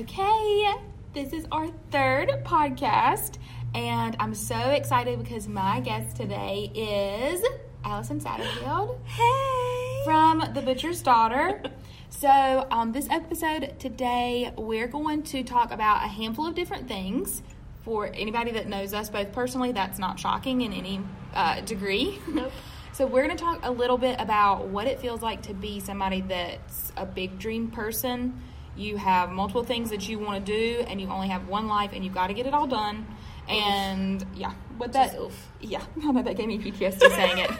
Okay, 0.00 0.72
this 1.12 1.34
is 1.34 1.46
our 1.52 1.68
third 1.90 2.30
podcast, 2.42 3.34
and 3.74 4.16
I'm 4.18 4.34
so 4.34 4.56
excited 4.56 5.18
because 5.18 5.46
my 5.46 5.80
guest 5.80 6.16
today 6.16 6.70
is 6.74 7.44
Allison 7.84 8.18
Satterfield 8.18 8.98
Hey. 9.04 10.02
from 10.06 10.38
The 10.54 10.62
Butcher's 10.62 11.02
Daughter. 11.02 11.62
So, 12.08 12.28
on 12.28 12.90
this 12.92 13.08
episode 13.08 13.78
today, 13.78 14.52
we're 14.56 14.88
going 14.88 15.22
to 15.24 15.44
talk 15.44 15.70
about 15.70 16.04
a 16.04 16.08
handful 16.08 16.44
of 16.46 16.54
different 16.54 16.88
things. 16.88 17.42
For 17.84 18.06
anybody 18.12 18.50
that 18.52 18.68
knows 18.68 18.92
us 18.92 19.08
both 19.08 19.32
personally, 19.32 19.72
that's 19.72 19.98
not 19.98 20.18
shocking 20.18 20.62
in 20.62 20.72
any 20.72 21.00
uh, 21.34 21.60
degree. 21.60 22.18
Nope. 22.26 22.52
So, 22.92 23.06
we're 23.06 23.24
going 23.24 23.36
to 23.36 23.42
talk 23.42 23.60
a 23.62 23.70
little 23.70 23.96
bit 23.96 24.16
about 24.20 24.66
what 24.66 24.86
it 24.88 24.98
feels 24.98 25.22
like 25.22 25.42
to 25.42 25.54
be 25.54 25.78
somebody 25.78 26.22
that's 26.22 26.92
a 26.96 27.06
big 27.06 27.38
dream 27.38 27.70
person. 27.70 28.42
You 28.80 28.96
have 28.96 29.30
multiple 29.30 29.62
things 29.62 29.90
that 29.90 30.08
you 30.08 30.18
want 30.18 30.44
to 30.44 30.52
do, 30.52 30.84
and 30.88 30.98
you 30.98 31.08
only 31.08 31.28
have 31.28 31.48
one 31.48 31.66
life, 31.66 31.90
and 31.92 32.02
you've 32.02 32.14
got 32.14 32.28
to 32.28 32.34
get 32.34 32.46
it 32.46 32.54
all 32.54 32.66
done. 32.66 33.06
And 33.46 34.24
yeah, 34.34 34.52
what 34.78 34.94
that, 34.94 35.12
Just 35.12 35.18
oof. 35.18 35.48
yeah, 35.60 35.82
I 36.02 36.12
know 36.12 36.22
that 36.22 36.36
gave 36.36 36.48
me 36.48 36.58
PTSD 36.58 36.98
saying 37.14 37.38
it. 37.38 37.50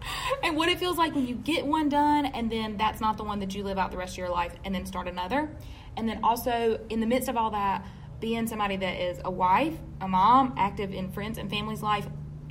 and 0.44 0.56
what 0.56 0.68
it 0.68 0.78
feels 0.78 0.96
like 0.96 1.12
when 1.14 1.26
you 1.26 1.34
get 1.34 1.66
one 1.66 1.88
done, 1.88 2.26
and 2.26 2.52
then 2.52 2.76
that's 2.76 3.00
not 3.00 3.16
the 3.16 3.24
one 3.24 3.40
that 3.40 3.52
you 3.52 3.64
live 3.64 3.78
out 3.78 3.90
the 3.90 3.96
rest 3.96 4.14
of 4.14 4.18
your 4.18 4.28
life, 4.30 4.52
and 4.64 4.72
then 4.72 4.86
start 4.86 5.08
another. 5.08 5.50
And 5.96 6.08
then 6.08 6.20
also, 6.22 6.78
in 6.88 7.00
the 7.00 7.06
midst 7.06 7.28
of 7.28 7.36
all 7.36 7.50
that, 7.50 7.84
being 8.20 8.46
somebody 8.46 8.76
that 8.76 9.00
is 9.00 9.18
a 9.24 9.30
wife, 9.30 9.74
a 10.00 10.06
mom, 10.06 10.54
active 10.56 10.92
in 10.92 11.10
friends 11.10 11.36
and 11.36 11.50
family's 11.50 11.82
life, 11.82 12.06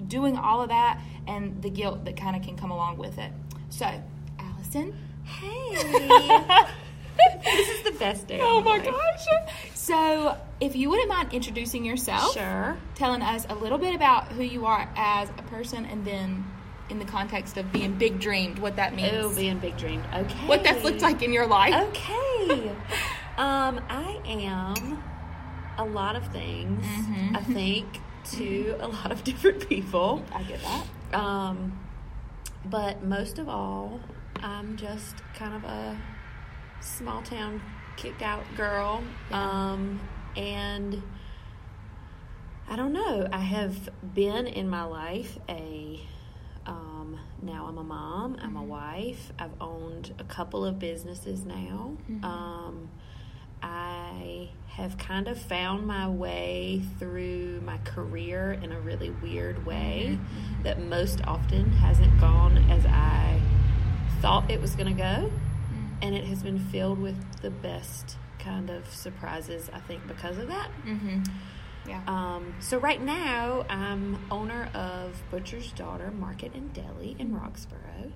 doing 0.07 0.35
all 0.37 0.61
of 0.61 0.67
that, 0.67 1.01
and 1.25 1.61
the 1.61 1.69
guilt 1.69 2.03
that 2.03 2.17
kind 2.17 2.35
of 2.35 2.41
can 2.41 2.57
come 2.57 2.71
along 2.71 2.97
with 2.97 3.17
it. 3.17 3.31
So, 3.69 3.85
Allison. 4.39 4.97
Hey. 5.23 6.65
this 7.43 7.69
is 7.69 7.83
the 7.83 7.91
best 7.99 8.27
day. 8.27 8.39
Oh 8.41 8.61
my 8.61 8.79
gosh. 8.79 9.25
So, 9.73 10.37
if 10.59 10.75
you 10.75 10.89
wouldn't 10.89 11.09
mind 11.09 11.33
introducing 11.33 11.83
yourself, 11.85 12.33
Sure. 12.33 12.77
telling 12.95 13.21
us 13.21 13.45
a 13.49 13.55
little 13.55 13.77
bit 13.77 13.95
about 13.95 14.27
who 14.29 14.43
you 14.43 14.65
are 14.65 14.87
as 14.95 15.29
a 15.37 15.41
person, 15.43 15.85
and 15.85 16.05
then 16.05 16.45
in 16.89 16.99
the 16.99 17.05
context 17.05 17.57
of 17.57 17.71
being 17.71 17.93
big 17.93 18.19
dreamed, 18.19 18.59
what 18.59 18.75
that 18.75 18.95
means, 18.95 19.11
Oh, 19.13 19.33
being 19.35 19.59
big 19.59 19.77
dreamed. 19.77 20.03
Okay. 20.13 20.47
what 20.47 20.63
that's 20.63 20.83
looked 20.83 21.01
like 21.01 21.21
in 21.21 21.31
your 21.33 21.47
life. 21.47 21.73
Okay. 21.89 22.69
um, 23.37 23.81
I 23.89 24.19
am 24.25 25.03
a 25.77 25.85
lot 25.85 26.15
of 26.15 26.27
things. 26.27 26.83
Mhm. 26.85 27.37
I 27.37 27.41
think 27.53 27.85
to 28.31 28.75
a 28.79 28.87
lot 28.87 29.11
of 29.11 29.23
different 29.23 29.67
people. 29.69 30.23
I 30.33 30.43
get 30.43 30.59
that. 30.61 31.19
Um, 31.19 31.79
but 32.65 33.03
most 33.03 33.39
of 33.39 33.47
all, 33.49 33.99
I'm 34.41 34.75
just 34.77 35.15
kind 35.35 35.53
of 35.55 35.63
a 35.63 35.97
small 36.81 37.21
town 37.21 37.61
kick 37.97 38.21
out 38.21 38.43
girl. 38.55 39.03
Yeah. 39.29 39.71
Um, 39.71 39.99
and 40.35 41.01
I 42.69 42.75
don't 42.75 42.93
know. 42.93 43.27
I 43.31 43.39
have 43.39 43.89
been 44.13 44.47
in 44.47 44.69
my 44.69 44.83
life 44.83 45.37
a. 45.49 45.99
Um, 46.65 47.17
now 47.41 47.65
I'm 47.67 47.77
a 47.79 47.83
mom. 47.83 48.37
I'm 48.41 48.55
a 48.55 48.63
wife. 48.63 49.31
I've 49.39 49.59
owned 49.59 50.13
a 50.19 50.23
couple 50.23 50.63
of 50.65 50.77
businesses 50.77 51.43
now. 51.45 51.93
Mhm. 52.09 52.23
Um, 52.23 52.89
I 53.63 54.49
have 54.67 54.97
kind 54.97 55.27
of 55.27 55.37
found 55.41 55.87
my 55.87 56.07
way 56.07 56.81
through 56.99 57.61
my 57.65 57.77
career 57.79 58.51
in 58.61 58.71
a 58.71 58.79
really 58.79 59.09
weird 59.09 59.65
way 59.65 60.17
Mhm. 60.19 60.63
that 60.63 60.79
most 60.81 61.21
often 61.25 61.71
hasn't 61.71 62.17
gone 62.19 62.57
as 62.69 62.85
I 62.85 63.41
thought 64.21 64.49
it 64.51 64.61
was 64.61 64.75
going 64.75 64.95
to 64.95 65.01
go. 65.01 65.31
And 66.01 66.15
it 66.15 66.23
has 66.25 66.41
been 66.43 66.59
filled 66.59 66.99
with 66.99 67.41
the 67.41 67.49
best 67.49 68.17
kind 68.39 68.69
of 68.69 68.87
surprises, 68.93 69.69
I 69.73 69.79
think, 69.79 70.07
because 70.07 70.37
of 70.37 70.47
that. 70.47 70.69
Mm-hmm. 70.85 71.23
Yeah. 71.87 72.01
Um, 72.07 72.53
so, 72.59 72.77
right 72.77 73.01
now, 73.01 73.65
I'm 73.69 74.17
owner 74.31 74.69
of 74.73 75.21
Butcher's 75.31 75.71
Daughter 75.71 76.11
Market 76.11 76.53
and 76.53 76.71
Deli 76.73 77.15
in 77.19 77.31
Roxboro. 77.31 78.11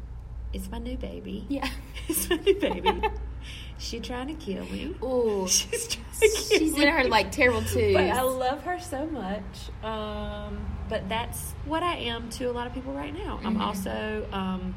It's 0.54 0.70
my 0.70 0.78
new 0.78 0.98
baby. 0.98 1.46
yeah. 1.50 1.68
It's 2.08 2.30
my 2.30 2.36
new 2.38 2.56
baby. 2.60 3.02
she 3.80 4.00
trying 4.00 4.28
to 4.28 4.34
kill 4.36 4.64
me. 4.66 4.96
Ooh. 5.04 5.46
She's 5.50 5.88
trying 5.88 6.06
to 6.20 6.28
kill 6.28 6.60
She's 6.60 6.74
me. 6.78 6.84
in 6.84 6.88
her 6.90 7.04
like 7.06 7.32
terrible 7.32 7.62
twos. 7.64 7.94
But 7.94 8.04
I 8.10 8.22
love 8.22 8.62
her 8.64 8.80
so 8.80 9.06
much. 9.08 9.44
Um, 9.84 10.66
but 10.90 11.10
that's 11.10 11.54
what 11.66 11.82
I 11.84 11.96
am 11.96 12.30
to 12.32 12.46
a 12.46 12.52
lot 12.54 12.68
of 12.68 12.74
people 12.74 12.94
right 12.94 13.14
now. 13.14 13.40
I'm 13.44 13.56
Mhm. 13.58 13.62
also 13.62 14.28
um, 14.32 14.76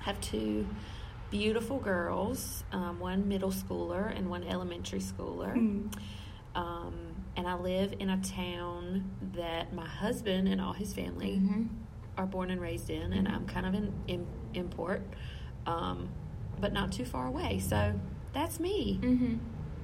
have 0.00 0.20
two 0.20 0.66
beautiful 1.30 1.78
girls, 1.78 2.64
um, 2.72 2.98
one 3.00 3.28
middle 3.28 3.50
schooler 3.50 4.16
and 4.16 4.28
one 4.30 4.44
elementary 4.44 5.00
schooler. 5.00 5.54
Mm. 5.54 5.92
Um, 6.54 6.94
and 7.36 7.46
I 7.46 7.54
live 7.54 7.94
in 7.98 8.08
a 8.08 8.20
town 8.22 9.10
that 9.34 9.72
my 9.74 9.86
husband 9.86 10.48
and 10.48 10.60
all 10.60 10.72
his 10.72 10.94
family 10.94 11.38
Mhm. 11.42 11.68
are 12.16 12.24
born 12.26 12.50
and 12.50 12.60
raised 12.60 12.88
in, 12.88 13.12
and 13.12 13.28
I'm 13.28 13.46
kind 13.46 13.66
of 13.66 13.74
an 13.74 13.92
in, 14.08 14.26
import, 14.54 15.02
um, 15.66 16.08
but 16.60 16.72
not 16.72 16.92
too 16.92 17.04
far 17.04 17.26
away. 17.26 17.58
So 17.58 17.92
that's 18.32 18.58
me. 18.58 18.98
Mhm. 19.02 19.38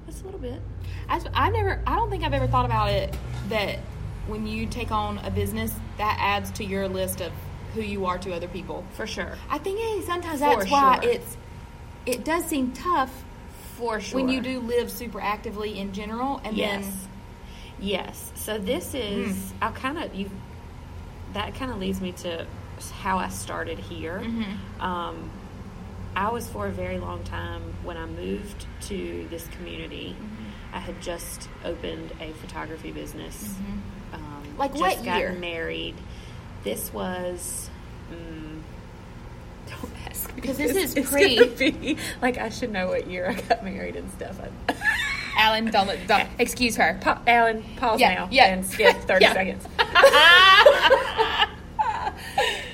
That's 0.07 0.21
a 0.21 0.25
little 0.25 0.39
bit. 0.39 0.61
I, 1.07 1.21
I 1.33 1.49
never. 1.51 1.81
I 1.85 1.95
don't 1.95 2.09
think 2.09 2.23
I've 2.23 2.33
ever 2.33 2.47
thought 2.47 2.65
about 2.65 2.89
it 2.89 3.15
that 3.49 3.77
when 4.27 4.47
you 4.47 4.65
take 4.65 4.91
on 4.91 5.19
a 5.19 5.29
business, 5.29 5.73
that 5.97 6.17
adds 6.19 6.49
to 6.53 6.63
your 6.65 6.87
list 6.89 7.21
of 7.21 7.31
who 7.73 7.81
you 7.81 8.05
are 8.05 8.17
to 8.19 8.33
other 8.33 8.47
people. 8.47 8.83
For 8.93 9.07
sure. 9.07 9.37
I 9.49 9.57
think 9.57 9.79
eh, 9.79 10.05
sometimes 10.05 10.39
For 10.39 10.45
that's 10.57 10.69
why 10.71 10.99
sure. 11.01 11.11
it's. 11.11 11.37
It 12.05 12.23
does 12.25 12.45
seem 12.45 12.73
tough 12.73 13.11
For 13.77 13.99
sure. 14.01 14.19
when 14.19 14.29
you 14.29 14.41
do 14.41 14.59
live 14.59 14.91
super 14.91 15.21
actively 15.21 15.79
in 15.79 15.93
general, 15.93 16.41
and 16.43 16.55
yes. 16.57 16.83
then 16.85 16.93
Yes. 17.79 18.31
So 18.35 18.57
this 18.57 18.93
is 18.93 19.35
Mm. 19.35 19.53
I'll 19.61 19.71
kind 19.71 19.97
of 19.97 20.13
you 20.15 20.29
that 21.33 21.55
kind 21.55 21.71
of 21.71 21.79
leads 21.79 21.99
me 21.99 22.11
to 22.11 22.45
how 23.01 23.17
I 23.17 23.29
started 23.29 23.79
here. 23.79 24.21
Mhm. 24.23 24.81
Um, 24.81 25.29
I 26.15 26.29
was 26.29 26.47
for 26.47 26.67
a 26.67 26.71
very 26.71 26.99
long 26.99 27.23
time 27.23 27.61
when 27.83 27.97
I 27.97 28.05
moved 28.05 28.67
to 28.81 29.27
this 29.31 29.47
community. 29.47 30.15
Mm-hmm. 30.19 30.75
I 30.75 30.79
had 30.79 31.01
just 31.01 31.49
opened 31.65 32.11
a 32.19 32.31
photography 32.33 32.91
business. 32.91 33.55
Mhm. 33.55 34.15
Um, 34.15 34.43
Like 34.57 34.71
just 34.71 34.81
what 34.81 35.03
got 35.05 35.17
year? 35.19 35.33
Married. 35.33 35.95
This 36.63 36.93
was. 36.93 37.69
Mm, 38.11 38.61
don't 39.67 39.91
ask 40.07 40.33
Because 40.35 40.57
this 40.57 40.75
is 40.75 40.95
It's 40.95 41.09
pre- 41.09 41.47
be- 41.71 41.97
like 42.21 42.37
I 42.37 42.49
should 42.49 42.71
know 42.71 42.87
what 42.87 43.07
year 43.07 43.29
I 43.29 43.33
got 43.41 43.63
married 43.65 43.95
and 43.95 44.09
stuff. 44.11 44.39
Alan, 45.37 45.65
don't, 45.71 45.87
let- 45.87 46.07
don't 46.07 46.27
excuse 46.39 46.75
her. 46.75 46.97
Pa- 47.01 47.21
Alan, 47.27 47.63
pause 47.77 47.99
Yeah, 47.99 48.13
now 48.13 48.27
yeah. 48.31 48.53
and 48.53 48.65
skip 48.65 48.95
30 49.07 49.25
Yeah. 49.25 49.33
seconds. 49.33 49.65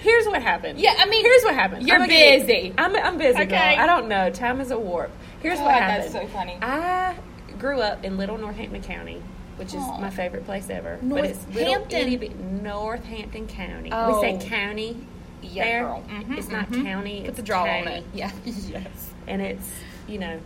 Here's 0.02 0.26
what 0.28 0.42
happened. 0.42 0.80
Yeah, 0.80 0.96
I 0.98 1.06
mean, 1.06 1.24
here's 1.24 1.44
what 1.44 1.54
happened. 1.54 1.88
you're 1.88 2.00
I'm 2.00 2.08
busy. 2.08 2.74
I'm, 2.78 2.96
I'm 2.96 3.18
busy, 3.18 3.38
Okay. 3.42 3.48
girl. 3.48 3.60
I 3.84 3.86
don't 3.86 4.08
know. 4.08 4.30
Time 4.30 4.62
is 4.62 4.72
a 4.72 4.80
warp. 4.80 5.12
Here's 5.42 5.60
God, 5.60 5.66
what 5.66 5.74
happened. 5.76 6.14
that's 6.16 6.26
so 6.26 6.28
funny. 6.34 6.58
I 6.62 7.16
grew 7.60 7.82
up 7.82 8.04
in 8.04 8.18
Little 8.18 8.38
Northampton 8.38 8.82
County, 8.82 9.22
which 9.60 9.70
is 9.74 9.82
Aw. 9.84 10.00
my 10.00 10.10
favorite 10.10 10.46
place 10.46 10.70
ever. 10.70 10.98
but 11.04 11.26
it's 11.26 11.46
little 11.54 11.74
Northampton. 11.76 12.14
itty 12.14 12.30
Northampton 12.64 13.48
County. 13.48 13.90
Oh. 13.92 14.22
We 14.22 14.40
say 14.40 14.48
county. 14.48 15.06
Yeah, 15.42 15.64
there. 15.64 15.84
girl. 15.84 16.04
Mhm, 16.10 16.38
It's 16.38 16.48
not 16.50 16.70
mhm. 16.70 16.84
county. 16.84 17.20
Put 17.22 17.28
it's 17.30 17.38
the 17.38 17.44
draw 17.44 17.64
on 17.64 17.88
it. 17.88 18.04
Yeah. 18.14 18.32
yes. 18.46 19.12
And 19.28 19.42
it's, 19.42 19.70
you 20.08 20.18
know, 20.18 20.40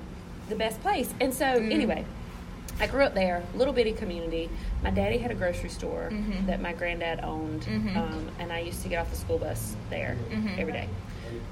the 0.50 0.56
best 0.56 0.82
place. 0.82 1.12
And 1.22 1.34
so, 1.34 1.46
Mm. 1.46 1.72
anyway, 1.72 2.06
I 2.80 2.88
grew 2.88 3.04
up 3.04 3.14
there, 3.14 3.44
little 3.56 3.74
bitty 3.74 3.94
community. 3.94 4.50
My 4.84 4.90
daddy 4.92 5.18
had 5.18 5.32
a 5.32 5.36
grocery 5.36 5.70
store 5.70 6.10
Mhm. 6.12 6.46
that 6.48 6.60
my 6.62 6.74
granddad 6.74 7.24
owned, 7.24 7.62
Mhm. 7.64 7.96
um, 7.96 8.28
and 8.40 8.52
I 8.52 8.60
used 8.60 8.82
to 8.84 8.90
get 8.90 9.00
off 9.00 9.10
the 9.10 9.16
school 9.16 9.38
bus 9.38 9.76
there 9.90 10.16
Mhm. 10.32 10.58
every 10.60 10.74
day. 10.74 10.90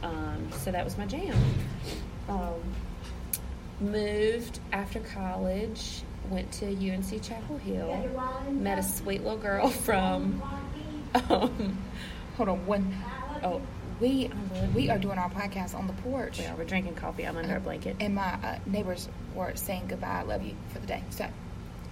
Um, 0.03 0.49
so 0.57 0.71
that 0.71 0.83
was 0.83 0.97
my 0.97 1.05
jam. 1.05 1.35
Um, 2.29 2.59
moved 3.79 4.59
after 4.71 4.99
college, 4.99 6.01
went 6.29 6.51
to 6.53 6.65
UNC 6.67 7.21
Chapel 7.21 7.57
Hill, 7.57 8.09
met 8.51 8.79
a 8.79 8.83
sweet 8.83 9.23
little 9.23 9.37
girl 9.39 9.69
from. 9.85 10.41
Um, 11.29 11.77
Hold 12.37 12.49
on. 12.49 12.65
one. 12.65 12.95
oh, 13.43 13.61
we 13.99 14.29
we 14.73 14.89
are 14.89 14.97
doing 14.97 15.17
our 15.17 15.29
podcast 15.29 15.75
on 15.75 15.87
the 15.87 15.93
porch, 15.93 16.39
yeah, 16.39 16.55
we're 16.55 16.63
drinking 16.65 16.95
coffee. 16.95 17.25
I'm 17.27 17.37
under 17.37 17.57
a 17.57 17.59
blanket. 17.59 17.97
and 17.99 18.15
my 18.15 18.33
uh, 18.43 18.57
neighbors 18.65 19.07
were 19.35 19.55
saying 19.55 19.85
goodbye. 19.87 20.19
I 20.19 20.23
love 20.23 20.43
you 20.43 20.55
for 20.73 20.79
the 20.79 20.87
day. 20.87 21.03
So, 21.11 21.27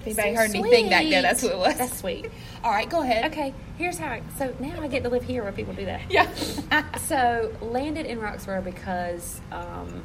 if 0.06 0.15
So 0.15 0.21
anybody 0.24 0.36
heard 0.36 0.56
anything 0.56 0.89
back 0.89 1.03
there, 1.09 1.21
that's 1.21 1.42
sweet. 1.42 1.56
what 1.56 1.56
it 1.56 1.68
was. 1.69 1.77
That's 1.77 2.00
sweet. 2.00 2.31
All 2.63 2.71
right, 2.71 2.89
go 2.89 3.01
ahead. 3.03 3.31
Okay, 3.31 3.53
here's 3.77 3.98
how. 4.00 4.07
I, 4.07 4.21
so 4.38 4.56
now 4.59 4.81
I 4.81 4.88
get 4.88 5.03
to 5.03 5.09
live 5.09 5.24
here 5.24 5.44
where 5.44 5.51
people 5.51 5.74
do 5.74 5.86
that. 5.86 6.01
Yeah. 6.09 6.27
So 7.00 7.51
landed 7.62 8.06
in 8.06 8.19
Roxboro 8.19 8.63
because 8.63 9.42
um, 9.51 10.01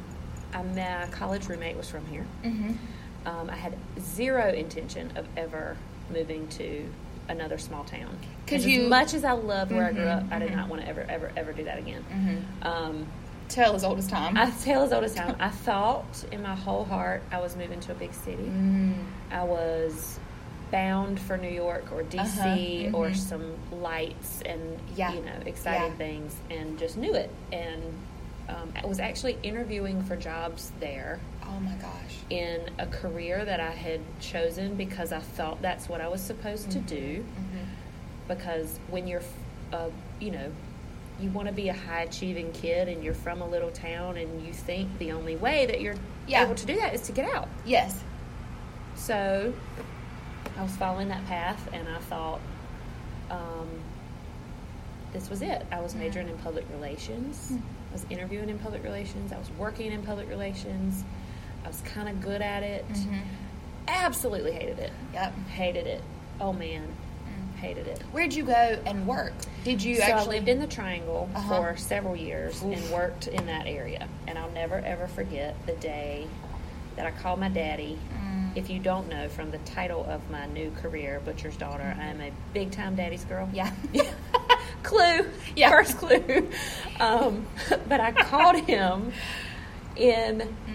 I, 0.53 0.61
my 0.63 1.07
college 1.11 1.47
roommate 1.47 1.77
was 1.77 1.89
from 1.89 2.05
here. 2.07 2.25
mm-hmm. 2.43 2.73
Um, 3.25 3.49
I 3.49 3.55
had 3.55 3.75
zero 3.99 4.51
intention 4.51 5.11
of 5.15 5.25
ever 5.35 5.77
moving 6.11 6.47
to 6.49 6.85
another 7.27 7.57
small 7.57 7.83
town. 7.83 8.15
Because 8.45 8.65
you- 8.65 8.83
as 8.83 8.89
much 8.89 9.13
as 9.15 9.23
I 9.23 9.31
loved 9.31 9.71
where 9.71 9.85
I 9.87 9.91
grew 9.93 10.05
up, 10.07 10.23
I 10.31 10.37
did 10.39 10.51
mhm. 10.51 10.55
not 10.57 10.69
want 10.69 10.83
to 10.83 10.87
ever, 10.87 11.05
ever, 11.09 11.31
ever 11.35 11.53
do 11.53 11.63
that 11.63 11.79
again. 11.79 12.03
Mm-hmm. 12.13 12.67
Um, 12.67 13.07
Tell 13.47 13.75
as 13.75 13.83
old 13.83 13.99
as 13.99 14.07
time. 14.07 14.35
I 14.37 14.49
tell 14.49 14.81
as 14.83 14.91
old 14.91 15.03
as 15.03 15.13
time. 15.13 15.35
I 15.39 15.49
thought 15.49 16.25
in 16.31 16.41
my 16.41 16.55
whole 16.55 16.83
heart 16.83 17.21
I 17.31 17.39
was 17.39 17.55
moving 17.55 17.79
to 17.81 17.91
a 17.91 17.95
big 17.95 18.11
city. 18.13 18.41
Mm. 18.43 18.95
I 19.31 19.43
was 19.43 20.19
bound 20.71 21.19
for 21.19 21.37
New 21.37 21.49
York 21.51 21.85
or 21.91 22.01
DC 22.03 22.87
Uh-huh, 22.87 22.97
or 22.97 23.09
mhm. 23.09 23.15
some 23.15 23.53
lights 23.71 24.41
and 24.47 24.79
Yeah. 24.95 25.13
you 25.13 25.21
know 25.21 25.31
exciting 25.45 25.91
Yeah. 25.91 25.97
things, 25.97 26.35
and 26.49 26.77
just 26.79 26.97
knew 26.97 27.13
it. 27.13 27.29
And 27.51 27.83
um, 28.49 28.73
I 28.81 28.85
was 28.87 28.99
actually 28.99 29.37
interviewing 29.43 30.01
for 30.03 30.15
jobs 30.15 30.71
there 30.79 31.19
Oh 31.47 31.59
my 31.59 31.73
gosh. 31.75 31.91
in 32.29 32.61
a 32.79 32.85
career 32.87 33.45
that 33.45 33.59
I 33.59 33.71
had 33.71 34.01
chosen 34.19 34.75
because 34.75 35.11
I 35.11 35.19
thought 35.19 35.61
that's 35.61 35.87
what 35.87 36.01
I 36.01 36.07
was 36.07 36.21
supposed 36.21 36.71
to 36.71 36.79
do. 36.79 37.19
Mm-hmm. 37.23 37.63
Because 38.27 38.79
when 38.89 39.07
you're, 39.07 39.21
uh, 39.71 39.89
you 40.19 40.31
know, 40.31 40.51
you 41.19 41.29
want 41.29 41.47
to 41.47 41.53
be 41.53 41.69
a 41.69 41.73
high 41.73 42.01
achieving 42.01 42.51
kid 42.51 42.87
and 42.89 43.03
you're 43.03 43.13
from 43.13 43.41
a 43.41 43.47
little 43.47 43.71
town 43.71 44.17
and 44.17 44.45
you 44.45 44.51
think 44.51 44.97
the 44.99 45.11
only 45.11 45.35
way 45.35 45.65
that 45.67 45.79
you're 45.81 45.95
Yeah. 46.27 46.43
able 46.43 46.55
to 46.55 46.65
do 46.65 46.75
that 46.77 46.93
is 46.93 47.01
to 47.03 47.11
get 47.11 47.33
out. 47.33 47.47
Yes. 47.65 48.03
So 48.95 49.53
I 50.57 50.61
was 50.63 50.75
following 50.75 51.07
that 51.09 51.25
path 51.27 51.69
and 51.73 51.87
I 51.87 51.99
thought 51.99 52.39
um, 53.29 53.69
this 55.13 55.29
was 55.29 55.41
it. 55.41 55.65
I 55.71 55.79
was 55.79 55.95
majoring 55.95 56.27
in 56.27 56.37
public 56.39 56.65
relations. 56.73 57.49
Hmm. 57.49 57.57
I 57.89 57.93
was 57.93 58.05
interviewing 58.09 58.49
in 58.49 58.59
public 58.59 58.83
relations. 58.83 59.31
I 59.31 59.37
was 59.37 59.49
working 59.51 59.91
in 59.93 60.01
public 60.03 60.27
relations. 60.27 61.03
I 61.65 61.67
was 61.67 61.81
kind 61.81 62.07
of 62.07 62.21
good 62.21 62.41
at 62.41 62.61
it. 62.63 62.87
Mhm. 62.89 63.21
Absolutely 63.87 64.51
hated 64.51 64.79
it. 64.79 64.91
Yep. 65.13 65.33
Hated 65.49 65.87
it. 65.87 66.01
Oh 66.39 66.53
man, 66.53 66.83
hated 67.57 67.87
it. 67.87 68.01
Where'd 68.11 68.33
you 68.33 68.43
go 68.43 68.79
and 68.85 69.07
work? 69.07 69.33
Did 69.63 69.81
you 69.83 69.95
so 69.95 70.03
actually 70.03 70.35
I 70.37 70.39
lived 70.39 70.49
in 70.49 70.59
the 70.59 70.67
Triangle 70.67 71.29
Uh-huh. 71.33 71.71
for 71.71 71.77
several 71.77 72.15
years 72.15 72.61
and 72.61 72.77
worked 72.91 73.27
in 73.27 73.45
that 73.47 73.65
area. 73.67 74.07
And 74.27 74.37
I'll 74.37 74.51
never 74.51 74.77
ever 74.79 75.07
forget 75.07 75.55
the 75.65 75.73
day 75.73 76.27
that 76.95 77.05
I 77.05 77.11
called 77.11 77.39
my 77.39 77.49
daddy. 77.49 77.97
Mm. 78.13 78.51
If 78.55 78.69
you 78.69 78.79
don't 78.79 79.09
know 79.09 79.27
from 79.29 79.51
the 79.51 79.57
title 79.59 80.05
of 80.09 80.21
my 80.29 80.45
new 80.47 80.71
career, 80.81 81.19
Butcher's 81.25 81.57
Daughter, 81.57 81.95
I 81.99 82.05
am 82.05 82.21
a 82.21 82.31
big 82.53 82.71
time 82.71 82.95
daddy's 82.95 83.25
girl. 83.25 83.49
Yeah. 83.53 83.71
clue. 84.83 85.25
Yeah. 85.55 85.69
First 85.71 85.97
clue. 85.97 86.49
Um, 86.99 87.45
but 87.89 87.99
I 87.99 88.11
called 88.11 88.57
him 88.65 89.11
in, 89.95 90.39
Mm. 90.67 90.74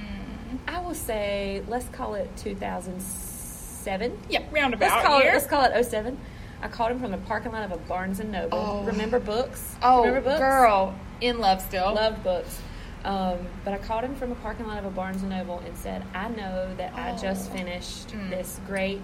I 0.66 0.80
will 0.80 0.94
say, 0.94 1.62
let's 1.68 1.88
call 1.88 2.14
it 2.14 2.28
2007. 2.36 4.18
Yeah, 4.28 4.42
roundabout 4.50 4.90
Let's 4.90 5.06
call, 5.06 5.18
it, 5.20 5.24
year. 5.24 5.32
let's 5.32 5.46
call 5.46 5.64
it 5.64 5.84
07. 5.84 6.18
I 6.62 6.68
called 6.68 6.90
him 6.92 7.00
from 7.00 7.10
the 7.10 7.18
parking 7.18 7.52
lot 7.52 7.62
of 7.62 7.72
a 7.72 7.76
Barnes 7.78 8.20
and 8.20 8.30
Noble. 8.32 8.58
Oh. 8.58 8.82
Remember 8.84 9.18
books? 9.18 9.76
Oh, 9.82 10.00
Remember 10.04 10.20
books? 10.30 10.40
girl, 10.40 10.94
in 11.20 11.38
love 11.38 11.60
still. 11.62 11.94
Love 11.94 12.22
books. 12.22 12.60
Um, 13.04 13.38
but 13.64 13.72
I 13.72 13.78
called 13.78 14.04
him 14.04 14.14
from 14.14 14.30
a 14.32 14.34
parking 14.36 14.66
lot 14.66 14.78
of 14.78 14.84
a 14.84 14.90
Barnes 14.90 15.22
and 15.22 15.30
Noble 15.30 15.60
and 15.60 15.74
said, 15.78 16.04
I 16.14 16.28
know 16.28 16.68
that 16.76 16.92
I 16.94 17.16
just 17.16 17.50
Oh. 17.50 17.54
finished 17.54 18.08
Mm. 18.08 18.28
this 18.28 18.60
great 18.66 19.00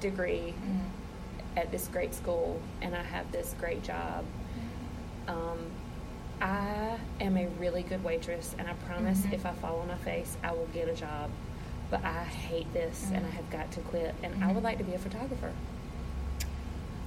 degree 0.00 0.54
Mm. 0.62 0.80
at 1.56 1.70
this 1.72 1.88
great 1.88 2.14
school 2.14 2.60
and 2.82 2.94
I 2.94 3.02
have 3.02 3.30
this 3.32 3.54
great 3.58 3.82
job. 3.82 4.24
Um, 5.26 5.58
I 6.40 6.98
am 7.20 7.36
a 7.36 7.46
really 7.58 7.82
good 7.82 8.02
waitress 8.04 8.54
and 8.58 8.68
I 8.68 8.72
promise 8.86 9.22
Mhm. 9.22 9.32
if 9.32 9.44
I 9.46 9.52
fall 9.52 9.80
on 9.80 9.88
my 9.88 9.96
face, 9.96 10.36
I 10.44 10.52
will 10.52 10.68
get 10.72 10.88
a 10.88 10.94
job. 10.94 11.30
But 11.90 12.04
I 12.04 12.22
hate 12.24 12.72
this 12.72 13.10
and 13.12 13.24
I 13.24 13.28
Mm. 13.30 13.32
have 13.32 13.50
got 13.50 13.72
to 13.72 13.80
quit 13.80 14.14
and 14.22 14.44
I 14.44 14.48
Mhm. 14.48 14.54
would 14.54 14.64
like 14.64 14.78
to 14.78 14.84
be 14.84 14.94
a 14.94 14.98
photographer. 14.98 15.50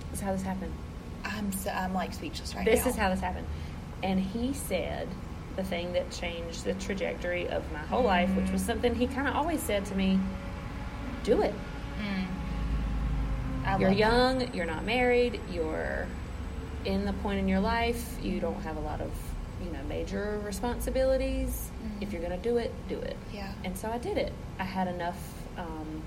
This 0.10 0.20
is 0.20 0.26
how 0.26 0.32
this 0.34 0.42
happened. 0.44 0.74
I'm 1.24 1.52
so, 1.54 1.70
I'm 1.72 1.94
like 1.94 2.14
speechless 2.14 2.56
right 2.56 2.66
This 2.66 2.80
now. 2.80 2.86
This 2.86 2.94
is 2.94 3.00
how 3.00 3.10
this 3.10 3.22
happened. 3.22 3.48
And 4.04 4.20
he 4.20 4.54
said 4.54 5.08
the 5.56 5.64
thing 5.64 5.94
that 5.94 6.10
changed 6.12 6.64
the 6.66 6.74
trajectory 6.74 7.48
of 7.48 7.64
my 7.72 7.80
whole 7.80 8.04
life, 8.04 8.30
which 8.36 8.50
was 8.52 8.64
something 8.64 8.96
he 8.96 9.06
kind 9.08 9.28
of 9.28 9.36
always 9.36 9.62
said 9.62 9.86
to 9.86 9.96
me 9.96 10.20
do 11.24 11.42
it. 11.42 11.54
Mm. 12.00 13.68
I 13.68 13.78
You're 13.78 13.92
young, 13.92 14.52
you're 14.54 14.66
not 14.66 14.84
married, 14.84 15.40
you're 15.52 16.08
in 16.86 17.06
the 17.06 17.14
point 17.14 17.40
in 17.40 17.48
your 17.48 17.60
life, 17.60 18.18
you 18.24 18.40
don't 18.40 18.62
have 18.64 18.78
a 18.78 18.82
lot 18.82 19.02
of, 19.02 19.12
you 19.64 19.72
know, 19.72 19.80
major 19.88 20.40
responsibilities. 20.46 21.72
Mhm. 21.84 22.02
If 22.04 22.12
you're 22.14 22.22
going 22.22 22.40
to 22.40 22.50
do 22.50 22.58
it, 22.58 22.72
do 22.90 22.98
it. 23.00 23.16
Yeah. 23.34 23.52
And 23.64 23.78
so 23.78 23.90
I 23.90 23.98
did 23.98 24.18
it. 24.18 24.34
I 24.60 24.64
had 24.64 24.88
enough 24.88 25.18
um, 25.58 26.02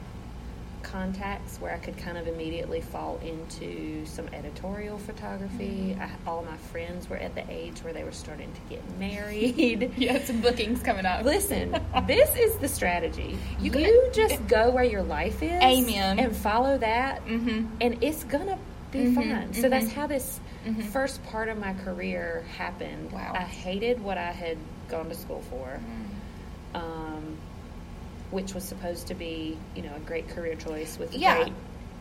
contacts 0.83 1.59
where 1.61 1.73
I 1.73 1.79
could 1.79 1.97
kind 1.97 2.19
of 2.19 2.27
immediately 2.29 2.81
fall 2.81 3.19
into 3.25 4.05
some 4.05 4.29
editorial 4.29 4.99
photography. 4.99 5.97
I, 5.99 6.11
all 6.29 6.43
my 6.49 6.57
friends 6.57 7.09
were 7.09 7.17
at 7.17 7.35
the 7.35 7.45
age 7.51 7.79
where 7.83 7.93
they 7.93 8.05
were 8.05 8.13
starting 8.13 8.53
to 8.53 8.61
get 8.69 8.83
married. 8.99 9.93
yeah, 9.97 10.23
some 10.25 10.41
bookings 10.41 10.83
coming 10.83 11.07
up. 11.07 11.25
Listen, 11.25 11.75
this 12.07 12.37
is 12.37 12.57
the 12.59 12.69
strategy. 12.69 13.37
You 13.61 13.73
You, 13.73 14.11
just 14.13 14.47
go 14.47 14.71
where 14.71 14.85
your 14.85 15.03
life 15.03 15.43
is. 15.43 15.51
Amen. 15.63 16.19
And 16.19 16.37
follow 16.37 16.77
that, 16.79 17.25
Mm-hmm. 17.27 17.67
and 17.81 18.03
it's 18.05 18.25
gonna 18.25 18.59
be 18.91 18.99
Mhm, 19.07 19.15
fine. 19.15 19.55
So 19.55 19.69
that's 19.69 19.87
mhm. 19.87 19.93
how 19.95 20.07
this 20.07 20.39
Mhm. 20.65 20.83
first 20.85 21.23
part 21.27 21.49
of 21.49 21.59
my 21.59 21.75
career 21.75 22.45
happened. 22.57 23.13
Wow. 23.13 23.33
I 23.35 23.43
hated 23.43 24.03
what 24.03 24.19
I 24.19 24.33
had 24.33 24.57
gone 24.89 25.09
to 25.09 25.15
school 25.15 25.43
for, 25.51 25.81
um, 26.75 27.37
which 28.31 28.55
was 28.55 28.65
supposed 28.65 29.07
to 29.09 29.15
be, 29.15 29.57
you 29.75 29.83
know, 29.83 29.95
a 29.97 30.01
great 30.01 30.29
career 30.29 30.55
choice 30.57 30.99
with 30.99 31.15
a 31.15 31.19
Yeah. 31.19 31.37
great 31.43 31.53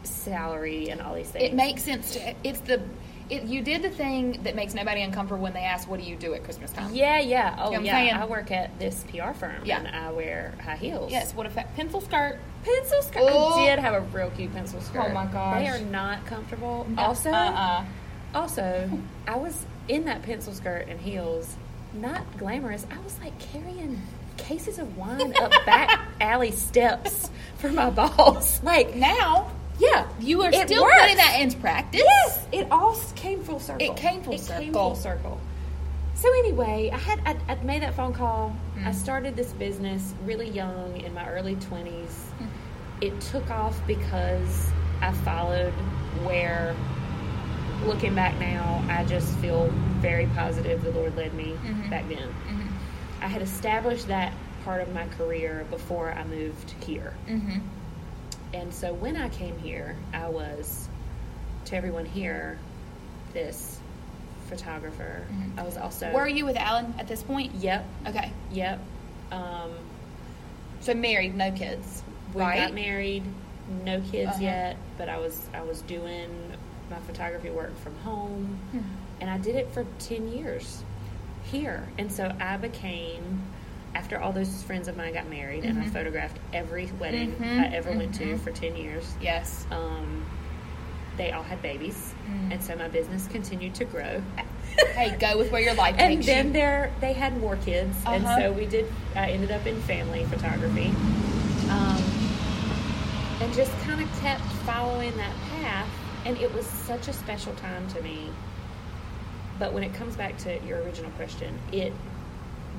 salary 0.03 0.89
and 0.89 1.01
all 1.01 1.13
these 1.13 1.29
things. 1.29 1.45
It 1.45 1.53
makes 1.53 1.83
sense 1.83 2.13
to. 2.13 2.33
It's 2.43 2.59
the. 2.61 2.81
It, 3.29 3.43
you 3.43 3.61
did 3.61 3.81
the 3.83 3.89
thing 3.89 4.41
that 4.43 4.53
makes 4.53 4.73
nobody 4.73 5.01
uncomfortable 5.01 5.41
when 5.41 5.53
they 5.53 5.61
ask, 5.63 5.89
"What 5.89 6.01
do 6.01 6.05
you 6.05 6.17
do 6.17 6.33
at 6.33 6.43
Christmas 6.43 6.71
time?" 6.71 6.93
Yeah, 6.93 7.19
yeah. 7.19 7.55
Oh, 7.57 7.71
You 7.71 7.77
know 7.77 7.83
yeah. 7.85 7.91
saying? 7.93 8.13
I 8.15 8.25
work 8.25 8.51
at 8.51 8.77
this 8.79 9.05
PR 9.09 9.31
firm, 9.33 9.61
Yeah. 9.63 9.79
and 9.79 9.87
I 9.87 10.11
wear 10.11 10.53
high 10.61 10.75
heels. 10.75 11.09
Yes. 11.09 11.33
What 11.33 11.53
that 11.55 11.73
pencil 11.77 12.01
skirt? 12.01 12.37
Pencil 12.65 13.01
skirt. 13.01 13.23
Oh. 13.23 13.61
I 13.61 13.65
did 13.65 13.79
have 13.79 13.93
a 13.93 14.01
real 14.01 14.29
cute 14.31 14.53
pencil 14.53 14.81
skirt. 14.81 15.05
Oh 15.09 15.13
my 15.13 15.25
gosh. 15.27 15.59
They 15.63 15.69
are 15.69 15.79
not 15.79 16.25
comfortable. 16.25 16.85
Also, 16.97 17.31
uh-uh. 17.31 17.85
Also, 18.33 18.89
I 19.27 19.35
was 19.35 19.65
in 19.87 20.05
that 20.05 20.21
pencil 20.23 20.53
skirt 20.53 20.87
and 20.87 20.99
heels, 20.99 21.55
not 21.93 22.21
glamorous. 22.37 22.85
I 22.91 22.99
was 23.03 23.17
like 23.19 23.37
carrying 23.39 24.01
cases 24.37 24.79
of 24.79 24.97
wine 24.97 25.33
up 25.37 25.51
back 25.65 25.99
alley 26.19 26.51
steps 26.51 27.29
for 27.57 27.69
my 27.71 27.89
boss. 27.89 28.61
Like, 28.63 28.95
now 28.95 29.51
yeah, 29.79 30.07
you 30.19 30.41
are 30.43 30.51
still 30.53 30.83
works. 30.83 30.95
putting 31.01 31.17
that 31.17 31.37
into 31.39 31.57
practice. 31.57 32.01
Yes, 32.03 32.45
it 32.51 32.67
all 32.71 32.95
came 33.15 33.43
full 33.43 33.59
circle. 33.59 33.85
It 33.91 33.97
came 33.97 34.21
full 34.21 34.33
It 34.33 34.37
came 34.37 34.45
circle. 34.67 34.73
full 34.73 34.95
circle. 34.95 35.41
So 36.15 36.29
anyway, 36.39 36.89
I 36.93 36.97
had 36.97 37.19
I'd, 37.25 37.37
I'd 37.49 37.65
made 37.65 37.81
that 37.81 37.95
phone 37.95 38.13
call. 38.13 38.55
I 38.77 38.91
Mm. 38.91 38.93
started 38.95 39.35
this 39.35 39.51
business 39.53 40.13
really 40.25 40.49
young 40.49 41.01
in 41.01 41.13
my 41.13 41.27
early 41.27 41.55
twenties. 41.55 42.25
Mm. 42.39 42.47
It 43.01 43.21
took 43.21 43.49
off 43.49 43.75
because 43.87 44.69
I 45.01 45.11
followed 45.11 45.73
where. 46.23 46.75
Looking 47.85 48.15
back 48.15 48.39
now, 48.39 48.83
I 48.89 49.03
just 49.03 49.35
feel 49.39 49.67
very 49.99 50.25
positive 50.27 50.81
the 50.83 50.91
Lord 50.91 51.15
led 51.17 51.33
me 51.33 51.55
Mhm. 51.63 51.89
back 51.89 52.07
then. 52.07 52.17
Mm-hmm. 52.17 52.67
I 53.21 53.27
had 53.27 53.41
established 53.41 54.07
that 54.07 54.31
part 54.63 54.81
of 54.81 54.93
my 54.93 55.05
career 55.17 55.65
before 55.69 56.11
I 56.13 56.23
moved 56.23 56.71
here. 56.85 57.13
Mm-hmm. 57.27 57.59
And 58.53 58.73
so 58.73 58.93
when 58.93 59.17
I 59.17 59.27
came 59.29 59.57
here, 59.59 59.97
I 60.13 60.29
was, 60.29 60.87
to 61.65 61.75
everyone 61.75 62.05
here, 62.05 62.57
this 63.33 63.79
photographer. 64.47 65.25
Mhm. 65.31 65.59
I 65.59 65.63
was 65.63 65.75
also. 65.77 66.11
Were 66.13 66.27
you 66.27 66.45
with 66.45 66.55
Alan 66.57 66.93
at 66.99 67.07
this 67.07 67.21
point? 67.21 67.53
Yep, 67.55 67.85
Okay. 68.07 68.31
yep. 68.51 68.79
Um, 69.31 69.71
So 70.79 70.93
married, 70.93 71.35
no 71.35 71.51
kids. 71.51 72.03
we 72.33 72.41
right. 72.41 72.59
got 72.59 72.73
married, 72.73 73.23
no 73.83 73.99
kids 74.01 74.31
Uh-huh. 74.31 74.41
yet, 74.43 74.77
but 74.97 75.09
I 75.09 75.17
was 75.17 75.47
I 75.53 75.61
was 75.61 75.81
doing 75.81 76.29
my 76.89 76.99
photography 76.99 77.49
work 77.49 77.77
from 77.79 77.95
home, 77.99 78.57
Hmm. 78.71 78.79
and 79.21 79.29
I 79.29 79.37
did 79.37 79.55
it 79.55 79.71
for 79.73 79.85
ten 79.99 80.27
years 80.31 80.83
here. 81.45 81.87
And 81.97 82.11
so 82.11 82.31
I 82.39 82.57
became. 82.57 83.41
After 83.95 84.19
all 84.19 84.31
those 84.31 84.63
friends 84.63 84.87
of 84.87 84.97
mine 84.97 85.13
got 85.13 85.29
married, 85.29 85.63
and 85.65 85.77
I 85.77 85.83
Mhm. 85.83 85.91
photographed 85.93 86.39
every 86.51 86.87
wedding 86.99 87.33
Mhm, 87.39 87.59
I 87.59 87.75
ever 87.75 87.91
went 87.91 88.15
to 88.15 88.25
mhm. 88.25 88.39
for 88.39 88.49
ten 88.51 88.75
years. 88.75 89.13
Yes. 89.21 89.67
um, 89.71 90.25
they 91.15 91.31
all 91.31 91.43
had 91.43 91.61
babies, 91.61 92.11
Mm. 92.27 92.53
and 92.53 92.63
so 92.63 92.75
my 92.75 92.87
business 92.87 93.27
continued 93.27 93.75
to 93.75 93.85
grow. 93.85 94.19
hey, 94.95 95.15
go 95.19 95.37
with 95.37 95.51
where 95.51 95.61
your 95.61 95.75
life 95.75 95.93
And 95.99 96.15
takes 96.15 96.25
then 96.25 96.47
you. 96.47 96.53
there, 96.53 96.89
they 97.01 97.13
had 97.13 97.39
more 97.39 97.55
kids, 97.57 97.95
and 98.07 98.25
Uh-huh. 98.25 98.39
so 98.39 98.51
we 98.51 98.65
did. 98.65 98.91
I 99.15 99.29
ended 99.29 99.51
up 99.51 99.67
in 99.67 99.79
family 99.83 100.23
photography, 100.25 100.91
um, 101.69 102.01
and 103.41 103.53
just 103.53 103.71
kind 103.81 104.01
of 104.01 104.21
kept 104.21 104.41
following 104.65 105.15
that 105.17 105.33
path. 105.61 105.87
And 106.25 106.37
it 106.37 106.53
was 106.53 106.65
such 106.65 107.07
a 107.07 107.13
special 107.13 107.53
time 107.55 107.87
to 107.89 108.01
me. 108.01 108.29
But 109.59 109.73
when 109.73 109.83
it 109.83 109.93
comes 109.93 110.15
back 110.15 110.37
to 110.39 110.59
your 110.65 110.79
original 110.81 111.11
question, 111.11 111.57
it 111.71 111.93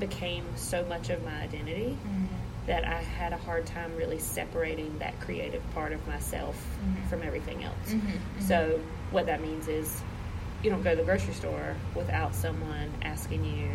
became 0.00 0.44
so 0.56 0.84
much 0.86 1.10
of 1.10 1.22
my 1.24 1.40
identity 1.42 1.96
Mm. 2.04 2.26
that 2.66 2.84
I 2.84 3.00
had 3.02 3.32
a 3.32 3.36
hard 3.36 3.66
time 3.66 3.94
really 3.96 4.18
separating 4.18 4.98
that 4.98 5.18
creative 5.20 5.62
part 5.72 5.92
of 5.92 6.04
myself 6.08 6.56
Mhm. 6.84 7.08
from 7.08 7.22
everything 7.22 7.62
else. 7.62 7.74
Mhm, 7.90 8.00
mhm. 8.00 8.42
So 8.42 8.80
what 9.12 9.26
that 9.26 9.40
means 9.40 9.68
is 9.68 10.02
you 10.62 10.70
don't 10.70 10.82
go 10.82 10.90
to 10.90 10.96
the 10.96 11.04
grocery 11.04 11.34
store 11.34 11.74
without 11.94 12.34
someone 12.34 12.90
asking 13.02 13.44
you, 13.44 13.68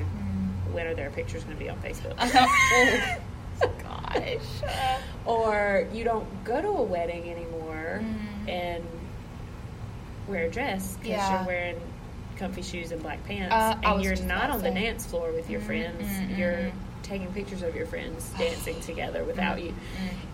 when 0.73 0.87
are 0.87 0.93
their 0.95 1.09
pictures 1.11 1.43
going 1.43 1.55
to 1.55 1.63
be 1.63 1.69
on 1.69 1.77
Facebook? 1.77 2.15
oh, 3.61 3.71
gosh. 3.83 4.71
or 5.25 5.87
you 5.93 6.03
don't 6.03 6.43
go 6.43 6.61
to 6.61 6.67
a 6.67 6.81
wedding 6.83 7.29
anymore 7.31 8.01
Mm. 8.01 8.49
and 8.49 8.83
wear 10.29 10.45
a 10.45 10.49
dress 10.49 10.95
because 10.97 11.09
Yeah. 11.09 11.37
you're 11.37 11.47
wearing 11.47 11.75
comfy 12.37 12.61
shoes 12.61 12.91
and 12.91 13.01
black 13.03 13.23
pants, 13.25 13.53
Uh, 13.53 13.75
and 13.83 14.01
you're 14.03 14.15
not 14.23 14.49
on 14.49 14.61
the 14.61 14.71
dance 14.71 15.05
floor 15.05 15.31
with 15.31 15.49
your 15.49 15.59
friends. 15.61 16.07
mm, 16.07 16.37
You're 16.37 16.71
taking 17.03 17.27
pictures 17.33 17.63
of 17.63 17.75
your 17.75 17.85
friends 17.85 18.29
dancing 18.37 18.79
together 18.81 19.23
without 19.25 19.61
you. 19.61 19.69
mm. 19.71 19.75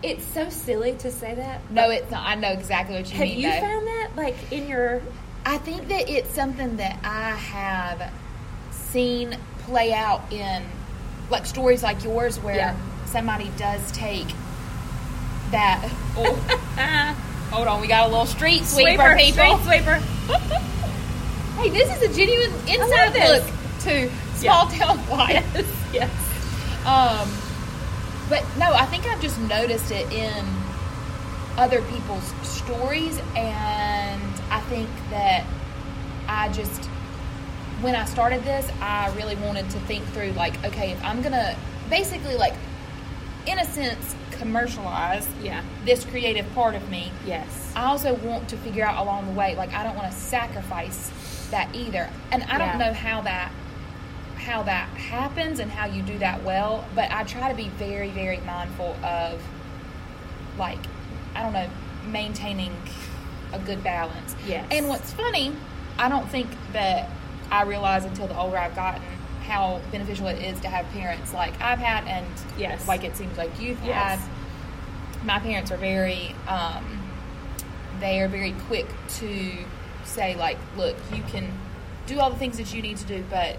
It's 0.02 0.24
so 0.26 0.48
silly 0.50 0.92
to 0.98 1.10
say 1.10 1.34
that. 1.34 1.60
No, 1.70 1.90
it's 1.90 2.10
not. 2.10 2.24
I 2.26 2.34
know 2.36 2.50
exactly 2.52 2.96
what 2.96 3.12
you 3.12 3.18
mean. 3.18 3.28
Have 3.28 3.38
you 3.38 3.50
though. 3.60 3.66
found 3.66 3.86
that, 3.86 4.08
like 4.16 4.36
in 4.52 4.68
your? 4.68 5.00
I 5.44 5.58
think 5.58 5.88
that 5.88 6.08
it's 6.08 6.32
something 6.34 6.76
that 6.76 6.98
I 7.04 7.30
have 7.30 8.12
seen 8.72 9.36
play 9.60 9.92
out 9.92 10.32
in 10.32 10.62
like 11.30 11.46
stories 11.46 11.82
like 11.82 12.04
yours 12.04 12.38
where 12.38 12.54
Yeah. 12.56 12.76
somebody 13.06 13.50
does 13.56 13.90
take 13.92 14.28
that. 15.50 15.88
Hold 17.56 17.68
on, 17.68 17.80
we 17.80 17.86
got 17.86 18.06
a 18.06 18.10
little 18.10 18.26
street 18.26 18.64
sweeper, 18.64 19.16
people. 19.16 19.56
sweeper. 19.60 19.98
Hey, 21.56 21.70
this 21.70 21.90
is 21.96 22.02
a 22.02 22.14
genuine 22.14 22.52
inside 22.68 23.14
this. 23.14 23.42
look 23.42 23.80
to 23.84 24.10
small 24.34 24.66
town 24.68 24.98
life. 25.10 25.42
yes, 25.54 25.66
yes. 25.90 26.10
Um, 26.84 27.26
but 28.28 28.44
no, 28.58 28.74
I 28.74 28.84
think 28.84 29.06
I've 29.06 29.22
just 29.22 29.40
noticed 29.40 29.90
it 29.90 30.12
in 30.12 30.44
other 31.56 31.80
people's 31.80 32.30
stories, 32.46 33.18
and 33.34 34.22
I 34.50 34.60
think 34.68 34.90
that 35.08 35.46
I 36.28 36.50
just, 36.52 36.84
when 37.80 37.96
I 37.96 38.04
started 38.04 38.44
this, 38.44 38.70
I 38.82 39.10
really 39.16 39.36
wanted 39.36 39.70
to 39.70 39.80
think 39.80 40.04
through, 40.08 40.32
like, 40.32 40.62
okay, 40.62 40.90
if 40.92 41.02
I'm 41.02 41.22
gonna 41.22 41.56
basically, 41.88 42.34
like, 42.36 42.52
in 43.46 43.58
a 43.58 43.64
sense, 43.64 44.14
commercialize 44.38 45.26
Yeah. 45.42 45.62
this 45.84 46.04
creative 46.04 46.52
part 46.54 46.74
of 46.74 46.88
me, 46.90 47.12
Yes. 47.26 47.72
I 47.76 47.84
also 47.84 48.14
want 48.14 48.48
to 48.48 48.56
figure 48.56 48.84
out 48.84 48.98
along 49.02 49.26
the 49.26 49.32
way, 49.32 49.54
like 49.56 49.72
I 49.74 49.82
don't 49.82 49.96
want 49.96 50.10
to 50.10 50.16
sacrifice 50.16 51.10
that 51.50 51.68
either. 51.74 52.08
And 52.32 52.42
I 52.44 52.58
don't 52.58 52.78
know 52.78 52.92
how 52.92 53.20
that 53.22 53.50
how 54.38 54.62
that 54.62 54.88
happens 54.90 55.58
and 55.58 55.70
how 55.72 55.86
you 55.86 56.02
do 56.02 56.18
that 56.18 56.44
well, 56.44 56.84
but 56.94 57.10
I 57.10 57.24
try 57.24 57.48
to 57.48 57.54
be 57.56 57.68
very 57.70 58.10
very 58.10 58.38
mindful 58.38 58.96
of 59.04 59.40
like 60.58 60.78
I 61.34 61.42
don't 61.42 61.52
know, 61.52 61.68
maintaining 62.08 62.74
a 63.52 63.58
good 63.58 63.82
balance. 63.84 64.34
Yes. 64.46 64.64
And 64.70 64.88
what's 64.88 65.12
funny, 65.12 65.52
I 65.98 66.08
don't 66.08 66.28
think 66.28 66.48
that 66.72 67.08
I 67.50 67.62
realize 67.62 68.04
until 68.04 68.26
the 68.26 68.36
older 68.38 68.56
I've 68.58 68.74
gotten 68.74 69.02
how 69.46 69.80
beneficial 69.92 70.26
it 70.28 70.42
is 70.42 70.60
to 70.60 70.68
have 70.68 70.86
parents 70.90 71.32
like 71.32 71.60
I've 71.60 71.78
had 71.78 72.06
and 72.06 72.26
Yes. 72.58 72.86
like 72.88 73.04
it 73.04 73.16
seems 73.16 73.36
like 73.38 73.60
you've 73.60 73.82
Yes. 73.84 74.20
had 74.20 75.24
my 75.24 75.38
parents 75.38 75.70
are 75.70 75.76
very 75.76 76.34
um, 76.48 76.84
they 78.00 78.20
are 78.20 78.28
very 78.28 78.52
quick 78.66 78.86
to 79.18 79.52
say 80.04 80.34
like 80.36 80.58
look 80.76 80.96
you 81.14 81.22
can 81.24 81.46
do 82.06 82.20
all 82.20 82.30
the 82.30 82.36
things 82.38 82.58
that 82.58 82.72
you 82.74 82.82
need 82.82 82.96
to 82.98 83.06
do 83.06 83.24
but 83.30 83.56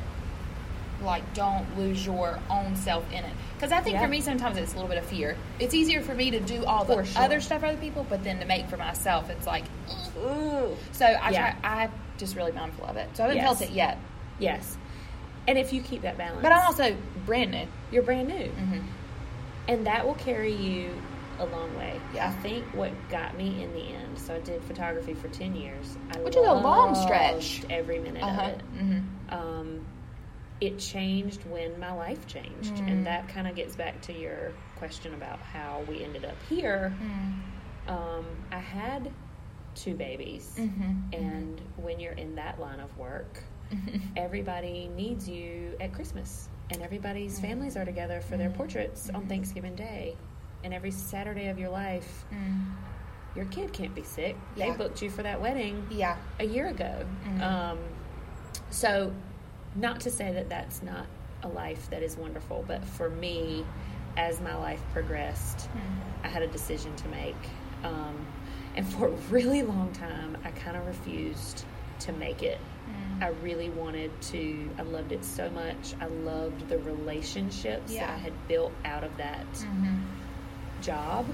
like 1.02 1.22
don't 1.34 1.78
lose 1.78 2.06
your 2.06 2.40
own 2.50 2.76
self 2.76 3.04
in 3.12 3.24
it 3.24 3.34
because 3.56 3.72
i 3.72 3.80
think 3.82 3.96
Yeah. 3.96 4.02
for 4.04 4.08
me 4.08 4.22
sometimes 4.22 4.58
it's 4.58 4.72
a 4.74 4.76
little 4.76 4.90
bit 4.90 4.98
of 4.98 5.06
fear 5.06 5.36
it's 5.60 5.74
easier 5.76 6.02
for 6.02 6.16
me 6.16 6.32
to 6.32 6.40
do 6.40 6.64
all 6.66 6.86
the 6.86 7.04
sure. 7.04 7.22
other 7.24 7.40
stuff 7.42 7.60
for 7.62 7.68
other 7.68 7.78
people 7.78 8.06
but 8.10 8.24
then 8.24 8.40
to 8.40 8.46
make 8.46 8.68
for 8.68 8.78
myself 8.78 9.30
it's 9.30 9.46
like. 9.46 9.64
Ooh. 10.18 10.76
so 10.92 11.06
i 11.06 11.30
Yeah. 11.32 11.54
try 11.60 11.84
i'm 11.84 11.92
just 12.18 12.36
really 12.36 12.52
mindful 12.52 12.86
of 12.86 12.98
it 12.98 13.10
so 13.14 13.24
i 13.24 13.28
haven't 13.28 13.44
Yes. 13.44 13.46
felt 13.60 13.70
it 13.70 13.74
yet 13.74 13.98
Yes. 14.40 14.78
And 15.48 15.58
if 15.58 15.72
you 15.72 15.82
keep 15.82 16.02
that 16.02 16.18
balance, 16.18 16.42
but 16.42 16.52
i'm 16.52 16.66
also 16.66 16.96
brand 17.26 17.52
new 17.52 17.68
you're 17.92 18.04
brand 18.04 18.28
new, 18.28 18.36
mm-hmm. 18.36 18.80
and 19.68 19.88
that 19.88 20.06
will 20.06 20.16
carry 20.16 20.54
you 20.54 20.92
a 21.40 21.46
long 21.46 21.76
way. 21.78 22.00
Yeah. 22.14 22.30
I 22.30 22.32
think 22.42 22.66
what 22.74 22.92
got 23.10 23.38
me 23.38 23.64
in 23.64 23.72
the 23.74 23.82
end. 23.82 24.18
So 24.18 24.36
I 24.36 24.40
did 24.40 24.62
photography 24.64 25.14
for 25.14 25.28
ten 25.30 25.56
years. 25.56 25.98
I 26.14 26.20
Which 26.20 26.36
is 26.36 26.46
a 26.46 26.54
long 26.54 26.96
stretch. 26.96 27.64
Every 27.70 28.00
minute 28.00 28.24
uh-huh 28.24 28.42
of 28.42 28.50
it. 28.50 28.62
mm-hmm. 28.76 29.34
um, 29.34 29.86
it 30.60 30.80
changed 30.80 31.46
when 31.46 31.80
my 31.80 31.94
life 31.94 32.26
changed. 32.28 32.76
Mm. 32.76 32.92
And 32.92 33.06
that 33.06 33.30
kind 33.30 33.48
of 33.48 33.56
gets 33.56 33.76
back 33.76 34.02
to 34.04 34.14
your 34.14 34.54
question 34.78 35.14
about 35.14 35.40
how 35.40 35.84
we 35.88 36.04
ended 36.04 36.26
up 36.26 36.38
here. 36.50 36.96
Mm. 37.00 37.92
Um, 37.92 38.26
I 38.52 38.58
had 38.60 39.12
two 39.76 39.94
babies. 39.94 40.56
Mm-hmm. 40.58 41.14
And 41.14 41.62
when 41.78 42.00
you're 42.00 42.14
in 42.14 42.36
that 42.36 42.60
line 42.60 42.80
of 42.80 42.98
work, 42.98 43.44
everybody 44.18 44.90
needs 44.96 45.28
you 45.28 45.76
at 45.80 45.94
Christmas. 45.94 46.50
And 46.70 46.82
everybody's 46.82 47.40
families 47.40 47.78
are 47.78 47.86
together 47.86 48.20
for 48.22 48.36
their 48.38 48.50
portraits 48.50 49.10
on 49.14 49.28
Thanksgiving 49.28 49.76
Day. 49.76 50.16
And 50.64 50.74
every 50.74 50.92
Saturday 50.92 51.48
of 51.48 51.58
your 51.60 51.70
life, 51.70 52.26
Mm. 52.34 52.66
your 53.36 53.46
kid 53.46 53.72
can't 53.72 53.96
be 53.96 54.04
sick. 54.04 54.36
Yeah. 54.56 54.72
They 54.72 54.78
booked 54.78 55.02
you 55.02 55.10
for 55.10 55.24
that 55.24 55.40
wedding 55.40 55.86
yeah 55.92 56.18
a 56.40 56.44
year 56.46 56.68
ago. 56.68 57.06
Mhm. 57.26 57.42
Um, 57.42 57.78
so, 58.70 59.14
not 59.76 60.02
to 60.02 60.12
say 60.12 60.34
that 60.34 60.50
that's 60.50 60.82
not 60.84 61.06
a 61.44 61.48
life 61.48 61.90
that 61.92 62.02
is 62.04 62.18
wonderful, 62.18 62.64
but 62.68 62.84
for 62.84 63.10
me, 63.10 63.64
as 64.18 64.42
my 64.42 64.56
life 64.56 64.82
progressed, 64.92 65.70
I 66.24 66.28
had 66.28 66.42
a 66.42 66.48
decision 66.48 66.96
to 66.96 67.08
make. 67.10 67.36
Um, 67.84 68.26
and 68.76 68.86
for 68.88 69.08
a 69.08 69.12
really 69.30 69.62
long 69.62 69.92
time, 69.94 70.36
I 70.44 70.50
kind 70.52 70.76
of 70.76 70.86
refused 70.88 71.64
to 72.00 72.12
make 72.12 72.42
it. 72.44 72.58
I 73.22 73.30
really 73.44 73.70
wanted 73.70 74.12
to, 74.34 74.70
I 74.78 74.84
loved 74.84 75.12
it 75.12 75.24
so 75.26 75.50
much. 75.50 75.94
I 76.00 76.06
loved 76.08 76.70
the 76.70 76.78
relationships 76.80 77.92
Yeah. 77.92 78.08
that 78.08 78.14
I 78.14 78.18
had 78.18 78.48
built 78.48 78.72
out 78.86 79.04
of 79.04 79.16
that 79.18 79.46
Mm-hmm. 79.54 79.96
job. 80.82 81.26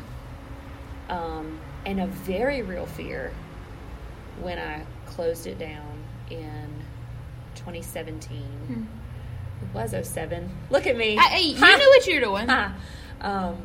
Um, 1.09 1.59
and 1.85 1.99
a 1.99 2.07
very 2.07 2.61
real 2.61 2.85
fear 2.85 3.33
when 4.41 4.57
I 4.57 4.83
closed 5.05 5.45
it 5.47 5.59
down 5.59 5.97
in 6.29 6.69
2017. 7.55 8.87
It 9.61 9.75
was 9.75 9.91
07. 10.07 10.49
Look 10.69 10.87
at 10.87 10.95
me. 10.97 11.17
Hey, 11.17 11.41
you 11.49 11.57
Ha! 11.57 11.75
knew 11.77 11.87
what 11.89 12.07
you're 12.07 12.21
doing. 12.21 12.47
Ha! 12.47 12.73
Um, 13.21 13.57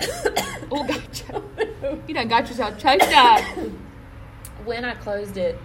Oh, 0.72 0.84
gotcha. 0.86 1.42
You 2.06 2.14
done 2.14 2.28
got 2.28 2.48
yourself 2.48 2.78
choked 2.78 3.02
up. 3.14 3.42
when 4.64 4.84
I 4.84 4.94
closed 4.94 5.36
it, 5.36 5.58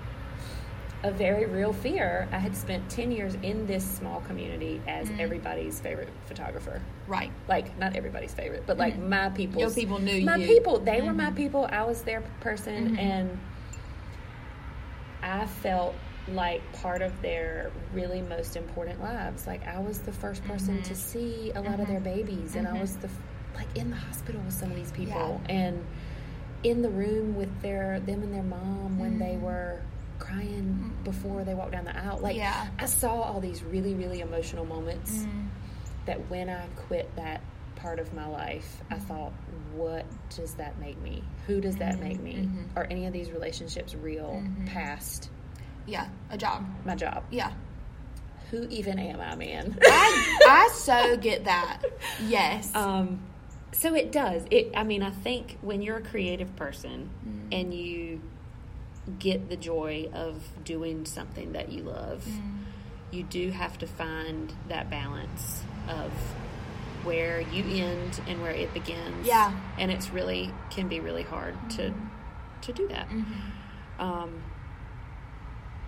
a 1.03 1.11
very 1.11 1.45
real 1.45 1.71
fear. 1.73 2.27
I 2.31 2.39
had 2.39 2.55
spent 2.55 2.89
10 2.89 3.11
years 3.11 3.35
in 3.43 3.67
this 3.67 3.83
small 3.85 4.21
community 4.21 4.81
as 4.87 5.07
Mm. 5.09 5.19
everybody's 5.19 5.79
favorite 5.79 6.09
photographer. 6.25 6.81
right. 7.07 7.31
Like, 7.47 7.77
not 7.77 7.95
everybody's 7.95 8.33
favorite, 8.33 8.63
but 8.65 8.77
like 8.77 8.95
mm-hmm. 8.95 9.09
my 9.09 9.29
people. 9.29 9.61
Your 9.61 9.69
people 9.69 9.99
knew 9.99 10.13
you 10.15 10.25
my 10.25 10.37
you. 10.37 10.47
people. 10.47 10.79
They 10.79 11.01
were 11.01 11.13
my 11.13 11.29
Mhm. 11.29 11.35
people. 11.35 11.67
I 11.71 11.83
was 11.83 12.01
their 12.01 12.21
person. 12.39 12.89
Mm-hmm. 12.89 12.97
And 12.99 13.39
I 15.21 15.45
felt 15.45 15.93
like 16.27 16.61
part 16.73 17.01
of 17.03 17.21
their 17.21 17.71
really 17.93 18.21
most 18.21 18.55
important 18.55 19.01
lives. 19.01 19.45
Like, 19.45 19.67
I 19.67 19.79
was 19.79 19.99
the 19.99 20.11
first 20.11 20.43
person 20.45 20.81
to 20.83 20.95
see 20.95 21.51
a 21.53 21.61
lot 21.61 21.79
of 21.79 21.87
their 21.87 21.99
babies. 21.99 22.55
And 22.55 22.67
I 22.67 22.79
was 22.79 22.95
the, 22.97 23.09
like, 23.55 23.67
in 23.75 23.91
the 23.91 23.95
hospital 23.95 24.41
with 24.43 24.53
some 24.53 24.71
of 24.71 24.75
these 24.75 24.91
people. 24.91 25.39
Yeah. 25.47 25.55
And 25.55 25.85
in 26.63 26.81
the 26.81 26.89
room 26.89 27.35
with 27.35 27.61
their 27.61 27.99
them 27.99 28.23
and 28.23 28.33
their 28.33 28.41
mom 28.41 28.97
when 28.97 29.19
they 29.19 29.37
were 29.37 29.81
crying 30.19 30.93
before 31.03 31.43
they 31.43 31.53
walked 31.53 31.71
down 31.71 31.85
the 31.85 31.97
aisle. 31.97 32.19
Like 32.21 32.35
Yeah. 32.35 32.67
I 32.79 32.85
saw 32.85 33.21
all 33.21 33.39
these 33.39 33.63
really, 33.63 33.93
really 33.93 34.21
emotional 34.21 34.65
moments 34.65 35.11
Mm. 35.25 35.47
that 36.05 36.29
when 36.29 36.49
I 36.49 36.65
quit 36.87 37.13
that 37.15 37.41
part 37.75 37.99
of 37.99 38.13
my 38.13 38.25
life, 38.27 38.81
I 38.89 38.95
Mm-hmm. 38.95 39.05
thought, 39.05 39.33
what 39.75 40.05
does 40.35 40.53
that 40.55 40.79
make 40.79 40.99
me? 41.01 41.23
Who 41.47 41.59
does 41.61 41.75
that 41.77 41.99
make 41.99 42.19
me? 42.21 42.47
Mhm. 42.49 42.65
Are 42.75 42.85
any 42.89 43.05
of 43.05 43.13
these 43.13 43.31
relationships 43.31 43.93
real 43.95 44.41
Mhm. 44.43 44.67
past 44.67 45.29
Yeah, 45.85 46.07
a 46.31 46.37
job. 46.37 46.65
my 46.85 46.95
job? 46.95 47.23
Yeah. 47.29 47.51
Who 48.51 48.63
even 48.69 48.97
am 48.99 49.19
I, 49.19 49.35
man? 49.35 49.77
I, 49.83 50.37
I 50.47 50.69
so 50.73 51.17
get 51.17 51.43
that. 51.45 51.81
Yes. 52.25 52.73
Um, 52.75 53.19
so 53.71 53.93
it 53.93 54.11
does. 54.11 54.43
It. 54.51 54.71
I 54.75 54.83
mean, 54.83 55.03
I 55.03 55.09
think 55.11 55.57
when 55.61 55.81
you're 55.81 55.97
a 55.97 56.01
creative 56.01 56.55
person 56.55 57.09
Mm. 57.27 57.59
and 57.61 57.73
you 57.73 58.21
get 59.19 59.49
the 59.49 59.55
joy 59.57 60.09
of 60.13 60.41
doing 60.63 61.05
something 61.05 61.51
that 61.53 61.71
you 61.71 61.83
love, 61.83 62.25
Mm. 62.27 62.63
you 63.11 63.23
do 63.23 63.51
have 63.51 63.77
to 63.79 63.87
find 63.87 64.53
that 64.67 64.89
balance 64.89 65.63
of 65.87 66.11
where 67.03 67.39
you 67.41 67.63
end 67.83 68.19
and 68.27 68.41
where 68.41 68.51
it 68.51 68.73
begins. 68.73 69.27
Yeah. 69.27 69.51
and 69.77 69.91
it's 69.91 70.09
really 70.09 70.51
can 70.71 70.87
be 70.87 70.99
really 70.99 71.23
hard 71.23 71.55
to 71.71 71.93
to 72.61 72.73
do 72.73 72.87
that. 72.87 73.07
Mhm. 73.09 73.25
Um, 73.99 74.41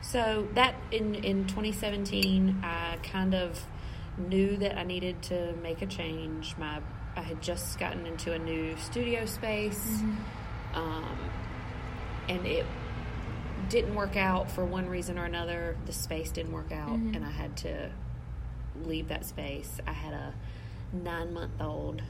so 0.02 0.48
that 0.54 0.76
in 0.92 1.16
in 1.16 1.48
2017, 1.48 2.62
I 2.64 2.98
kind 3.04 3.34
of 3.34 3.66
knew 4.18 4.58
that 4.58 4.78
I 4.78 4.84
needed 4.84 5.22
to 5.24 5.54
make 5.64 5.82
a 5.82 5.86
change. 5.88 6.56
My 6.58 6.80
I 7.16 7.22
had 7.22 7.42
just 7.42 7.80
gotten 7.80 8.06
into 8.06 8.32
a 8.34 8.38
new 8.40 8.78
studio 8.78 9.26
space, 9.26 10.04
um, 10.76 11.18
and 12.30 12.46
it 12.46 12.66
didn't 13.70 13.96
work 13.96 14.16
out 14.16 14.50
for 14.52 14.64
one 14.66 14.88
reason 14.90 15.18
or 15.20 15.26
another. 15.26 15.76
The 15.86 15.94
space 15.94 16.32
didn't 16.32 16.52
work 16.54 16.72
out, 16.72 16.98
Mhm. 16.98 17.16
and 17.16 17.26
I 17.26 17.32
had 17.32 17.56
to 17.58 17.90
leave 18.84 19.08
that 19.10 19.26
space. 19.26 19.80
I 19.88 19.94
had 19.94 20.14
a 20.14 20.34
nine 20.94 21.34
month 21.34 21.60
old 21.62 22.02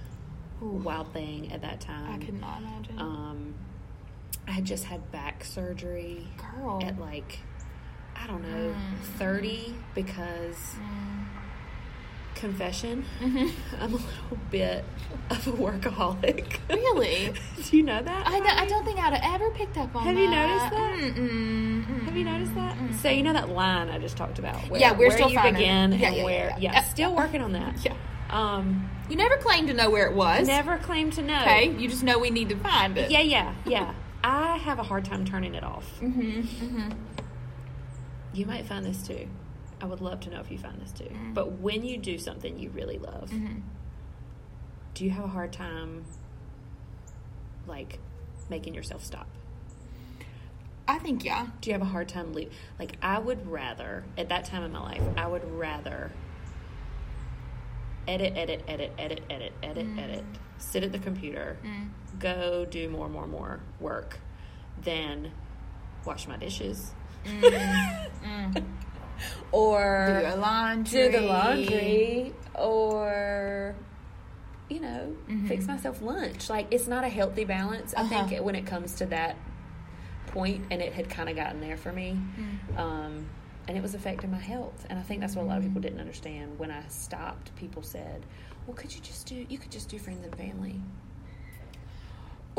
wild 0.62 1.14
thing 1.14 1.52
at 1.52 1.62
that 1.62 1.80
time. 1.82 2.22
I 2.22 2.24
could 2.26 2.40
not 2.40 2.60
imagine. 2.62 3.00
Um, 3.00 3.54
I 4.48 4.52
had 4.52 4.66
just 4.66 4.86
had 4.86 5.12
back 5.12 5.44
surgery 5.44 6.28
Girl. 6.38 6.80
at 6.84 7.00
like, 7.00 7.40
I 8.16 8.26
don't 8.28 8.42
know, 8.42 8.74
Mm. 8.74 9.00
30 9.18 9.76
because, 9.94 10.76
Mm. 10.80 11.27
Confession, 12.38 13.04
Mhm. 13.22 13.52
I'm 13.82 13.94
a 13.94 13.98
little 13.98 14.38
bit 14.50 14.86
of 15.30 15.48
a 15.48 15.52
workaholic. 15.52 16.58
Really? 16.70 17.34
Do 17.70 17.78
you 17.78 17.84
know 17.84 18.02
that? 18.02 18.28
I, 18.28 18.40
don't- 18.40 18.48
I 18.60 18.66
don't 18.66 18.86
think 18.86 19.00
I'd 19.00 19.14
have 19.14 19.36
ever 19.42 19.52
picked 19.52 19.78
up 19.78 19.96
on 19.96 20.06
that. 20.06 20.16
Have 20.16 20.16
that. 20.16 20.22
you 20.22 20.30
noticed 20.30 20.72
that? 20.72 21.18
Mm-mm, 21.20 21.86
mm-mm. 21.86 22.04
Have 22.06 22.16
you 22.18 22.24
noticed 22.24 22.56
that? 22.56 22.78
So 23.02 23.10
you 23.10 23.24
know 23.24 23.34
that 23.34 23.50
line 23.50 23.90
I 23.90 23.98
just 24.00 24.16
talked 24.18 24.40
about. 24.40 24.56
Where, 24.70 24.80
Yeah, 24.80 24.92
we're 24.92 25.10
where 25.10 25.12
still 25.18 25.30
you 25.30 25.36
finding 25.36 25.56
it. 25.56 25.58
begin 25.60 25.92
Yeah, 26.00 26.08
and 26.08 26.16
yeah, 26.18 26.24
where. 26.24 26.50
yeah, 26.52 26.58
Yeah, 26.60 26.72
yeah. 26.74 26.84
still 26.84 27.16
working 27.16 27.42
on 27.42 27.52
that. 27.54 27.84
Yeah. 27.84 27.94
Um, 28.30 28.90
You 29.10 29.16
never 29.16 29.38
claimed 29.38 29.68
to 29.70 29.74
know 29.74 29.90
where 29.90 30.06
it 30.08 30.14
was. 30.14 30.48
never 30.48 30.78
claimed 30.78 31.14
to 31.14 31.22
know. 31.22 31.42
Okay, 31.42 31.70
you 31.78 31.88
just 31.90 32.04
know 32.04 32.20
we 32.20 32.30
need 32.30 32.50
to 32.50 32.58
find 32.58 32.98
it. 32.98 33.10
Yeah, 33.12 33.22
yeah, 33.22 33.54
yeah. 33.66 33.94
I 34.24 34.58
have 34.58 34.80
a 34.80 34.84
hard 34.84 35.06
time 35.06 35.24
turning 35.26 35.56
it 35.56 35.64
off. 35.64 35.86
Mm-hmm. 36.02 36.42
Mm-hmm. 36.42 36.90
You 38.34 38.46
might 38.46 38.66
find 38.66 38.86
this 38.86 39.02
too. 39.08 39.28
I 39.82 39.86
would 39.86 40.02
love 40.02 40.20
to 40.22 40.30
know 40.30 40.40
if 40.40 40.50
you 40.52 40.58
find 40.58 40.82
this 40.82 40.92
too. 40.92 41.06
Mm. 41.06 41.34
But 41.34 41.54
when 41.60 41.84
you 41.84 41.98
do 41.98 42.18
something 42.18 42.58
you 42.58 42.70
really 42.72 42.98
love, 42.98 43.30
Mm-hmm. 43.30 43.60
do 44.96 45.04
you 45.06 45.12
have 45.12 45.26
a 45.26 45.30
hard 45.30 45.54
time, 45.54 46.06
like, 47.68 48.00
making 48.50 48.74
yourself 48.74 49.04
stop? 49.04 49.28
I 50.88 51.00
think 51.00 51.24
yeah. 51.26 51.48
Do 51.62 51.70
you 51.70 51.74
have 51.74 51.82
a 51.82 51.86
hard 51.92 52.08
time 52.10 52.34
leave? 52.34 52.52
Like, 52.80 52.98
I 53.02 53.20
would 53.20 53.46
rather, 53.46 54.06
at 54.18 54.30
that 54.30 54.46
time 54.46 54.64
in 54.64 54.72
my 54.72 54.80
life, 54.82 55.04
I 55.18 55.28
would 55.28 55.44
rather 55.52 56.12
edit, 58.08 58.34
edit, 58.38 58.64
edit, 58.68 58.94
edit, 58.98 59.22
edit, 59.30 59.54
edit, 59.62 59.86
Mm. 59.86 60.00
edit, 60.00 60.26
sit 60.60 60.84
at 60.84 60.92
the 60.94 61.00
computer, 61.00 61.58
Mm. 61.64 61.90
go 62.20 62.66
do 62.66 62.90
more, 62.90 63.10
more, 63.10 63.28
more 63.28 63.60
work 63.82 64.20
than 64.82 65.32
wash 66.06 66.26
my 66.28 66.38
dishes. 66.38 66.94
Mm. 67.26 68.64
or 69.52 70.22
Do 70.24 70.34
a 70.34 70.38
laundry. 70.38 71.02
do 71.02 71.12
the 71.12 71.22
laundry 71.22 72.34
or 72.56 73.76
you 74.70 74.80
know 74.82 75.16
Mhm. 75.30 75.48
fix 75.48 75.68
myself 75.68 76.02
lunch 76.02 76.50
like 76.50 76.68
it's 76.72 76.88
not 76.88 77.04
a 77.04 77.10
healthy 77.10 77.46
balance 77.46 77.94
i 77.96 78.02
Uh-huh. 78.02 78.26
think 78.28 78.44
when 78.44 78.56
it 78.56 78.66
comes 78.66 78.96
to 78.96 79.06
that 79.08 79.36
point 80.28 80.66
and 80.72 80.82
it 80.82 80.92
had 80.94 81.10
kind 81.10 81.30
of 81.30 81.36
gotten 81.36 81.62
there 81.62 81.78
for 81.78 81.92
me 81.94 82.20
Mm. 82.38 82.78
um, 82.80 83.26
and 83.68 83.78
it 83.78 83.82
was 83.82 83.96
affecting 83.96 84.30
my 84.32 84.40
health 84.40 84.86
and 84.90 85.00
i 85.00 85.02
think 85.02 85.22
that's 85.22 85.36
what 85.36 85.44
a 85.44 85.46
lot 85.48 85.58
of 85.58 85.64
people 85.64 85.82
didn't 85.82 86.00
understand 86.02 86.60
when 86.60 86.70
i 86.72 86.82
stopped 86.90 87.56
people 87.56 87.82
said 87.82 88.26
well 88.66 88.76
could 88.76 88.94
you 88.94 89.00
just 89.02 89.26
do 89.28 89.46
you 89.48 89.58
could 89.58 89.72
just 89.72 89.88
do 89.90 89.98
friends 90.00 90.24
and 90.26 90.36
family 90.36 90.82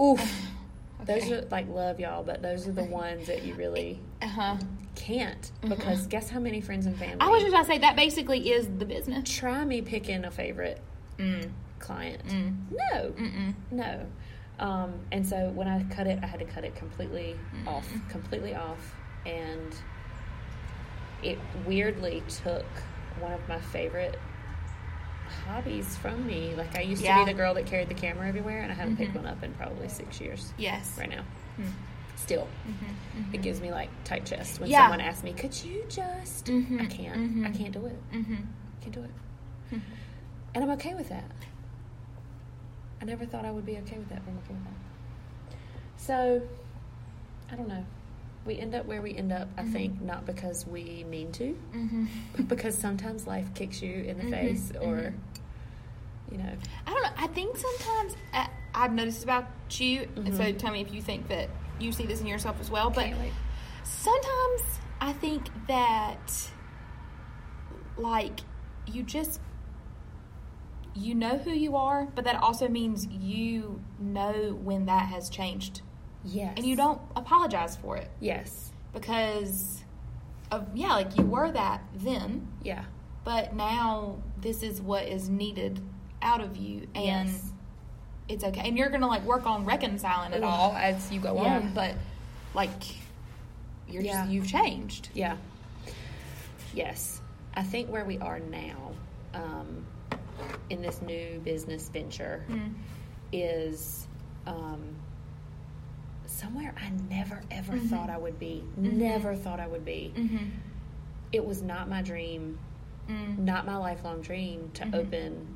oof 0.00 0.20
those 1.06 1.30
are 1.30 1.42
like 1.50 1.68
love 1.68 2.00
y'all 2.00 2.22
but 2.24 2.42
those 2.42 2.66
are 2.66 2.72
the 2.72 2.84
ones 2.84 3.26
that 3.28 3.44
you 3.44 3.54
really 3.54 4.00
Uh-huh. 4.22 4.56
can't 4.94 5.52
because 5.68 6.06
guess 6.08 6.28
how 6.28 6.40
many 6.40 6.60
friends 6.60 6.86
and 6.86 6.96
family 6.96 7.16
I 7.20 7.28
was 7.28 7.42
just 7.42 7.52
gonna 7.52 7.64
say 7.66 7.78
that 7.78 7.94
basically 7.96 8.50
is 8.50 8.68
the 8.78 8.84
business. 8.84 9.28
try 9.38 9.64
me 9.64 9.80
picking 9.82 10.24
a 10.24 10.30
favorite 10.30 10.80
Mm. 11.18 11.50
client. 11.80 12.24
Mm. 12.26 12.56
No, 12.70 13.10
Mm-mm. 13.10 13.54
no. 13.72 14.06
Um, 14.60 14.94
and 15.12 15.26
so 15.26 15.50
when 15.54 15.66
I 15.68 15.82
cut 15.84 16.06
it, 16.08 16.18
I 16.22 16.26
had 16.26 16.38
to 16.40 16.46
cut 16.46 16.64
it 16.64 16.74
completely 16.76 17.36
Mm. 17.54 17.68
off, 17.68 17.88
completely 18.08 18.54
off, 18.56 18.94
and 19.26 19.74
it 21.22 21.38
weirdly 21.66 22.22
took 22.28 22.64
one 23.20 23.32
of 23.32 23.48
my 23.48 23.60
favorite 23.60 24.18
hobbies 25.28 25.96
from 25.96 26.26
me. 26.26 26.54
Like 26.56 26.76
I 26.76 26.80
used 26.82 27.02
Yeah. 27.02 27.18
to 27.18 27.24
be 27.24 27.32
the 27.32 27.36
girl 27.36 27.54
that 27.54 27.66
carried 27.66 27.88
the 27.88 27.94
camera 27.94 28.26
everywhere, 28.28 28.62
and 28.62 28.72
I 28.72 28.74
haven't 28.74 28.96
picked 28.96 29.12
Mhm. 29.12 29.16
one 29.22 29.26
up 29.26 29.42
in 29.42 29.52
probably 29.54 29.88
six 29.88 30.20
years 30.20 30.52
Yes. 30.58 30.96
right 30.98 31.08
now. 31.10 31.22
Mm. 31.58 31.72
Still, 32.16 32.48
Mm-hmm. 32.66 33.34
it 33.34 33.42
gives 33.42 33.60
me 33.60 33.70
like 33.70 33.90
tight 34.04 34.26
chest 34.26 34.60
when 34.60 34.68
Yeah. 34.70 34.80
someone 34.82 35.00
asks 35.00 35.22
me, 35.22 35.32
"Could 35.32 35.54
you 35.64 35.84
just?" 35.88 36.46
Mhm. 36.46 36.80
I 36.80 36.86
can't. 36.86 37.16
I 37.16 37.50
Mhm. 37.50 37.56
can't 37.56 37.72
do 37.72 37.86
it. 37.86 38.12
Mm-hmm. 38.12 38.34
Can't 38.80 38.92
do 38.94 39.02
it. 39.04 39.10
And 40.54 40.64
I'm 40.64 40.70
okay 40.70 40.94
with 40.94 41.10
that. 41.10 41.30
I 43.00 43.04
never 43.04 43.24
thought 43.26 43.44
I 43.44 43.50
would 43.50 43.66
be 43.66 43.76
okay 43.78 43.98
with 43.98 44.08
that, 44.08 44.24
but 44.24 44.30
I'm 44.32 44.38
okay 44.38 44.54
with 44.54 44.64
that. 44.64 45.56
So, 45.96 46.42
I 47.52 47.54
don't 47.54 47.68
know. 47.68 47.84
We 48.48 48.58
end 48.58 48.74
up 48.74 48.86
where 48.86 49.02
we 49.02 49.14
end 49.14 49.30
up, 49.30 49.46
I 49.58 49.62
Mhm. 49.62 49.72
think, 49.72 50.00
not 50.00 50.24
because 50.24 50.66
we 50.66 51.04
mean 51.04 51.30
to, 51.32 51.54
Mm-hmm. 51.74 52.06
but 52.34 52.48
because 52.48 52.76
sometimes 52.78 53.26
life 53.26 53.52
kicks 53.54 53.82
you 53.82 53.92
in 54.04 54.16
the 54.16 54.24
Mhm, 54.24 54.30
face 54.30 54.72
or, 54.80 54.96
mhm. 54.96 55.14
you 56.32 56.38
know. 56.38 56.52
I 56.86 56.90
don't 56.94 57.02
know. 57.02 57.10
I 57.18 57.26
think 57.26 57.58
sometimes 57.58 58.16
I, 58.32 58.48
I've 58.74 58.92
noticed 58.94 59.22
about 59.22 59.44
you, 59.78 60.08
and 60.16 60.34
so 60.34 60.44
Mhm. 60.44 60.58
tell 60.58 60.72
me 60.72 60.80
if 60.80 60.90
you 60.94 61.02
think 61.02 61.28
that 61.28 61.50
you 61.78 61.92
see 61.92 62.06
this 62.06 62.22
in 62.22 62.26
yourself 62.26 62.58
as 62.58 62.70
well. 62.70 62.88
But 62.88 63.08
sometimes 63.84 64.62
I 64.98 65.12
think 65.12 65.50
that, 65.66 66.50
like, 67.98 68.40
you 68.86 69.02
just 69.02 69.40
you 70.94 71.14
know 71.14 71.36
who 71.38 71.50
you 71.50 71.76
are, 71.76 72.06
but 72.14 72.24
that 72.24 72.36
also 72.42 72.66
means 72.66 73.06
you 73.08 73.80
know 74.00 74.58
when 74.64 74.86
that 74.86 75.06
has 75.08 75.28
changed, 75.28 75.82
Yes. 76.24 76.54
and 76.56 76.66
you 76.66 76.76
don't 76.76 77.00
apologize 77.16 77.76
for 77.76 77.96
it 77.96 78.10
Yes. 78.20 78.72
because 78.92 79.82
of 80.50 80.66
yeah, 80.74 80.94
like 80.94 81.16
you 81.16 81.24
were 81.24 81.50
that 81.52 81.82
then, 81.94 82.46
Yeah. 82.62 82.84
but 83.24 83.54
now 83.54 84.16
this 84.40 84.62
is 84.62 84.80
what 84.80 85.04
is 85.04 85.28
needed 85.28 85.80
out 86.22 86.40
of 86.40 86.56
you, 86.56 86.88
and 86.94 87.28
Yes. 87.28 87.52
it's 88.28 88.44
okay. 88.44 88.66
And 88.66 88.76
you're 88.76 88.88
gonna 88.90 89.06
like 89.06 89.22
work 89.24 89.46
on 89.46 89.64
reconciling 89.64 90.32
it 90.32 90.42
all 90.42 90.72
as 90.76 91.10
you 91.12 91.20
go 91.20 91.34
Yeah. 91.42 91.56
on, 91.58 91.74
but 91.74 91.94
like 92.54 92.82
you're 93.88 94.02
Yeah. 94.02 94.22
just 94.22 94.30
you've 94.30 94.46
changed. 94.48 95.10
Yeah. 95.14 95.36
Yes. 96.74 97.20
I 97.54 97.62
think 97.62 97.90
where 97.90 98.04
we 98.04 98.18
are 98.18 98.40
now, 98.40 98.92
um, 99.34 99.84
in 100.70 100.80
this 100.82 101.00
new 101.02 101.40
business 101.44 101.88
venture, 101.88 102.44
Mm. 102.48 102.74
is 103.32 104.06
um, 104.46 104.80
somewhere 106.38 106.72
I 106.80 106.90
never 107.12 107.40
ever 107.50 107.72
Mhm. 107.74 107.88
thought 107.90 108.10
I 108.10 108.16
would 108.18 108.38
be. 108.38 108.62
Mhm. 108.78 108.92
Never 108.94 109.34
thought 109.34 109.58
I 109.60 109.66
would 109.66 109.84
be. 109.84 110.12
Mm-hmm. 110.16 110.44
It 111.32 111.44
was 111.44 111.62
not 111.62 111.88
my 111.88 112.00
dream, 112.02 112.58
Mm. 113.08 113.38
not 113.38 113.66
my 113.66 113.76
lifelong 113.76 114.20
dream 114.20 114.70
to 114.74 114.84
Mhm. 114.84 114.94
open 114.94 115.54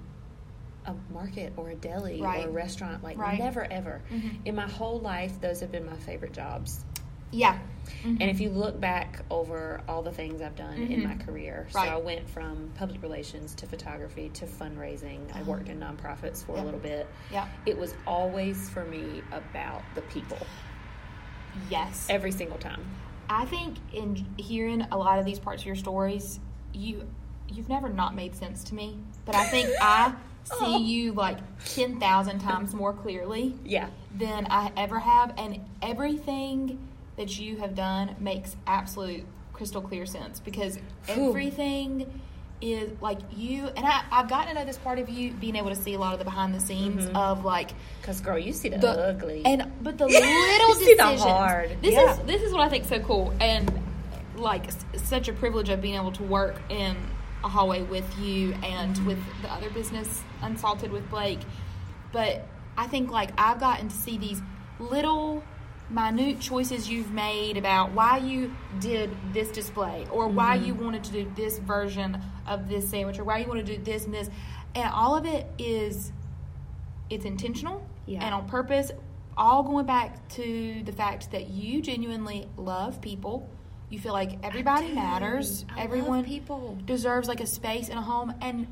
a 0.85 0.95
market 1.13 1.53
or 1.57 1.71
a 1.71 1.75
deli 1.77 2.21
or 2.21 2.35
a 2.35 2.49
restaurant. 2.49 3.05
Like 3.05 3.17
Right. 3.17 3.39
never 3.39 3.65
ever. 3.71 4.01
Mhm. 4.11 4.45
In 4.45 4.57
my 4.57 4.69
whole 4.69 4.99
life, 4.99 5.41
those 5.41 5.61
have 5.61 5.71
been 5.71 5.87
my 5.87 5.97
favorite 5.97 6.33
jobs. 6.33 6.85
Yeah. 7.31 7.59
And 8.05 8.21
if 8.23 8.41
you 8.41 8.51
look 8.51 8.79
back 8.81 9.25
over 9.31 9.81
all 9.89 10.03
the 10.03 10.13
things 10.13 10.43
I've 10.43 10.55
done 10.57 10.77
in 10.79 11.03
my 11.05 11.15
career, 11.15 11.67
Right. 11.75 11.89
so 11.89 11.95
I 11.95 11.97
went 11.99 12.29
from 12.29 12.71
public 12.75 13.01
relations 13.03 13.55
to 13.57 13.67
photography 13.67 14.29
to 14.35 14.47
fundraising. 14.47 15.21
I 15.35 15.41
Uh-huh. 15.41 15.51
worked 15.53 15.69
in 15.69 15.79
nonprofits 15.81 16.45
for 16.45 16.57
Yeah. 16.57 16.63
a 16.63 16.65
little 16.65 16.81
bit. 16.81 17.07
yeah, 17.31 17.47
It 17.65 17.79
was 17.79 17.95
always 18.07 18.69
for 18.71 18.85
me 18.85 19.23
about 19.33 19.83
the 19.95 20.03
people 20.03 20.39
yes. 21.71 22.07
every 22.09 22.33
single 22.33 22.59
time. 22.59 22.81
I 23.29 23.45
think 23.47 23.77
in 23.93 24.27
hearing 24.37 24.83
a 24.93 24.97
lot 24.99 25.19
of 25.19 25.25
these 25.25 25.39
parts 25.39 25.63
of 25.63 25.67
your 25.67 25.77
stories, 25.77 26.41
you 26.73 27.07
you've 27.49 27.69
never 27.69 27.89
not 27.89 28.15
made 28.15 28.35
sense 28.35 28.65
to 28.65 28.75
me, 28.75 28.99
but 29.25 29.35
I 29.35 29.45
think 29.47 29.69
I 29.81 30.15
see 30.45 30.57
Oh. 30.61 30.79
you 30.79 31.13
like 31.13 31.39
ten 31.65 31.99
thousand 32.01 32.41
times 32.41 32.75
more 32.75 32.93
clearly 32.93 33.55
Yeah. 33.65 33.89
than 34.17 34.47
I 34.51 34.73
ever 34.77 34.99
have, 35.01 35.35
and 35.39 35.61
everything 35.81 36.79
that 37.17 37.39
you 37.39 37.59
have 37.59 37.75
done 37.75 38.17
makes 38.19 38.57
absolute 38.67 39.25
crystal 39.53 39.83
clear 39.83 40.07
sense 40.07 40.41
because 40.41 40.79
everything 41.09 42.21
is 42.63 42.91
like 43.03 43.19
you 43.37 43.67
and 43.77 43.85
I, 43.85 44.03
I've 44.11 44.29
gotten 44.29 44.55
to 44.55 44.61
know 44.61 44.65
this 44.65 44.79
part 44.79 44.99
of 45.01 45.09
you 45.09 45.33
being 45.33 45.57
able 45.57 45.71
to 45.71 45.75
see 45.77 45.95
a 45.95 45.99
lot 45.99 46.13
of 46.13 46.21
the 46.21 46.25
behind 46.25 46.55
the 46.55 46.61
scenes 46.61 47.07
Mhm. 47.07 47.15
of 47.17 47.45
like 47.45 47.73
Because 48.01 48.21
girl, 48.21 48.39
you 48.39 48.53
see 48.53 48.69
the, 48.69 48.79
the 48.79 48.89
ugly. 48.91 49.43
and 49.45 49.71
but 49.83 49.99
the 49.99 50.07
little 50.09 50.75
the 50.75 50.81
decisions. 50.81 51.23
hard. 51.23 51.77
This 51.83 51.93
Yeah. 51.95 52.13
is 52.13 52.19
this 52.21 52.43
is 52.43 52.53
what 52.53 52.61
I 52.63 52.69
think 52.69 52.85
so 52.87 53.01
cool 53.01 53.35
and 53.41 53.71
like 54.37 54.69
s- 54.69 54.85
such 54.97 55.29
a 55.29 55.33
privilege 55.33 55.69
of 55.69 55.83
being 55.83 55.97
able 55.97 56.13
to 56.13 56.23
work 56.23 56.61
in 56.69 56.97
a 57.45 57.49
hallway 57.49 57.83
with 57.83 58.07
you 58.19 58.53
and 58.63 58.95
Mm-hmm. 58.95 59.07
with 59.07 59.19
the 59.43 59.53
other 59.53 59.69
business 59.71 60.23
Unsalted 60.41 60.93
with 60.93 61.11
Blake. 61.11 61.41
But 62.13 62.47
I 62.79 62.87
think 62.87 63.11
like 63.11 63.31
I've 63.37 63.59
gotten 63.59 63.89
to 63.89 63.97
see 63.97 64.19
these 64.19 64.41
little 64.79 65.43
minute 65.93 66.41
choices 66.41 66.89
you've 66.89 67.11
made 67.13 67.57
about 67.57 67.93
why 67.93 68.19
you 68.19 68.55
did 68.81 69.11
this 69.33 69.49
display 69.51 70.07
or 70.11 70.29
why 70.29 70.57
Mm-hmm. 70.57 70.67
you 70.67 70.75
wanted 70.75 71.05
to 71.05 71.13
do 71.13 71.33
this 71.37 71.59
version 71.59 72.21
of 72.47 72.69
this 72.69 72.89
sandwich 72.89 73.19
or 73.19 73.25
why 73.25 73.39
you 73.39 73.47
want 73.49 73.65
to 73.65 73.77
do 73.77 73.83
this 73.83 74.05
and 74.05 74.15
this 74.15 74.29
and 74.75 74.91
all 74.93 75.15
of 75.17 75.27
it 75.27 75.47
is 75.59 76.13
it's 77.11 77.25
intentional 77.25 77.87
Yeah. 78.07 78.25
and 78.25 78.35
on 78.35 78.49
purpose 78.49 78.91
all 79.37 79.63
going 79.63 79.87
back 79.87 80.29
to 80.31 80.83
the 80.85 80.93
fact 80.93 81.31
that 81.33 81.49
you 81.49 81.81
genuinely 81.83 82.49
love 82.57 83.01
people 83.01 83.49
You 83.91 83.99
feel 83.99 84.15
like 84.15 84.39
everybody 84.43 84.93
matters. 84.95 85.67
I 85.77 85.83
Everyone 85.83 86.25
people. 86.25 86.79
deserves 86.87 87.29
like 87.29 87.41
a 87.41 87.47
space 87.47 87.91
and 87.91 87.99
a 87.99 88.03
home, 88.03 88.33
and 88.41 88.67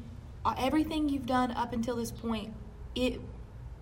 uh, 0.46 0.54
everything 0.56 1.11
you've 1.11 1.26
done 1.26 1.50
up 1.52 1.74
until 1.74 1.96
this 1.96 2.11
point, 2.11 2.54
it 2.94 3.20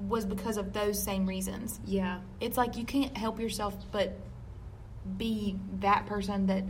was 0.01 0.25
because 0.25 0.57
of 0.57 0.73
those 0.73 1.03
same 1.03 1.27
reasons. 1.27 1.81
Yeah. 1.85 2.21
It's 2.41 2.57
like 2.57 2.77
you 2.77 2.85
can't 2.85 3.17
help 3.17 3.41
yourself 3.41 3.75
but 3.91 4.17
be 5.17 5.59
that 5.81 6.07
person 6.07 6.47
that 6.47 6.65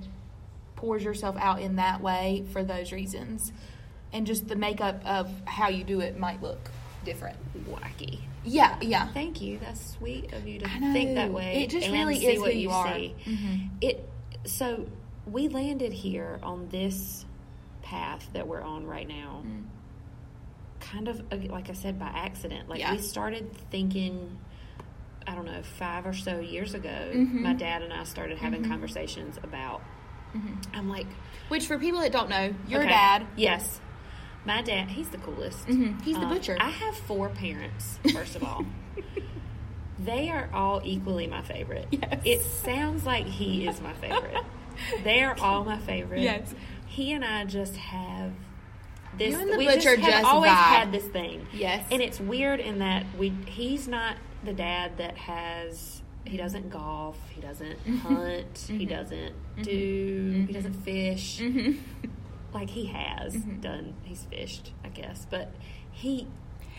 pours 0.77 1.03
yourself 1.03 1.37
out 1.38 1.61
in 1.61 1.77
that 1.77 2.01
way 2.01 2.45
for 2.53 2.62
those 2.62 2.93
reasons. 2.93 3.53
And 4.12 4.27
just 4.27 4.49
the 4.49 4.57
makeup 4.57 5.03
of 5.05 5.31
how 5.45 5.69
you 5.69 5.85
do 5.85 6.01
it 6.01 6.19
might 6.19 6.43
look 6.43 6.71
different. 7.05 7.37
Wacky. 7.69 8.21
Yeah, 8.45 8.79
yeah. 8.81 9.09
Thank 9.09 9.43
you. 9.43 9.59
That's 9.59 9.95
sweet 9.95 10.33
of 10.33 10.47
you 10.47 10.61
to 10.61 10.69
think 10.69 11.17
that 11.17 11.33
way. 11.33 11.64
It 11.64 11.71
just 11.71 11.87
and 11.87 11.95
really 11.95 12.25
is 12.25 12.41
what 12.41 12.53
who 12.53 12.59
you 12.59 12.71
are. 12.71 12.95
see. 12.95 13.14
Mhm. 13.27 13.71
It. 13.83 14.09
So 14.47 14.87
we 15.27 15.49
landed 15.49 15.93
here 15.93 16.38
on 16.43 16.69
this 16.71 17.27
path 17.83 18.27
that 18.33 18.47
we're 18.47 18.62
on 18.62 18.87
right 18.87 19.07
now. 19.07 19.43
Mm. 19.45 19.64
Kind 20.81 21.09
of 21.09 21.23
like 21.51 21.71
I 21.71 21.73
said 21.75 21.99
by 21.99 22.07
accident. 22.07 22.69
Like 22.69 22.81
Yeah. 22.81 22.93
we 22.93 22.99
started 22.99 23.53
thinking. 23.71 24.38
I 25.27 25.35
don't 25.35 25.45
know, 25.45 25.62
five 25.62 26.07
or 26.07 26.14
so 26.14 26.41
years 26.41 26.73
ago, 26.73 26.88
Mhm. 27.12 27.43
my 27.43 27.53
dad 27.53 27.83
and 27.83 27.93
I 27.93 28.05
started 28.05 28.38
having 28.38 28.62
Mhm. 28.64 28.69
conversations 28.71 29.38
about. 29.43 29.83
Mhm. 30.35 30.64
I'm 30.73 30.88
like, 30.88 31.07
Which, 31.49 31.67
for 31.67 31.79
people 31.79 32.01
that 32.01 32.12
don't 32.12 32.31
know, 32.31 32.55
your 32.67 32.81
okay, 32.81 32.88
dad, 32.88 33.27
Yes, 33.37 33.79
my 34.47 34.62
dad. 34.62 34.88
He's 34.88 35.11
the 35.11 35.19
coolest. 35.19 35.67
Mhm. 35.67 36.01
he's 36.03 36.17
the 36.17 36.23
Um, 36.23 36.31
butcher. 36.33 36.57
I 36.59 36.71
have 36.71 36.97
four 36.97 37.29
parents, 37.29 37.99
first 38.11 38.37
of 38.37 38.43
all. 38.45 38.64
they 39.99 40.31
are 40.31 40.49
all 40.55 40.81
equally 40.83 41.27
my 41.27 41.43
favorite. 41.43 41.88
Yes. 41.91 42.23
It 42.25 42.41
sounds 42.43 43.05
like 43.05 43.27
he 43.27 43.67
is 43.67 43.83
my 43.83 43.93
favorite. 43.95 44.45
they 45.05 45.23
are 45.25 45.37
all 45.41 45.62
my 45.62 45.77
favorite. 45.79 46.23
Yes. 46.23 46.55
He 46.87 47.12
and 47.12 47.23
I 47.23 47.45
just 47.45 47.77
have 47.77 48.33
this. 49.16 49.33
You 49.33 49.40
and 49.40 49.53
the 49.53 49.59
we 49.59 49.66
butcher 49.66 49.97
just 49.97 50.09
just 50.09 50.25
always 50.25 50.51
vibe. 50.51 50.55
had 50.55 50.92
this 50.92 51.05
thing. 51.05 51.47
Yes. 51.53 51.87
And 51.90 52.03
it's 52.03 52.21
weird 52.21 52.61
in 52.61 52.79
that 52.81 53.05
we 53.18 53.31
he's 53.47 53.88
not 53.88 54.16
the 54.44 54.53
dad 54.53 54.99
that 54.99 55.16
has 55.16 56.03
he 56.25 56.37
doesn't 56.37 56.68
golf, 56.71 57.16
he 57.31 57.40
doesn't 57.40 57.79
hunt, 58.01 58.66
he 58.68 58.85
Mhm. 58.85 58.88
doesn't 58.88 59.33
Mhm. 59.57 59.62
do 59.62 60.33
Mhm. 60.33 60.47
he 60.47 60.53
doesn't 60.53 60.75
fish 60.85 61.38
Mhm. 61.40 61.79
like 62.53 62.68
he 62.71 62.87
has 62.87 63.35
Mhm. 63.35 63.61
done 63.62 63.94
he's 64.05 64.25
fished 64.25 64.73
i 64.85 64.88
guess 64.88 65.27
but 65.31 65.53
he 65.90 66.27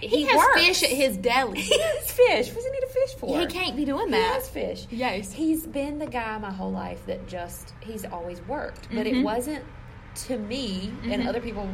he, 0.02 0.24
has 0.24 0.38
works. 0.38 0.62
fish 0.62 0.84
at 0.84 0.90
his 0.92 1.18
deli. 1.18 1.60
he 1.62 1.78
has 1.80 2.10
fish 2.12 2.48
what 2.48 2.56
does 2.56 2.66
he 2.66 2.72
need 2.72 2.84
a 2.84 2.88
fish 2.88 3.16
for 3.18 3.40
he 3.40 3.46
can't 3.48 3.76
be 3.76 3.84
doing 3.86 4.10
that. 4.12 4.18
he 4.18 4.34
has 4.34 4.50
fish 4.50 4.88
Yes. 4.92 5.34
he's 5.34 5.66
been 5.68 6.00
the 6.00 6.06
guy 6.08 6.38
my 6.38 6.52
whole 6.52 6.72
life 6.72 7.06
that 7.08 7.28
just 7.28 7.74
he's 7.82 8.06
always 8.06 8.42
worked 8.48 8.88
but 8.94 9.06
it 9.08 9.24
wasn't 9.24 9.64
to 10.28 10.38
me 10.38 10.94
and 11.04 11.28
other 11.28 11.42
people 11.42 11.68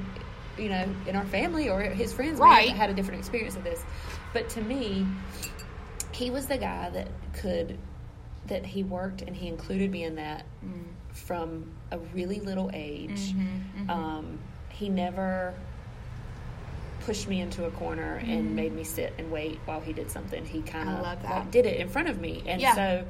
you 0.57 0.69
know 0.69 0.85
in 1.07 1.15
our 1.15 1.25
family 1.25 1.69
or 1.69 1.81
his 1.81 2.13
friends 2.13 2.39
Right. 2.39 2.69
have 2.69 2.77
had 2.77 2.89
a 2.89 2.93
different 2.93 3.19
experience 3.19 3.55
of 3.55 3.63
this 3.63 3.83
but 4.33 4.49
to 4.49 4.61
me 4.61 5.05
he 6.11 6.29
was 6.31 6.45
the 6.47 6.57
guy 6.57 6.89
that 6.91 7.07
could 7.33 7.77
that 8.47 8.65
he 8.65 8.83
worked 8.83 9.21
and 9.21 9.35
he 9.35 9.47
included 9.47 9.91
me 9.91 10.03
in 10.03 10.15
that 10.15 10.45
Mm. 10.63 10.83
from 11.11 11.71
a 11.91 11.97
really 12.13 12.39
little 12.39 12.69
age 12.73 13.33
Mhm, 13.33 13.59
mhm. 13.85 13.89
um, 13.89 14.39
he 14.69 14.87
never 14.89 15.53
pushed 17.01 17.27
me 17.27 17.39
into 17.41 17.65
a 17.65 17.71
corner 17.71 18.19
Mhm. 18.19 18.29
and 18.39 18.55
made 18.55 18.73
me 18.73 18.83
sit 18.83 19.13
and 19.19 19.31
wait 19.31 19.59
while 19.65 19.79
he 19.79 19.93
did 19.93 20.09
something. 20.09 20.43
He 20.43 20.61
kind 20.63 20.89
of 20.89 21.51
did 21.51 21.65
it 21.67 21.77
in 21.79 21.87
front 21.87 22.09
of 22.09 22.19
me, 22.19 22.41
and 22.47 22.59
Yeah. 22.59 22.73
so 22.73 23.05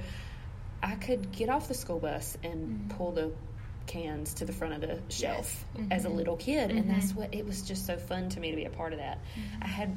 I 0.84 0.96
could 0.96 1.32
get 1.32 1.50
off 1.50 1.68
the 1.70 1.74
school 1.74 2.00
bus 2.00 2.38
and 2.44 2.90
Mhm. 2.90 2.90
pull 2.98 3.12
the 3.14 3.32
cans 3.88 4.34
to 4.36 4.46
the 4.46 4.54
front 4.54 4.74
of 4.74 4.82
the 4.82 5.00
shelf 5.14 5.66
Yes. 5.78 5.88
as 5.92 6.06
a 6.06 6.10
little 6.10 6.36
kid, 6.38 6.72
and 6.72 6.86
Mhm. 6.86 6.88
that's 6.96 7.14
what 7.16 7.34
it 7.34 7.46
was 7.46 7.62
just 7.62 7.86
so 7.86 7.98
fun 7.98 8.30
to 8.30 8.40
me 8.40 8.52
to 8.52 8.56
be 8.56 8.66
a 8.66 8.70
part 8.70 8.94
of 8.94 9.00
that. 9.00 9.20
Mm-hmm. 9.38 9.64
I 9.64 9.68
had 9.68 9.96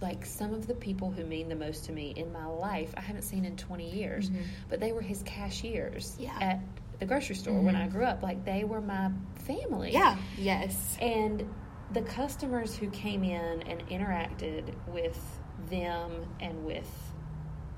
like 0.00 0.26
some 0.26 0.52
of 0.52 0.66
the 0.66 0.74
people 0.74 1.10
who 1.10 1.24
mean 1.24 1.48
the 1.48 1.54
most 1.54 1.84
to 1.86 1.92
me 1.92 2.10
in 2.16 2.30
my 2.32 2.44
life 2.46 2.92
I 2.96 3.00
haven't 3.00 3.22
seen 3.22 3.44
in 3.44 3.56
20 3.56 3.88
years, 3.90 4.28
Mhm. 4.28 4.42
but 4.68 4.80
they 4.80 4.92
were 4.92 5.00
his 5.00 5.22
cashiers 5.22 6.16
Yeah. 6.18 6.36
at 6.40 6.60
the 6.98 7.06
grocery 7.06 7.36
store 7.36 7.60
when. 7.60 7.74
I 7.76 7.88
grew 7.88 8.04
up. 8.04 8.22
Like 8.22 8.44
they 8.44 8.64
were 8.64 8.80
my 8.80 9.10
family. 9.36 9.92
Yeah. 9.92 10.16
Yes. 10.36 10.96
And 11.00 11.44
the 11.92 12.02
customers 12.02 12.76
who 12.76 12.90
came 12.90 13.22
in 13.24 13.62
and 13.62 13.80
interacted 13.88 14.74
with 14.88 15.40
them 15.70 16.10
and 16.40 16.64
with 16.66 16.90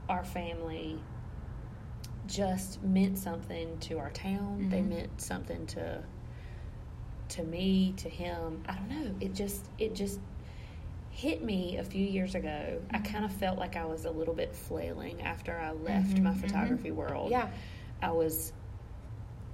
our 0.09 0.25
family 0.25 0.99
just 2.26 2.82
meant 2.82 3.18
something 3.18 3.78
to 3.80 3.98
our 3.98 4.10
town. 4.10 4.68
They 4.70 4.80
Mhm. 4.80 4.88
meant 4.88 5.20
something 5.20 5.66
to 5.68 6.02
to 7.28 7.42
me, 7.42 7.92
to 7.96 8.08
him. 8.08 8.62
I 8.68 8.74
don't 8.76 8.88
know. 8.88 9.14
It 9.20 9.34
just 9.34 9.66
it 9.78 9.94
just 9.94 10.20
hit 11.10 11.42
me 11.42 11.76
a 11.78 11.84
few 11.84 12.04
years 12.04 12.34
ago. 12.34 12.80
I 12.90 12.98
kind 12.98 13.24
of 13.24 13.32
felt 13.32 13.58
like 13.58 13.74
I 13.74 13.84
was 13.84 14.04
a 14.04 14.10
little 14.10 14.34
bit 14.34 14.54
flailing 14.54 15.22
after 15.22 15.58
I 15.58 15.72
left 15.72 16.18
Mhm, 16.18 16.22
my 16.22 16.30
mhm. 16.30 16.40
photography 16.40 16.90
world. 16.92 17.30
Yeah. 17.30 17.48
I 18.02 18.10
was 18.12 18.52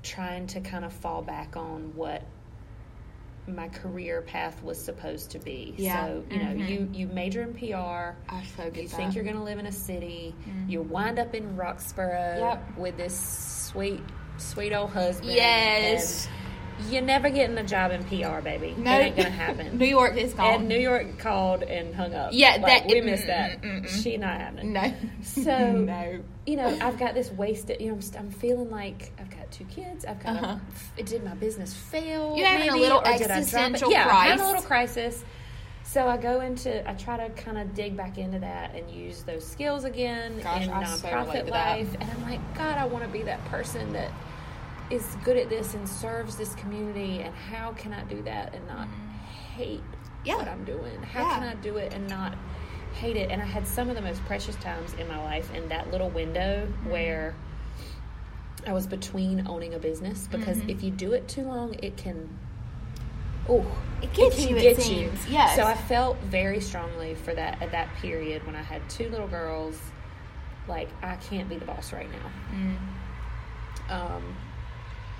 trying 0.03 0.49
to 0.49 0.61
kind 0.61 0.85
of 0.85 0.93
fall 0.93 1.23
back 1.23 1.57
on 1.57 1.95
what 1.95 2.23
my 3.49 3.69
career 3.69 4.23
path 4.23 4.63
was 4.63 4.81
supposed 4.83 5.31
to 5.33 5.39
be. 5.39 5.75
Yeah. 5.77 6.07
So, 6.07 6.25
you 6.31 6.37
know, 6.39 6.51
Mhm. 6.55 6.69
you, 6.69 6.89
you 6.93 7.07
major 7.09 7.43
in 7.43 7.53
PR, 7.55 8.15
I 8.29 8.43
so 8.57 8.71
get 8.71 8.83
you 8.85 8.89
that. 8.89 8.97
think 8.97 9.15
you're 9.15 9.25
going 9.25 9.37
to 9.37 9.43
live 9.43 9.59
in 9.59 9.67
a 9.67 9.73
city, 9.73 10.35
Mhm. 10.49 10.71
you 10.71 10.83
wind 10.83 11.19
up 11.19 11.35
in 11.35 11.57
Roxboro 11.57 12.39
Yep. 12.39 12.79
with 12.79 12.97
this 12.97 13.19
sweet, 13.19 14.01
sweet 14.39 14.73
old 14.73 14.91
husband. 14.91 15.31
Yes. 15.33 16.27
and 16.27 16.35
You're 16.91 17.03
never 17.03 17.31
getting 17.31 17.57
a 17.59 17.65
job 17.65 17.93
in 17.93 18.03
PR, 18.05 18.41
baby. 18.41 18.75
No, 18.77 18.93
It 18.99 19.03
ain't 19.05 19.17
to 19.17 19.31
happen. 19.31 19.79
New 19.79 19.87
York 19.87 20.17
is 20.17 20.33
gone. 20.35 20.55
And 20.61 20.69
New 20.69 20.79
York 20.79 21.19
called 21.19 21.63
and 21.63 21.95
hung 21.95 22.15
up. 22.15 22.31
Yeah, 22.33 22.57
Like, 22.61 22.67
that- 22.67 22.87
we 22.87 23.01
missed 23.01 23.25
mm, 23.25 23.27
that. 23.29 23.63
mm, 23.63 23.83
mm. 23.85 24.03
She 24.03 24.17
not 24.17 24.41
happening. 24.41 24.73
no. 24.73 24.93
So 25.23 25.73
no. 25.73 26.21
you 26.47 26.57
know, 26.57 26.77
I've 26.81 26.99
got 26.99 27.15
this 27.15 27.31
wasted. 27.31 27.81
You 27.81 27.93
know, 27.93 27.95
I'm, 27.95 28.19
I'm 28.19 28.31
feeling 28.31 28.71
like 28.71 29.13
I've 29.19 29.31
got 29.31 29.51
two 29.51 29.65
kids. 29.67 30.05
I've 30.05 30.23
got. 30.23 30.37
Uh-huh. 30.43 30.57
A, 30.99 31.03
did 31.03 31.25
my 31.25 31.35
business 31.35 31.73
fail? 31.75 32.35
You're 32.37 32.47
having 32.47 32.71
a 32.71 32.77
little 32.77 32.99
or 32.99 33.05
did 33.19 33.31
I 33.31 33.43
drop 33.45 33.73
it? 33.75 33.83
Yeah, 33.91 34.07
I'm 34.09 34.29
having 34.31 34.41
a 34.45 34.47
little 34.49 34.63
crisis. 34.63 35.23
So 35.85 36.09
I 36.09 36.17
go 36.17 36.41
into. 36.41 36.89
I 36.89 36.95
try 36.95 37.17
to 37.19 37.31
kind 37.43 37.59
of 37.59 37.75
dig 37.75 37.97
back 37.97 38.17
into 38.19 38.39
that 38.39 38.75
and 38.75 38.91
use 38.91 39.23
those 39.25 39.47
skills 39.47 39.85
again 39.85 40.41
Gosh, 40.43 40.65
in 40.65 40.71
I 40.71 40.85
so 40.85 41.07
nonprofit 41.09 41.33
that. 41.47 41.51
life. 41.51 41.95
And 42.01 42.11
I'm 42.11 42.23
like, 42.23 42.55
God, 42.57 42.79
I 42.79 42.87
want 42.87 43.05
to 43.05 43.11
be 43.11 43.23
that 43.23 43.45
person 43.47 43.93
that 43.93 44.11
is 44.93 45.17
good 45.25 45.37
at 45.37 45.49
this 45.49 45.75
and 45.75 45.89
serves 45.89 46.37
this 46.37 46.55
community. 46.55 47.21
And 47.23 47.35
how 47.35 47.73
can 47.73 47.93
I 47.93 48.03
do 48.05 48.23
that 48.23 48.55
and 48.55 48.67
not 48.67 48.89
hate 49.57 49.81
Mm-hmm. 49.81 50.29
Yeah. 50.29 50.37
what 50.37 50.49
I'm 50.49 50.65
doing? 50.65 51.03
How 51.03 51.27
Yeah. 51.27 51.35
can 51.35 51.43
I 51.49 51.55
do 51.57 51.77
it 51.79 51.93
and 51.93 52.09
not 52.09 52.35
hate 52.95 53.17
it? 53.17 53.31
And 53.31 53.43
I 53.43 53.45
had 53.45 53.67
some 53.67 53.89
of 53.91 53.97
the 53.97 54.03
most 54.03 54.25
precious 54.27 54.55
times 54.57 54.93
in 54.95 55.09
my 55.09 55.19
life 55.23 55.53
in 55.55 55.69
that 55.69 55.91
little 55.91 56.11
window 56.11 56.67
Mm-hmm. 56.67 56.91
where 56.91 57.35
I 58.67 58.73
was 58.73 58.87
between 58.87 59.47
owning 59.49 59.75
a 59.75 59.79
business 59.81 60.29
because 60.31 60.59
Mhm. 60.59 60.69
if 60.69 60.85
you 60.85 60.91
do 60.93 61.13
it 61.15 61.27
too 61.27 61.43
long, 61.43 61.75
it 61.83 61.97
can. 61.97 62.29
Oh, 63.49 63.67
It 64.01 64.13
gets 64.13 64.37
can 64.37 64.51
you, 64.51 64.57
it 64.57 64.63
get 64.63 64.81
seems. 64.83 65.29
Yes. 65.29 65.57
So 65.57 65.65
I 65.65 65.75
felt 65.75 66.17
very 66.19 66.61
strongly 66.61 67.17
for 67.17 67.35
that 67.35 67.61
at 67.61 67.73
that 67.73 67.93
period 67.97 68.47
when 68.47 68.55
I 68.55 68.63
had 68.63 68.89
two 68.89 69.09
little 69.09 69.27
girls. 69.27 69.77
Like 70.69 70.89
I 71.03 71.17
can't 71.17 71.49
be 71.49 71.57
the 71.59 71.65
boss 71.65 71.93
right 71.93 72.09
now. 72.09 72.31
Mm. 72.57 72.77
Um, 74.17 74.37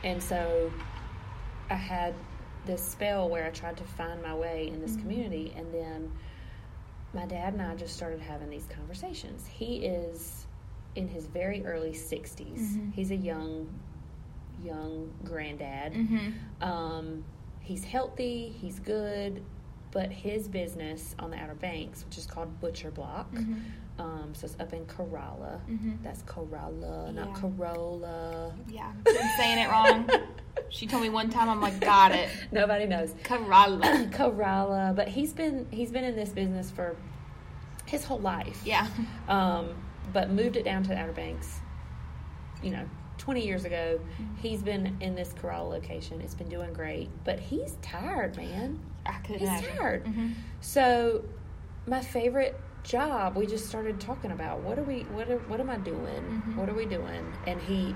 and 0.05 0.23
so 0.23 0.71
I 1.71 1.75
had 1.75 2.15
this 2.67 2.83
spell 2.83 3.29
where 3.29 3.45
I 3.47 3.51
tried 3.51 3.77
to 3.79 3.85
find 3.85 4.23
my 4.23 4.35
way 4.35 4.69
in 4.69 4.81
this 4.81 4.97
community, 4.97 5.53
and 5.57 5.73
then 5.73 6.13
my 7.15 7.27
dad 7.27 7.53
and 7.55 7.63
I 7.63 7.75
just 7.75 7.97
started 7.97 8.21
having 8.21 8.49
these 8.51 8.67
conversations. 8.75 9.47
He 9.47 9.85
is 9.85 10.47
in 10.95 11.09
his 11.09 11.27
very 11.27 11.65
early 11.67 11.93
60s. 11.93 12.77
Mhm. 12.77 12.93
He's 12.95 13.11
a 13.11 13.17
young, 13.17 13.69
young 14.63 15.11
granddad. 15.25 15.93
Mm-hmm. 15.95 16.63
Um, 16.63 17.25
he's 17.61 17.85
healthy, 17.85 18.49
he's 18.61 18.79
good, 18.79 19.43
but 19.91 20.11
his 20.11 20.49
business 20.49 21.15
on 21.19 21.31
the 21.31 21.37
Outer 21.37 21.55
Banks, 21.55 22.05
which 22.05 22.17
is 22.19 22.27
called 22.27 22.61
Butcher 22.61 22.91
Block, 22.91 23.31
Mhm. 23.33 23.61
Um, 23.99 24.31
so 24.35 24.47
it's 24.47 24.57
up 24.59 24.73
in 24.73 24.85
Corolla. 24.87 25.61
Mhm. 25.69 26.03
That's 26.03 26.23
not 26.27 27.15
Yeah. 27.15 27.35
Corolla. 27.35 28.53
Yeah. 28.69 28.93
I'm 29.07 29.31
saying 29.39 29.59
it 29.59 29.69
wrong. 29.71 30.09
She 30.71 30.87
told 30.87 31.03
me 31.03 31.11
one 31.11 31.29
time, 31.31 31.49
I'm 31.49 31.61
like, 31.61 31.79
got 31.81 32.13
it. 32.13 32.29
Nobody 32.53 32.87
knows. 32.87 33.15
Corolla. 33.25 34.09
Corolla, 34.13 34.93
but 34.97 35.09
he's 35.09 35.33
been 35.33 35.67
he's 35.71 35.91
been 35.91 36.05
in 36.05 36.17
this 36.17 36.31
business 36.31 36.71
for 36.71 36.97
his 37.87 38.05
whole 38.05 38.21
life. 38.21 38.61
Yeah. 38.65 38.87
Um, 39.29 39.75
but 40.13 40.31
moved 40.31 40.57
it 40.57 40.65
down 40.65 40.83
to 40.85 40.89
the 40.89 40.97
Outer 40.97 41.13
Banks. 41.13 41.61
You 42.63 42.71
know, 42.71 42.85
twenty 43.19 43.45
years 43.47 43.65
ago. 43.65 44.01
He's 44.37 44.63
been 44.63 44.97
in 45.01 45.15
this 45.15 45.33
Corolla 45.35 45.69
location. 45.69 46.21
It's 46.23 46.35
been 46.35 46.49
doing 46.49 46.73
great, 46.73 47.11
but 47.25 47.39
he's 47.39 47.77
tired, 47.83 48.37
man. 48.37 48.81
I 49.05 49.13
could 49.25 49.37
He's 49.37 49.49
imagine. 49.49 49.77
tired. 49.77 50.05
Mhm. 50.05 50.35
So, 50.61 51.25
my 51.87 52.01
favorite 52.01 52.59
job, 52.85 53.37
we 53.37 53.47
just 53.47 53.67
started 53.69 54.01
talking 54.01 54.33
about 54.33 54.61
what 54.61 54.79
are 54.79 54.83
we, 54.83 55.01
what 55.13 55.31
are, 55.31 55.39
what 55.49 55.61
am 55.61 55.71
I 55.71 55.77
doing? 55.77 56.43
Mhm. 56.47 56.57
What 56.57 56.69
are 56.69 56.75
we 56.75 56.87
doing? 56.87 57.33
And 57.47 57.61
he, 57.61 57.95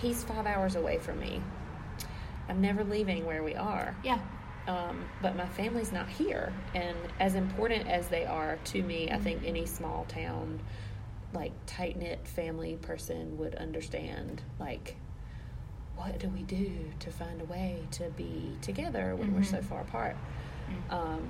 he's 0.00 0.24
five 0.24 0.46
hours 0.46 0.76
away 0.76 0.98
from 0.98 1.20
me. 1.20 1.40
I'm 2.48 2.60
never 2.60 2.84
leaving 2.84 3.24
where 3.24 3.42
we 3.42 3.54
are. 3.54 3.96
Yeah. 4.04 4.18
Um, 4.66 5.04
but 5.22 5.36
my 5.36 5.46
family's 5.46 5.92
not 5.92 6.08
here. 6.08 6.52
And 6.74 6.96
as 7.20 7.34
important 7.34 7.86
as 7.88 8.08
they 8.08 8.24
are 8.24 8.58
to 8.64 8.82
me, 8.82 9.10
I 9.10 9.18
think 9.18 9.42
any 9.44 9.66
small 9.66 10.04
town, 10.08 10.60
like 11.32 11.52
tight 11.66 11.96
knit 11.96 12.26
family 12.26 12.76
person 12.82 13.36
would 13.38 13.54
understand, 13.56 14.42
like, 14.58 14.96
what 15.96 16.18
do 16.18 16.28
we 16.28 16.42
do 16.42 16.72
to 17.00 17.10
find 17.10 17.40
a 17.40 17.44
way 17.44 17.82
to 17.92 18.10
be 18.10 18.56
together 18.62 19.14
when 19.16 19.32
we're 19.34 19.44
so 19.44 19.62
far 19.62 19.82
apart? 19.82 20.16
Um, 20.90 21.28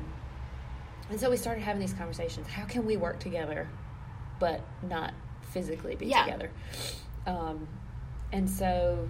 and 1.11 1.19
so 1.21 1.31
we 1.31 1.37
started 1.37 1.63
having 1.63 1.81
these 1.81 1.93
conversations. 1.95 2.47
How 2.47 2.65
can 2.65 2.85
we 2.87 2.97
work 2.97 3.19
together, 3.19 3.69
but 4.41 4.61
not 4.83 5.13
physically 5.53 5.97
be 5.97 6.07
Yeah. 6.07 6.25
together? 6.25 6.51
Um, 7.27 7.67
and 8.33 8.49
so 8.49 9.09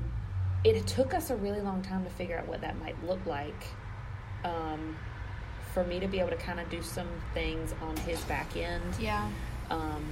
it 0.64 0.86
took 0.86 1.14
us 1.14 1.30
a 1.30 1.36
really 1.36 1.60
long 1.60 1.82
time 1.82 2.04
to 2.04 2.10
figure 2.10 2.38
out 2.38 2.46
what 2.48 2.60
that 2.62 2.78
might 2.78 3.02
look 3.04 3.24
like. 3.26 3.66
Um, 4.44 4.96
for 5.72 5.82
me 5.84 5.98
to 5.98 6.06
be 6.06 6.20
able 6.20 6.30
to 6.30 6.36
kind 6.36 6.60
of 6.60 6.68
do 6.70 6.82
some 6.82 7.08
things 7.32 7.74
on 7.82 7.96
his 7.98 8.20
back 8.24 8.56
end, 8.56 8.94
Yeah. 9.00 9.28
um, 9.70 10.04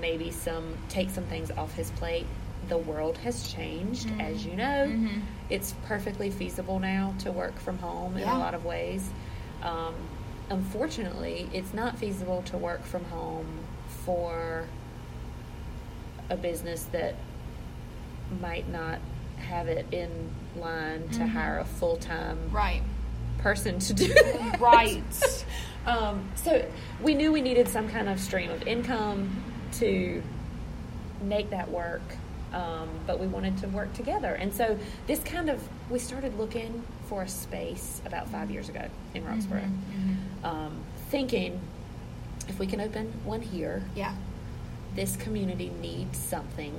maybe 0.00 0.30
some 0.30 0.76
take 0.88 1.10
some 1.10 1.24
things 1.24 1.50
off 1.50 1.74
his 1.74 1.90
plate. 1.92 2.26
The 2.68 2.78
world 2.78 3.18
has 3.18 3.52
changed, 3.52 4.08
as 4.20 4.46
you 4.46 4.54
know. 4.56 4.86
Mhm. 4.88 5.20
It's 5.50 5.74
perfectly 5.86 6.30
feasible 6.30 6.78
now 6.78 7.12
to 7.18 7.32
work 7.32 7.58
from 7.58 7.78
home 7.78 8.16
in 8.16 8.26
a 8.26 8.38
lot 8.38 8.54
of 8.54 8.64
ways. 8.64 9.10
Um, 9.62 9.94
unfortunately, 10.50 11.48
it's 11.52 11.72
not 11.74 11.98
feasible 11.98 12.42
to 12.46 12.56
work 12.56 12.84
from 12.84 13.04
home 13.06 13.46
for 14.04 14.66
a 16.30 16.36
business 16.36 16.84
that 16.92 17.14
might 18.40 18.68
not 18.68 18.98
have 19.38 19.68
it 19.68 19.86
in 19.92 20.10
line 20.56 21.08
to 21.10 21.26
hire 21.26 21.58
a 21.58 21.64
full 21.64 21.96
time 21.96 22.38
Right. 22.50 22.82
person 23.38 23.78
to 23.80 23.92
do 23.94 24.06
it. 24.16 24.60
Right. 24.60 25.02
um, 25.86 26.28
so 26.36 26.64
we 27.02 27.14
knew 27.14 27.32
we 27.32 27.40
needed 27.42 27.68
some 27.68 27.88
kind 27.88 28.08
of 28.08 28.18
stream 28.20 28.50
of 28.50 28.62
income 28.66 29.42
to 29.72 30.22
make 31.22 31.50
that 31.50 31.70
work, 31.70 32.02
um, 32.52 32.88
but 33.06 33.18
we 33.18 33.26
wanted 33.26 33.56
to 33.58 33.68
work 33.68 33.92
together. 33.94 34.34
And 34.34 34.52
so 34.54 34.78
this 35.06 35.20
kind 35.20 35.50
of, 35.50 35.62
we 35.90 35.98
started 35.98 36.38
looking 36.38 36.82
for 37.08 37.22
a 37.22 37.28
space 37.28 38.00
about 38.06 38.28
five 38.28 38.50
years 38.50 38.68
ago 38.68 38.86
in 39.14 39.24
Roxboro, 39.24 39.68
um, 40.44 40.76
thinking 41.10 41.60
if 42.48 42.58
we 42.58 42.66
can 42.66 42.80
open 42.80 43.12
one 43.24 43.40
here, 43.42 43.82
Yeah. 43.94 44.14
this 44.94 45.16
community 45.16 45.70
needs 45.80 46.18
something 46.18 46.72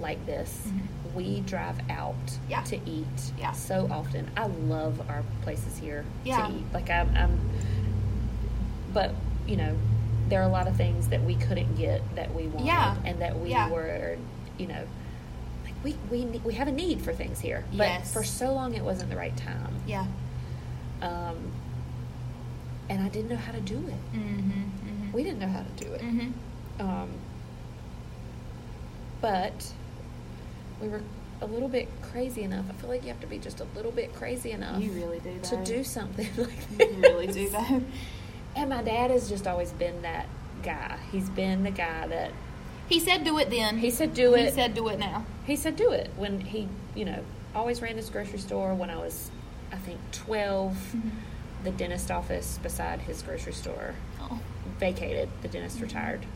like 0.00 0.24
this. 0.26 0.66
We 1.14 1.40
drive 1.40 1.78
out 1.90 2.14
Mm-hmm. 2.26 2.50
Yeah. 2.50 2.62
to 2.62 2.76
eat 2.88 3.32
Yeah. 3.38 3.52
so 3.52 3.86
often. 3.90 4.30
I 4.36 4.46
love 4.46 5.00
our 5.10 5.22
places 5.42 5.76
here 5.78 6.04
Yeah. 6.24 6.46
to 6.46 6.52
eat. 6.54 6.64
Like 6.72 6.88
I'm, 6.90 7.14
I'm, 7.16 7.38
but 8.94 9.14
you 9.46 9.56
know, 9.56 9.76
there 10.28 10.40
are 10.40 10.44
a 10.48 10.52
lot 10.52 10.68
of 10.68 10.76
things 10.76 11.08
that 11.08 11.22
we 11.22 11.34
couldn't 11.34 11.76
get 11.76 12.02
that 12.16 12.34
we 12.34 12.46
wanted, 12.46 12.66
Yeah. 12.66 12.96
and 13.04 13.20
that 13.20 13.38
we 13.38 13.50
were, 13.52 14.16
you 14.58 14.66
know, 14.68 14.84
like 15.64 15.74
we 15.84 15.96
we 16.10 16.24
we 16.44 16.54
have 16.54 16.68
a 16.68 16.72
need 16.72 17.02
for 17.02 17.12
things 17.12 17.40
here. 17.40 17.64
But 17.72 17.88
Yes. 17.88 18.12
for 18.12 18.22
so 18.24 18.52
long, 18.54 18.74
it 18.74 18.82
wasn't 18.84 19.10
the 19.10 19.16
right 19.16 19.36
time. 19.36 19.74
Yeah. 19.86 20.06
Um, 21.02 21.36
and 22.90 23.02
I 23.02 23.08
didn't 23.08 23.30
know 23.30 23.36
how 23.36 23.52
to 23.52 23.60
do 23.60 23.76
it. 23.78 24.16
Mm-hmm. 24.18 25.12
We 25.12 25.22
didn't 25.22 25.38
know 25.38 25.48
how 25.48 25.62
to 25.62 25.84
do 25.84 25.92
it. 25.92 26.00
Mm-hmm. 26.02 26.82
Um, 26.86 27.08
but 29.20 29.72
we 30.82 30.88
were 30.88 31.00
a 31.40 31.46
little 31.46 31.68
bit 31.68 31.88
crazy 32.02 32.42
enough. 32.42 32.64
I 32.68 32.72
feel 32.74 32.90
like 32.90 33.02
you 33.02 33.08
have 33.08 33.20
to 33.20 33.26
be 33.26 33.38
just 33.38 33.60
a 33.60 33.66
little 33.76 33.92
bit 33.92 34.14
crazy 34.14 34.50
enough 34.52 34.82
You 34.82 34.90
really 34.92 35.20
do 35.20 35.38
to 35.40 35.64
do 35.64 35.84
something 35.84 36.28
like 36.36 36.50
You 36.78 37.00
really 37.00 37.26
do 37.28 37.48
that. 37.50 37.80
And 38.56 38.68
my 38.68 38.82
dad 38.82 39.10
has 39.10 39.28
just 39.28 39.46
always 39.46 39.72
been 39.72 40.02
that 40.02 40.26
guy. 40.62 40.98
He's 41.12 41.30
been 41.30 41.62
the 41.62 41.70
guy 41.70 42.06
that 42.08 42.32
He 42.88 42.98
said 42.98 43.24
do 43.24 43.38
it 43.38 43.50
then. 43.50 43.78
he 43.78 43.90
said 43.90 44.12
do 44.14 44.34
it. 44.34 44.46
He 44.46 44.50
said 44.50 44.74
do 44.74 44.88
it 44.88 44.98
now. 44.98 45.24
he 45.46 45.54
said 45.56 45.76
do 45.76 45.90
it 45.92 46.10
when 46.16 46.40
he, 46.40 46.68
you 46.94 47.04
know, 47.04 47.24
always 47.54 47.80
ran 47.80 47.96
this 47.96 48.10
grocery 48.10 48.38
store 48.38 48.74
when 48.74 48.90
I 48.90 48.96
was, 48.96 49.30
I 49.72 49.76
think, 49.76 49.98
12 50.12 50.72
Mm-hmm. 50.72 51.08
The 51.64 51.70
dentist 51.70 52.10
office 52.10 52.58
beside 52.62 53.00
his 53.00 53.22
grocery 53.22 53.52
store 53.52 53.94
Oh. 54.20 54.38
vacated. 54.78 55.28
The 55.42 55.48
dentist 55.48 55.76
Mm-hmm. 55.76 55.84
retired, 55.84 56.26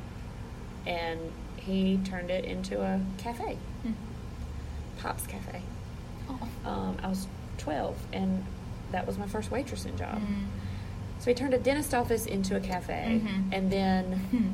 and 0.86 1.18
he 1.56 1.98
turned 2.04 2.30
it 2.30 2.44
into 2.44 2.82
a 2.82 3.00
cafe, 3.18 3.56
Hmm. 3.82 3.92
Pops 4.98 5.26
Cafe. 5.26 5.60
Oh. 6.28 6.48
Um, 6.64 6.96
I 7.02 7.08
was 7.08 7.26
12, 7.58 7.96
and 8.12 8.44
that 8.92 9.06
was 9.06 9.16
my 9.18 9.26
first 9.26 9.50
waitressing 9.50 9.98
job. 9.98 10.20
Mm. 10.20 10.44
So 11.18 11.30
he 11.30 11.34
turned 11.34 11.54
a 11.54 11.58
dentist 11.58 11.94
office 11.94 12.26
into 12.26 12.56
a 12.56 12.60
cafe, 12.60 13.20
Mhm. 13.22 13.52
and 13.52 13.70
then 13.70 14.12
Hmm. 14.30 14.48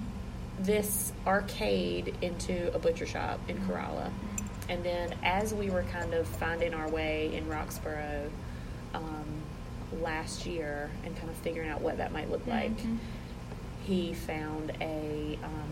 this 0.62 1.12
arcade 1.26 2.14
into 2.22 2.72
a 2.74 2.78
butcher 2.78 3.06
shop 3.06 3.40
in 3.48 3.64
Corolla. 3.66 4.10
And 4.68 4.84
then 4.84 5.14
as 5.24 5.52
we 5.52 5.68
were 5.70 5.82
kind 5.84 6.14
of 6.14 6.26
finding 6.28 6.74
our 6.74 6.88
way 6.88 7.34
in 7.34 7.46
Roxboro 7.48 8.28
last 10.02 10.46
year 10.46 10.90
and 11.04 11.16
kind 11.16 11.28
of 11.30 11.36
figuring 11.36 11.68
out 11.70 11.80
what 11.80 11.98
that 11.98 12.12
might 12.12 12.30
look 12.30 12.46
like, 12.46 12.76
Mhm. 12.78 12.98
he 13.86 14.14
found 14.14 14.72
a 14.80 15.38
um, 15.42 15.70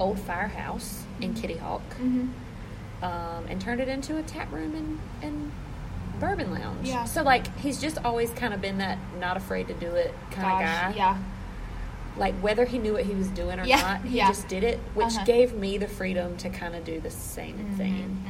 old 0.00 0.18
firehouse 0.20 1.04
in 1.20 1.34
Kitty 1.34 1.56
Hawk 1.56 1.82
Mhm. 2.00 2.30
um, 3.02 3.44
and 3.48 3.60
turned 3.60 3.80
it 3.80 3.88
into 3.88 4.16
a 4.16 4.22
tap 4.22 4.50
room 4.52 4.74
and, 4.74 4.98
and 5.22 5.52
bourbon 6.20 6.52
lounge. 6.52 6.88
Yeah. 6.88 7.04
So 7.04 7.22
like 7.22 7.56
he's 7.58 7.80
just 7.80 7.98
always 8.04 8.30
kind 8.30 8.54
of 8.54 8.60
been 8.60 8.78
that 8.78 8.98
not 9.20 9.36
afraid 9.36 9.68
to 9.68 9.74
do 9.74 9.88
it 9.94 10.14
kind 10.30 10.46
of 10.52 10.60
guy. 10.60 10.92
Yeah. 10.96 11.16
Like 12.16 12.34
whether 12.36 12.64
he 12.64 12.78
knew 12.78 12.92
what 12.92 13.04
he 13.04 13.14
was 13.14 13.26
doing 13.28 13.58
or 13.58 13.64
Yeah, 13.64 13.80
not, 13.80 14.02
he 14.04 14.16
yeah. 14.18 14.28
just 14.28 14.46
did 14.48 14.62
it, 14.62 14.78
which 14.94 15.06
Uh-huh. 15.06 15.24
gave 15.24 15.54
me 15.54 15.78
the 15.78 15.88
freedom 15.88 16.36
to 16.38 16.48
kind 16.48 16.74
of 16.76 16.84
do 16.84 17.00
the 17.00 17.10
same 17.10 17.56
Mm-hmm. 17.56 17.76
thing. 17.76 18.20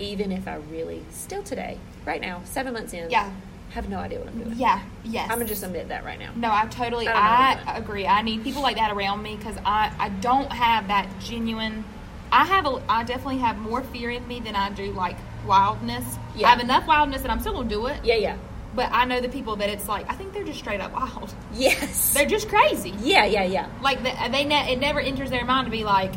Even 0.00 0.30
if 0.30 0.46
I 0.46 0.54
really 0.70 1.02
still 1.10 1.42
today, 1.42 1.76
right 2.06 2.20
now, 2.20 2.42
seven 2.44 2.72
months 2.72 2.92
in, 2.92 3.10
Yeah. 3.10 3.30
Have 3.70 3.88
no 3.88 3.98
idea 3.98 4.18
what 4.18 4.28
I'm 4.28 4.38
doing. 4.42 4.56
Yeah. 4.58 4.80
Yes. 5.04 5.28
I'm 5.30 5.38
gonna 5.38 5.48
just 5.48 5.62
admit 5.62 5.88
that 5.88 6.04
right 6.04 6.18
now. 6.18 6.32
No, 6.36 6.50
I 6.50 6.66
totally. 6.66 7.06
I 7.08 7.12
don't 7.12 7.22
know 7.22 7.30
what 7.30 7.68
I'm 7.68 7.68
I, 7.68 7.78
agree. 7.78 8.06
I 8.06 8.22
need 8.22 8.42
people 8.44 8.62
like 8.62 8.76
that 8.76 8.90
around 8.90 9.22
me 9.22 9.36
because 9.36 9.56
I 9.64 9.92
I 9.98 10.08
don't 10.08 10.50
have 10.52 10.88
that 10.88 11.08
genuine. 11.20 11.84
I 12.32 12.44
have 12.44 12.66
a. 12.66 12.82
I 12.88 13.04
definitely 13.04 13.38
have 13.38 13.58
more 13.58 13.82
fear 13.82 14.10
in 14.10 14.26
me 14.28 14.40
than 14.40 14.54
I 14.56 14.70
do 14.70 14.92
like 14.92 15.16
wildness. 15.46 16.04
Yeah. 16.36 16.46
I 16.46 16.50
have 16.50 16.60
enough 16.60 16.86
wildness 16.86 17.22
that 17.22 17.30
I'm 17.30 17.40
still 17.40 17.52
gonna 17.54 17.68
do 17.68 17.86
it. 17.86 17.98
Yeah, 18.04 18.16
yeah, 18.16 18.36
But 18.74 18.90
I 18.92 19.04
know 19.06 19.20
the 19.20 19.28
people 19.30 19.56
that 19.56 19.70
it's 19.70 19.88
like 19.88 20.10
I 20.10 20.14
think 20.14 20.32
they're 20.34 20.44
just 20.44 20.58
straight 20.58 20.80
up 20.80 20.92
wild. 20.92 21.34
yes, 21.54 22.12
They're 22.14 22.26
just 22.26 22.48
crazy. 22.48 22.92
yeah, 23.00 23.24
yeah, 23.24 23.44
yeah. 23.44 23.66
Like 23.82 24.02
the, 24.02 24.12
they 24.30 24.44
ne- 24.44 24.72
it 24.72 24.78
never 24.78 25.00
enters 25.00 25.30
their 25.30 25.44
mind 25.44 25.64
to 25.66 25.70
be 25.70 25.84
like, 25.84 26.12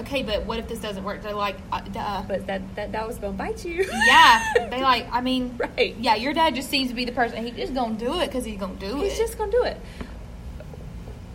okay, 0.00 0.22
but 0.22 0.44
what 0.44 0.58
if 0.58 0.68
this 0.68 0.78
doesn't 0.80 1.04
work? 1.04 1.22
They're 1.22 1.34
like, 1.34 1.56
uh, 1.72 1.80
duh. 1.80 2.22
But 2.26 2.46
that 2.46 2.76
that 2.76 3.06
was 3.06 3.18
gonna 3.18 3.32
bite 3.36 3.64
you. 3.64 3.84
yeah, 4.06 4.42
they 4.70 4.82
like. 4.92 5.06
I 5.12 5.20
mean, 5.20 5.58
Right. 5.58 5.96
Yeah, 5.98 6.14
your 6.14 6.32
dad 6.32 6.54
just 6.54 6.68
seems 6.70 6.90
to 6.90 6.94
be 6.94 7.04
the 7.04 7.12
person. 7.12 7.44
He 7.44 7.50
just 7.52 7.74
gonna 7.74 7.94
do 7.96 8.20
it 8.20 8.26
because 8.26 8.44
he's 8.44 8.58
gonna 8.58 8.74
do 8.74 9.02
it. 9.02 9.08
He's 9.08 9.18
just 9.18 9.38
gonna 9.38 9.52
do 9.52 9.62
it. 9.64 9.78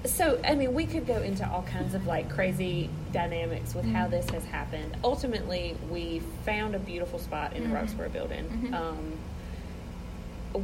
So, 0.04 0.40
I 0.44 0.56
mean, 0.56 0.74
we 0.74 0.88
could 0.88 1.06
go 1.06 1.22
into 1.22 1.48
all 1.48 1.62
kinds 1.62 1.94
of 1.94 2.08
like 2.08 2.28
crazy 2.30 2.90
dynamics 3.14 3.76
with 3.76 3.86
how 3.86 4.08
this 4.08 4.28
has 4.32 4.44
happened. 4.46 4.98
Ultimately, 5.04 5.76
we 5.92 6.22
found 6.44 6.74
a 6.74 6.80
beautiful 6.80 7.20
spot 7.20 7.56
in 7.56 7.70
the 7.70 7.76
Roxboro 7.76 8.12
building. 8.12 8.74
Um, 8.74 9.14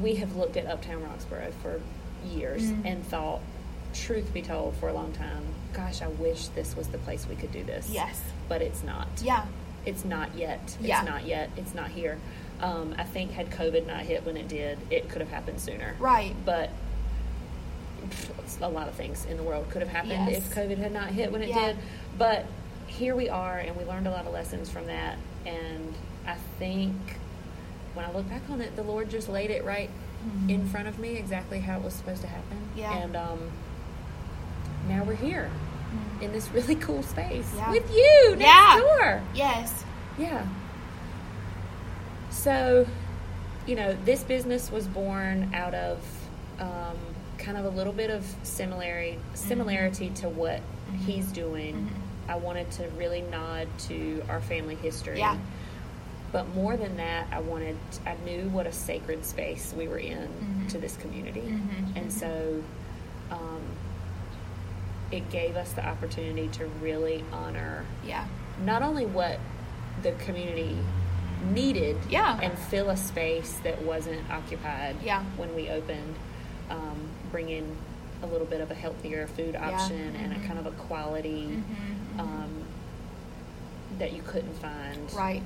we 0.01 0.15
have 0.15 0.35
looked 0.35 0.57
at 0.57 0.65
Uptown 0.65 1.03
Roxboro 1.03 1.53
for 1.61 1.79
years 2.27 2.63
and 2.83 3.05
thought, 3.05 3.41
truth 3.93 4.33
be 4.33 4.41
told, 4.41 4.75
for 4.77 4.89
a 4.89 4.93
long 4.93 5.13
time, 5.13 5.43
gosh, 5.73 6.01
I 6.01 6.07
wish 6.07 6.47
this 6.49 6.75
was 6.75 6.87
the 6.87 6.97
place 6.99 7.25
we 7.29 7.35
could 7.35 7.51
do 7.51 7.63
this. 7.63 7.89
Yes. 7.91 8.21
But 8.49 8.61
it's 8.61 8.83
not. 8.83 9.07
Yeah. 9.21 9.45
It's 9.85 10.03
not 10.03 10.35
yet. 10.35 10.59
It's 10.63 10.77
Yeah. 10.81 11.01
not 11.03 11.25
yet. 11.25 11.49
It's 11.55 11.73
not 11.73 11.89
here. 11.89 12.17
Um, 12.61 12.95
I 12.97 13.03
think 13.03 13.31
had 13.31 13.49
COVID 13.51 13.85
not 13.85 14.01
hit 14.01 14.25
when 14.25 14.35
it 14.37 14.47
did, 14.47 14.79
it 14.89 15.09
could 15.09 15.21
have 15.21 15.29
happened 15.29 15.59
sooner 15.59 15.95
Right. 15.99 16.35
but 16.43 16.71
a 18.61 18.69
lot 18.69 18.87
of 18.87 18.93
things 18.95 19.25
in 19.25 19.37
the 19.37 19.43
world 19.43 19.69
could 19.69 19.81
have 19.81 19.91
happened 19.91 20.29
Yes. 20.31 20.37
if 20.37 20.55
COVID 20.55 20.77
had 20.77 20.91
not 20.91 21.09
hit 21.09 21.31
when 21.31 21.41
it 21.41 21.49
Yeah. 21.49 21.67
did. 21.67 21.77
But 22.17 22.45
here 22.87 23.15
we 23.15 23.29
are, 23.29 23.59
and 23.59 23.75
we 23.75 23.83
learned 23.83 24.07
a 24.07 24.11
lot 24.11 24.25
of 24.25 24.33
lessons 24.33 24.69
from 24.69 24.87
that. 24.87 25.17
And 25.45 25.93
I 26.25 26.35
think 26.57 26.95
when 27.93 28.05
I 28.05 28.11
look 28.11 28.29
back 28.29 28.41
on 28.49 28.61
it, 28.61 28.75
the 28.75 28.83
Lord 28.83 29.09
just 29.09 29.29
laid 29.29 29.51
it 29.51 29.63
right 29.63 29.89
in 30.49 30.65
front 30.67 30.87
of 30.87 30.99
me 30.99 31.15
exactly 31.15 31.59
how 31.59 31.77
it 31.77 31.83
was 31.83 31.93
supposed 31.93 32.21
to 32.21 32.27
happen. 32.27 32.57
Mm-hmm. 32.57 32.79
Yeah. 32.79 32.97
And 32.97 33.15
um, 33.15 33.51
now 34.87 35.03
we're 35.03 35.15
here 35.15 35.49
in 36.21 36.31
this 36.31 36.49
really 36.51 36.75
cool 36.75 37.03
space 37.03 37.51
Yeah. 37.55 37.71
with 37.71 37.89
you 37.93 38.35
next 38.35 38.41
Yeah. 38.41 38.79
door. 38.79 39.21
Yes. 39.33 39.83
Yeah. 40.17 40.45
So, 42.29 42.85
you 43.65 43.75
know, 43.75 43.95
this 44.05 44.23
business 44.23 44.71
was 44.71 44.87
born 44.87 45.51
out 45.53 45.73
of 45.73 45.99
um, 46.59 46.97
kind 47.37 47.55
of 47.57 47.65
a 47.65 47.69
little 47.69 47.93
bit 47.93 48.09
of 48.09 48.25
similarity 48.43 49.19
similarity 49.35 50.09
to 50.09 50.27
what 50.29 50.59
he's 51.05 51.27
doing. 51.31 51.87
I 52.27 52.35
wanted 52.35 52.69
to 52.71 52.87
really 52.97 53.21
nod 53.21 53.67
to 53.89 54.23
our 54.29 54.41
family 54.41 54.75
history. 54.75 55.19
Yeah. 55.19 55.37
but 56.29 56.45
more 56.53 56.75
than 56.75 56.97
that, 56.97 57.25
I 57.31 57.39
wanted, 57.39 57.77
I 58.05 58.15
knew 58.25 58.49
what 58.49 58.67
a 58.67 58.71
sacred 58.73 59.25
space 59.25 59.73
we 59.77 59.87
were 59.87 59.97
in 59.97 60.27
Mhm. 60.27 60.69
to 60.71 60.77
this 60.77 60.97
community. 60.97 61.39
Mhm, 61.39 61.95
And 61.95 62.11
so 62.11 62.61
it 65.11 65.29
gave 65.29 65.55
us 65.55 65.71
the 65.73 65.85
opportunity 65.85 66.47
to 66.49 66.65
really 66.81 67.23
honor 67.31 67.85
Yeah. 68.05 68.25
not 68.63 68.81
only 68.81 69.05
what 69.05 69.39
the 70.03 70.11
community 70.13 70.77
needed 71.51 71.97
Yeah. 72.09 72.39
and 72.41 72.57
fill 72.57 72.89
a 72.89 72.97
space 72.97 73.53
that 73.63 73.81
wasn't 73.81 74.29
occupied 74.29 74.95
Yeah. 75.03 75.23
when 75.37 75.55
we 75.55 75.69
opened, 75.69 76.15
um, 76.69 76.97
bring 77.31 77.49
in 77.49 77.77
a 78.23 78.25
little 78.25 78.47
bit 78.47 78.59
of 78.61 78.71
a 78.71 78.73
healthier 78.75 79.27
food 79.27 79.53
Yeah. 79.53 79.69
option 79.69 80.15
and 80.15 80.33
a 80.33 80.35
Mhm. 80.37 80.47
kind 80.47 80.59
of 80.59 80.65
a 80.65 80.71
quality 80.71 81.47
Mhm. 81.63 82.19
um, 82.19 82.63
that 83.99 84.11
you 84.13 84.21
couldn't 84.23 84.55
find 84.55 85.11
Right. 85.13 85.41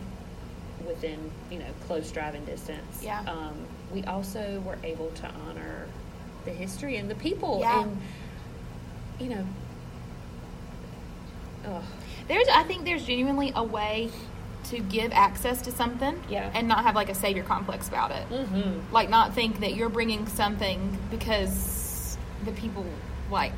within 0.88 1.30
you 1.52 1.60
know 1.60 1.66
close 1.86 2.12
driving 2.12 2.44
distance. 2.46 3.02
Yeah. 3.04 3.22
Um, 3.28 3.54
we 3.94 4.04
also 4.06 4.62
were 4.66 4.78
able 4.84 5.12
to 5.12 5.30
honor 5.48 5.86
the 6.46 6.52
history 6.52 6.96
and 6.98 7.10
the 7.10 7.16
people 7.16 7.60
Yeah. 7.60 7.84
and 7.84 8.02
you 9.22 9.30
know. 9.30 9.46
Oh, 11.68 11.84
There's, 12.28 12.48
I 12.48 12.64
think 12.64 12.86
there's 12.86 13.06
genuinely 13.06 13.52
a 13.56 13.64
way 13.64 14.10
to 14.66 14.80
give 14.80 15.12
access 15.12 15.62
to 15.64 15.72
something, 15.72 16.22
Yeah. 16.30 16.50
and 16.54 16.68
not 16.68 16.84
have 16.86 16.96
like 16.96 17.10
a 17.10 17.16
savior 17.16 17.44
complex 17.44 17.88
about 17.88 18.12
it. 18.12 18.28
mm-hmm. 18.30 18.94
Like, 18.94 19.10
not 19.10 19.34
think 19.34 19.60
that 19.60 19.76
you're 19.76 19.90
bringing 19.90 20.28
something 20.28 20.98
because 21.10 22.18
the 22.46 22.52
people 22.52 22.86
like. 23.30 23.54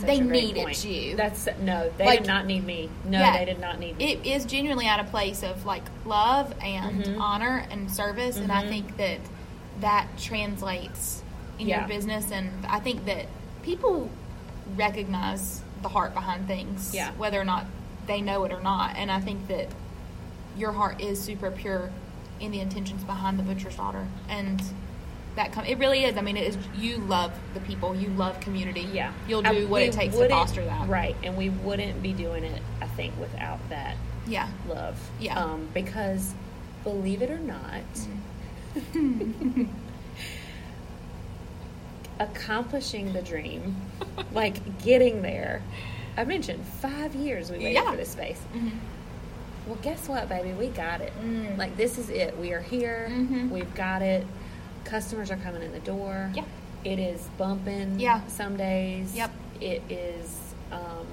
They 0.00 0.18
needed 0.18 0.62
point. 0.62 0.82
you. 0.86 1.14
That's 1.14 1.46
no, 1.60 1.90
they 1.98 2.06
Like- 2.06 2.18
did 2.20 2.26
not 2.28 2.46
need 2.46 2.64
me. 2.64 2.88
No, 3.04 3.18
Yeah. 3.18 3.36
they 3.36 3.44
did 3.44 3.60
not 3.60 3.78
need 3.78 3.98
me. 3.98 4.12
It 4.12 4.24
is 4.26 4.46
genuinely 4.46 4.86
out 4.86 4.98
of 4.98 5.10
place 5.10 5.42
of 5.42 5.66
like 5.66 5.82
love 6.06 6.54
and 6.62 7.04
Mhm. 7.04 7.20
honor 7.20 7.66
and 7.70 7.90
service, 7.90 8.38
and 8.38 8.50
I 8.50 8.64
Mhm. 8.64 8.68
think 8.70 8.96
that 8.96 9.18
that 9.80 10.06
translates 10.16 11.22
in 11.58 11.68
Yeah. 11.68 11.80
your 11.80 11.88
business, 11.88 12.30
and 12.30 12.50
I 12.66 12.80
think 12.80 13.04
that 13.04 13.26
people 13.62 14.08
recognize 14.76 15.62
the 15.82 15.88
heart 15.88 16.14
behind 16.14 16.46
things, 16.46 16.94
Yeah. 16.94 17.10
whether 17.16 17.40
or 17.40 17.44
not 17.44 17.66
they 18.06 18.20
know 18.20 18.44
it 18.44 18.52
or 18.52 18.60
not, 18.60 18.96
and 18.96 19.10
I 19.10 19.20
think 19.20 19.48
that 19.48 19.68
your 20.56 20.72
heart 20.72 21.00
is 21.00 21.20
super 21.22 21.50
pure 21.50 21.90
in 22.40 22.50
the 22.50 22.60
intentions 22.60 23.02
behind 23.04 23.38
the 23.38 23.42
butcher's 23.42 23.76
daughter, 23.76 24.06
and 24.28 24.62
that 25.36 25.52
com- 25.52 25.64
it 25.64 25.78
really 25.78 26.04
is. 26.04 26.16
I 26.16 26.20
mean, 26.20 26.36
it 26.36 26.46
is. 26.46 26.58
You 26.76 26.98
love 26.98 27.32
the 27.54 27.60
people, 27.60 27.94
you 27.94 28.08
love 28.10 28.38
community. 28.40 28.88
yeah, 28.92 29.12
you'll 29.28 29.46
I- 29.46 29.52
do 29.54 29.66
what 29.66 29.82
it 29.82 29.92
takes 29.92 30.16
to 30.16 30.28
foster 30.28 30.64
that. 30.64 30.88
Right, 30.88 31.16
and 31.22 31.36
we 31.36 31.48
wouldn't 31.50 32.02
be 32.02 32.12
doing 32.12 32.44
it. 32.44 32.62
I 32.80 32.86
think 32.86 33.18
without 33.18 33.58
that 33.70 33.96
Yeah. 34.26 34.48
love. 34.68 34.96
Yeah. 35.18 35.38
Um, 35.38 35.68
because 35.74 36.34
believe 36.84 37.20
it 37.22 37.30
or 37.30 37.38
not, 37.38 37.82
accomplishing 42.24 43.12
the 43.12 43.22
dream, 43.22 43.76
like 44.32 44.82
getting 44.82 45.22
there. 45.22 45.62
I 46.16 46.24
mentioned 46.24 46.64
five 46.64 47.14
years 47.14 47.50
we 47.50 47.58
waited 47.58 47.72
Yeah. 47.74 47.90
for 47.90 47.96
this 47.96 48.10
space. 48.10 48.40
Mhm. 48.54 48.72
Well, 49.66 49.78
guess 49.82 50.08
what, 50.08 50.28
baby? 50.28 50.52
We 50.52 50.68
got 50.68 51.00
it. 51.00 51.12
Mm. 51.22 51.56
Like 51.56 51.76
this 51.76 51.98
is 51.98 52.10
it. 52.10 52.36
We 52.38 52.52
are 52.52 52.60
here. 52.60 53.08
Mhm. 53.10 53.50
We've 53.50 53.74
got 53.74 54.02
it. 54.02 54.26
Customers 54.84 55.30
are 55.30 55.36
coming 55.38 55.62
in 55.62 55.72
the 55.72 55.80
door. 55.80 56.30
Yeah. 56.34 56.44
It 56.84 56.98
is 56.98 57.28
bumping. 57.38 57.98
Yeah. 57.98 58.20
Some 58.26 58.56
days. 58.56 59.14
Yep. 59.16 59.30
It 59.60 59.82
is 59.88 60.38
um, 60.70 61.06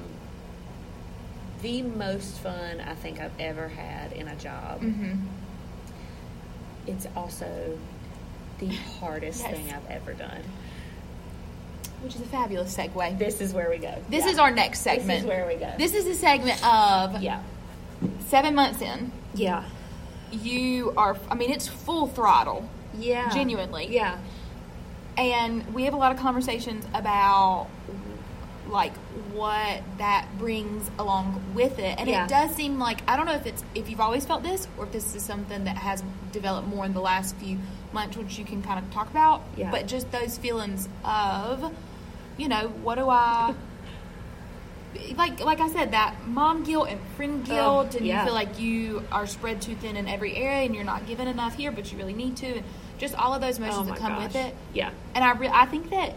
the 1.62 1.82
most 1.84 2.40
fun 2.40 2.82
I 2.82 2.94
think 2.96 3.20
I've 3.22 3.40
ever 3.40 3.70
had 3.70 4.12
in 4.12 4.28
a 4.28 4.36
job. 4.36 4.82
Mhm. 4.82 5.20
It's 6.88 7.08
also 7.16 7.78
the 8.60 8.68
hardest 9.00 9.40
Yes. 9.42 9.52
thing 9.56 9.72
I've 9.74 9.90
ever 9.90 10.14
done. 10.14 10.42
Which 12.02 12.16
is 12.16 12.22
a 12.22 12.26
fabulous 12.26 12.76
segue. 12.76 13.18
This 13.18 13.42
is 13.42 13.54
where 13.54 13.70
we 13.70 13.78
go. 13.78 13.94
This 14.10 14.26
Yeah. 14.26 14.32
is 14.32 14.40
our 14.40 14.52
next 14.52 14.80
segment. 14.80 15.08
This 15.08 15.22
is 15.22 15.26
where 15.28 15.46
we 15.48 15.56
go. 15.56 15.72
This 15.78 15.94
is 15.94 16.06
a 16.08 16.16
segment 16.16 16.66
of 16.66 17.22
yeah. 17.22 17.42
seven 18.28 18.56
months 18.56 18.82
in. 18.82 19.12
Yeah. 19.36 19.64
You 20.32 20.94
are, 20.98 21.18
I 21.30 21.36
mean, 21.36 21.52
it's 21.52 21.68
full 21.68 22.08
throttle. 22.08 22.68
Yeah. 22.98 23.30
Genuinely. 23.30 23.88
Yeah. 23.90 24.18
And 25.18 25.74
we 25.74 25.84
have 25.84 25.94
a 25.94 25.98
lot 25.98 26.12
of 26.12 26.18
conversations 26.20 26.86
about 26.94 27.68
like 28.70 28.94
what 29.34 29.82
that 29.98 30.26
brings 30.40 30.90
along 30.98 31.42
with 31.54 31.78
it. 31.78 32.00
And 32.00 32.08
Yeah. 32.10 32.24
it 32.24 32.30
does 32.30 32.56
seem 32.56 32.80
like 32.80 33.02
I 33.08 33.18
don't 33.18 33.26
know 33.26 33.34
if 33.34 33.46
it's 33.46 33.64
if 33.76 33.90
you've 33.90 34.00
always 34.00 34.26
felt 34.26 34.44
this 34.44 34.68
or 34.78 34.86
if 34.86 34.92
this 34.92 35.14
is 35.14 35.24
something 35.24 35.66
that 35.66 35.78
has 35.78 36.04
developed 36.32 36.68
more 36.68 36.86
in 36.86 36.94
the 36.94 37.02
last 37.02 37.36
few 37.36 37.58
months 37.92 38.16
which 38.16 38.40
you 38.40 38.46
can 38.46 38.62
kind 38.64 38.84
of 38.84 38.90
talk 38.94 39.10
about. 39.10 39.42
Yeah. 39.58 39.70
But 39.72 39.88
just 39.88 40.12
those 40.12 40.38
feelings 40.38 40.88
of, 41.04 41.74
you 42.38 42.48
know, 42.48 42.68
what 42.68 42.96
do 42.96 43.10
I 43.10 43.54
like 45.16 45.40
like 45.40 45.60
I 45.60 45.70
said, 45.70 45.92
that 45.92 46.28
mom 46.28 46.64
guilt 46.64 46.90
and 46.90 47.00
friend 47.16 47.42
oh, 47.46 47.50
guilt, 47.50 47.96
and 47.96 48.06
yeah. 48.06 48.20
you 48.20 48.26
feel 48.26 48.34
like 48.34 48.60
you 48.60 49.04
are 49.12 49.26
spread 49.26 49.62
too 49.62 49.76
thin 49.76 49.96
in 49.96 50.08
every 50.08 50.36
area, 50.36 50.66
and 50.66 50.76
you're 50.76 50.84
not 50.84 51.08
given 51.08 51.28
enough 51.28 51.56
here, 51.56 51.72
but 51.72 51.92
you 51.92 51.98
really 51.98 52.14
need 52.14 52.38
to, 52.38 52.48
and 52.48 52.64
just 52.98 53.16
all 53.16 53.34
of 53.34 53.42
those 53.42 53.60
oh 53.60 53.64
emotions 53.64 53.88
Oh 53.90 53.94
that 53.94 53.98
come 53.98 54.18
with 54.22 54.36
it. 54.36 54.56
Yeah. 54.74 54.92
And 55.16 55.24
I, 55.24 55.34
re- 55.34 55.52
I 55.52 55.66
think 55.66 55.90
that 55.90 56.16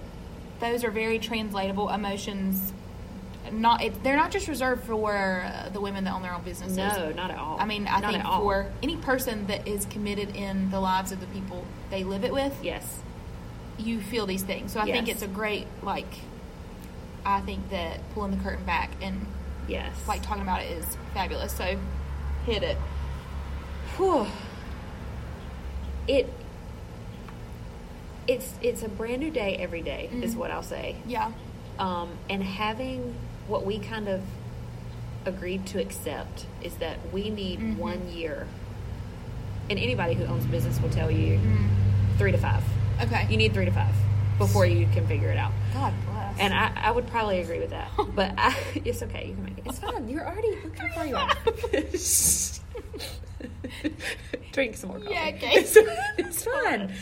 those 0.60 0.84
are 0.84 0.90
very 0.90 1.18
translatable 1.18 1.88
emotions. 1.88 2.72
Not 3.52 3.82
it, 3.82 4.02
they're 4.02 4.16
not 4.16 4.30
just 4.30 4.48
reserved 4.48 4.84
for 4.84 5.46
the 5.72 5.80
women 5.80 6.04
that 6.04 6.14
own 6.14 6.22
their 6.22 6.32
own 6.32 6.42
businesses. 6.42 6.76
No, 6.76 7.12
not 7.12 7.30
at 7.30 7.38
all. 7.38 7.58
I 7.60 7.66
mean, 7.66 7.86
I 7.86 8.00
Not 8.00 8.12
think 8.12 8.24
for 8.24 8.70
any 8.82 8.96
person 8.96 9.46
that 9.48 9.68
is 9.68 9.84
committed 9.86 10.34
in 10.34 10.70
the 10.70 10.80
lives 10.80 11.12
of 11.12 11.20
the 11.20 11.26
people 11.26 11.64
they 11.90 12.04
live 12.04 12.24
it 12.24 12.32
with, 12.32 12.58
Yes. 12.62 13.02
You 13.78 14.00
feel 14.00 14.26
these 14.26 14.42
things. 14.42 14.72
So 14.72 14.80
I 14.80 14.84
think 14.90 15.08
it's 15.08 15.22
a 15.22 15.28
great 15.28 15.66
like. 15.82 16.12
I 17.26 17.40
think 17.40 17.70
that 17.70 17.98
pulling 18.12 18.36
the 18.36 18.42
curtain 18.42 18.64
back 18.64 18.90
and 19.00 19.26
Yes. 19.66 19.94
like 20.06 20.22
talking 20.22 20.42
about 20.42 20.62
it 20.62 20.70
is 20.72 20.96
fabulous. 21.14 21.52
So 21.52 21.78
hit 22.46 22.62
it. 22.62 22.76
Whew. 23.96 24.26
It 26.06 26.30
it's 28.28 28.52
it's 28.62 28.82
a 28.82 28.88
brand 28.88 29.20
new 29.20 29.30
day 29.30 29.56
every 29.56 29.80
day, 29.82 30.08
is 30.12 30.34
Mhm. 30.34 30.38
what 30.38 30.50
I'll 30.50 30.62
say. 30.62 30.96
Yeah. 31.06 31.32
Um, 31.78 32.10
and 32.30 32.42
having 32.42 33.14
what 33.48 33.64
we 33.66 33.78
kind 33.78 34.08
of 34.08 34.22
agreed 35.26 35.64
to 35.66 35.80
accept 35.80 36.46
is 36.62 36.74
that 36.76 36.98
we 37.12 37.30
need 37.30 37.58
Mhm. 37.60 37.76
one 37.78 38.08
year. 38.12 38.46
And 39.70 39.78
anybody 39.78 40.12
who 40.14 40.24
owns 40.24 40.44
a 40.44 40.48
business 40.48 40.78
will 40.80 40.90
tell 40.90 41.10
you 41.10 41.38
Mm. 41.38 41.68
three 42.18 42.32
to 42.32 42.38
five. 42.38 42.62
Okay. 43.02 43.26
You 43.30 43.36
need 43.36 43.54
three 43.54 43.64
to 43.64 43.70
five 43.70 43.94
before 44.38 44.66
you 44.66 44.86
can 44.92 45.06
figure 45.06 45.30
it 45.30 45.38
out. 45.38 45.52
God 45.72 45.94
bless. 46.06 46.38
And 46.38 46.52
I, 46.52 46.72
I 46.76 46.90
would 46.90 47.06
probably 47.06 47.40
agree 47.40 47.60
with 47.60 47.70
that. 47.70 47.90
But 48.14 48.34
I, 48.38 48.54
it's 48.84 49.02
okay. 49.02 49.26
You 49.28 49.34
can 49.34 49.44
make 49.44 49.58
it. 49.58 49.64
It's 49.66 49.78
fine. 49.80 50.08
You're 50.08 50.26
already, 50.26 50.56
look 50.62 50.76
how 50.78 50.88
far 50.94 51.06
you 51.06 51.16
are. 51.16 51.30
Drink 54.52 54.76
some 54.76 54.90
more 54.90 55.00
coffee. 55.00 55.14
Yeah, 55.14 55.32
okay. 55.34 55.50
It's, 55.54 55.76
it's 56.18 56.44
fine. 56.44 56.92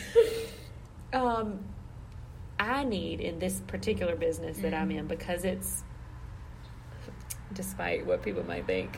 Um, 1.13 1.59
I 2.59 2.83
need 2.83 3.19
in 3.19 3.37
this 3.37 3.59
particular 3.67 4.15
business 4.15 4.57
that 4.59 4.73
I'm 4.73 4.89
in 4.89 5.05
because 5.05 5.43
it's, 5.43 5.83
despite 7.53 8.07
what 8.07 8.23
people 8.23 8.43
might 8.43 8.65
think, 8.65 8.97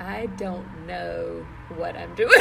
I 0.00 0.26
don't 0.36 0.86
know 0.86 1.46
what 1.76 1.96
I'm 1.96 2.12
doing. 2.16 2.32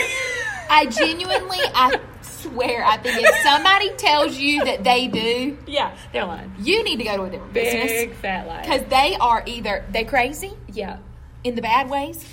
I 0.72 0.86
genuinely, 0.86 1.58
I 1.76 2.00
swear, 2.22 2.84
I 2.86 2.98
think 2.98 3.22
if 3.22 3.36
somebody 3.44 3.90
tells 3.98 4.38
you 4.38 4.64
that 4.66 4.84
they 4.84 5.08
do, 5.08 5.58
yeah, 5.68 5.96
they're 6.14 6.26
lying. 6.26 6.54
you 6.60 6.84
need 6.84 6.98
to 6.98 7.04
go 7.04 7.18
to 7.18 7.24
a 7.24 7.30
different 7.30 7.54
Big 7.54 7.72
business 7.72 8.18
fat 8.20 8.48
lie. 8.48 8.62
because 8.62 8.84
they 8.90 9.16
are 9.20 9.44
either 9.46 9.86
they 9.92 10.04
crazy 10.06 10.54
yeah, 10.72 10.98
in 11.44 11.56
the 11.56 11.62
bad 11.62 11.90
ways 11.90 12.26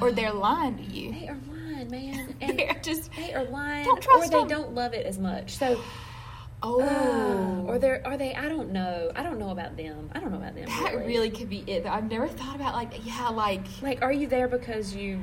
or 0.00 0.12
they're 0.12 0.32
lying 0.32 0.76
to 0.76 0.82
you. 0.84 1.12
they 1.12 1.28
are 1.28 1.38
lying, 1.50 1.90
man. 1.90 2.36
And 2.40 2.58
They're 2.58 2.80
just 2.82 3.10
they 3.16 3.32
are 3.34 3.44
lying, 3.44 3.84
Don't 3.84 4.00
trust 4.02 4.26
or 4.26 4.30
they 4.30 4.38
them. 4.38 4.48
don't 4.48 4.74
love 4.74 4.94
it 4.94 5.06
as 5.06 5.18
much. 5.18 5.56
So, 5.56 5.80
oh, 6.62 6.80
uh, 6.82 7.62
or 7.70 7.78
they're 7.78 8.02
are 8.06 8.16
they? 8.16 8.34
I 8.34 8.48
don't 8.48 8.70
know. 8.72 9.10
I 9.16 9.22
don't 9.22 9.38
know 9.38 9.50
about 9.50 9.76
them. 9.76 10.10
I 10.14 10.20
don't 10.20 10.30
know 10.30 10.38
about 10.38 10.54
them. 10.54 10.66
that 10.66 11.04
really 11.06 11.30
could 11.30 11.48
be 11.50 11.64
it. 11.66 11.86
I've 11.86 12.08
never 12.10 12.28
thought 12.28 12.54
about 12.56 12.74
like 12.74 13.04
yeah, 13.04 13.28
like 13.28 13.64
like. 13.82 14.02
Are 14.02 14.12
you 14.12 14.26
there 14.28 14.48
because 14.48 14.94
you 14.94 15.20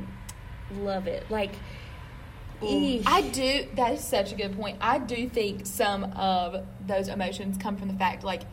love 0.82 1.08
it? 1.08 1.30
Like, 1.30 1.52
I 2.62 3.30
do. 3.34 3.68
That 3.76 3.94
is 3.94 4.04
such 4.04 4.32
a 4.32 4.36
good 4.36 4.56
point. 4.56 4.78
I 4.82 5.00
do 5.00 5.30
think 5.30 5.66
some 5.66 6.04
of 6.16 6.66
those 6.86 7.08
emotions 7.08 7.58
come 7.58 7.78
from 7.78 7.88
the 7.88 7.94
fact 7.94 8.24
like 8.24 8.44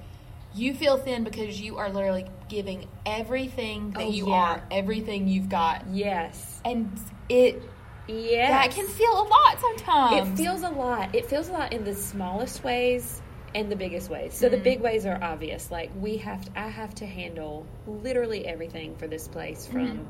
you 0.55 0.75
feel 0.75 0.97
thin 0.97 1.23
because 1.23 1.61
you 1.61 1.77
are 1.77 1.91
literally 1.91 2.27
giving 2.49 2.89
everything 3.05 3.91
that 3.93 4.05
Oh, 4.05 4.11
you 4.11 4.29
yeah. 4.29 4.35
are, 4.35 4.63
everything 4.71 5.29
you've 5.29 5.49
got, 5.49 5.85
yes, 5.93 6.61
and 6.65 6.99
it 7.29 7.63
Yeah. 8.09 8.51
that 8.51 8.71
can 8.71 8.87
feel 8.87 9.13
a 9.13 9.27
lot 9.29 9.61
sometimes. 9.61 10.31
It 10.31 10.43
feels 10.43 10.63
a 10.63 10.71
lot. 10.71 11.15
It 11.15 11.27
feels 11.27 11.49
a 11.49 11.53
lot 11.53 11.73
in 11.73 11.85
the 11.85 11.95
smallest 11.95 12.65
ways 12.65 13.21
and 13.55 13.71
the 13.71 13.77
biggest 13.77 14.11
ways. 14.11 14.35
So 14.35 14.49
the 14.49 14.57
mm-hmm. 14.57 14.65
big 14.65 14.81
ways 14.81 15.07
are 15.07 15.23
obvious. 15.23 15.71
Like 15.71 15.91
we 15.99 16.17
have, 16.19 16.45
to, 16.45 16.59
I 16.59 16.69
have 16.69 16.95
to 16.97 17.07
handle 17.07 17.67
literally 17.87 18.47
everything 18.47 18.97
for 18.97 19.07
this 19.09 19.29
place, 19.29 19.67
from 19.67 19.87
mm-hmm. 19.89 20.05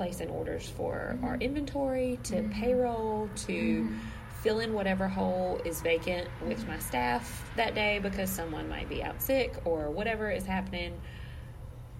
Placing 0.00 0.30
orders 0.30 0.66
for 0.66 1.12
mm-hmm. 1.14 1.26
our 1.26 1.36
inventory 1.40 2.18
to 2.22 2.36
mm-hmm. 2.36 2.52
payroll 2.52 3.28
to 3.36 3.52
mm-hmm. 3.52 3.98
fill 4.42 4.60
in 4.60 4.72
whatever 4.72 5.06
hole 5.06 5.60
is 5.66 5.82
vacant 5.82 6.26
with 6.46 6.66
my 6.66 6.78
staff 6.78 7.46
that 7.54 7.74
day 7.74 7.98
because 7.98 8.30
someone 8.30 8.66
might 8.66 8.88
be 8.88 9.02
out 9.02 9.20
sick 9.20 9.54
or 9.66 9.90
whatever 9.90 10.30
is 10.30 10.46
happening. 10.46 10.98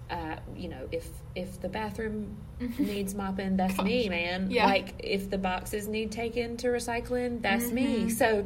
Uh, 0.09 0.35
you 0.55 0.67
know, 0.67 0.89
if 0.91 1.07
if 1.35 1.61
the 1.61 1.69
bathroom 1.69 2.35
needs 2.79 3.13
mopping, 3.13 3.55
that's 3.55 3.79
me, 3.83 4.09
man. 4.09 4.49
Yeah. 4.49 4.65
Like 4.65 4.95
if 4.97 5.29
the 5.29 5.37
boxes 5.37 5.87
need 5.87 6.11
taken 6.11 6.57
to 6.57 6.69
recycling, 6.69 7.39
that's 7.43 7.71
me. 7.71 8.09
So 8.09 8.43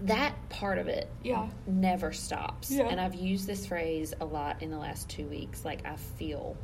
that 0.00 0.34
part 0.48 0.78
of 0.78 0.88
it 0.88 1.10
Yeah. 1.22 1.50
never 1.66 2.12
stops. 2.12 2.70
Yeah. 2.70 2.84
And 2.88 2.98
I've 2.98 3.16
used 3.16 3.46
this 3.46 3.66
phrase 3.66 4.14
a 4.18 4.24
lot 4.24 4.62
in 4.62 4.70
the 4.70 4.78
last 4.78 5.10
two 5.10 5.26
weeks. 5.26 5.62
Like 5.62 5.84
I 5.86 5.96
feel 5.96 6.56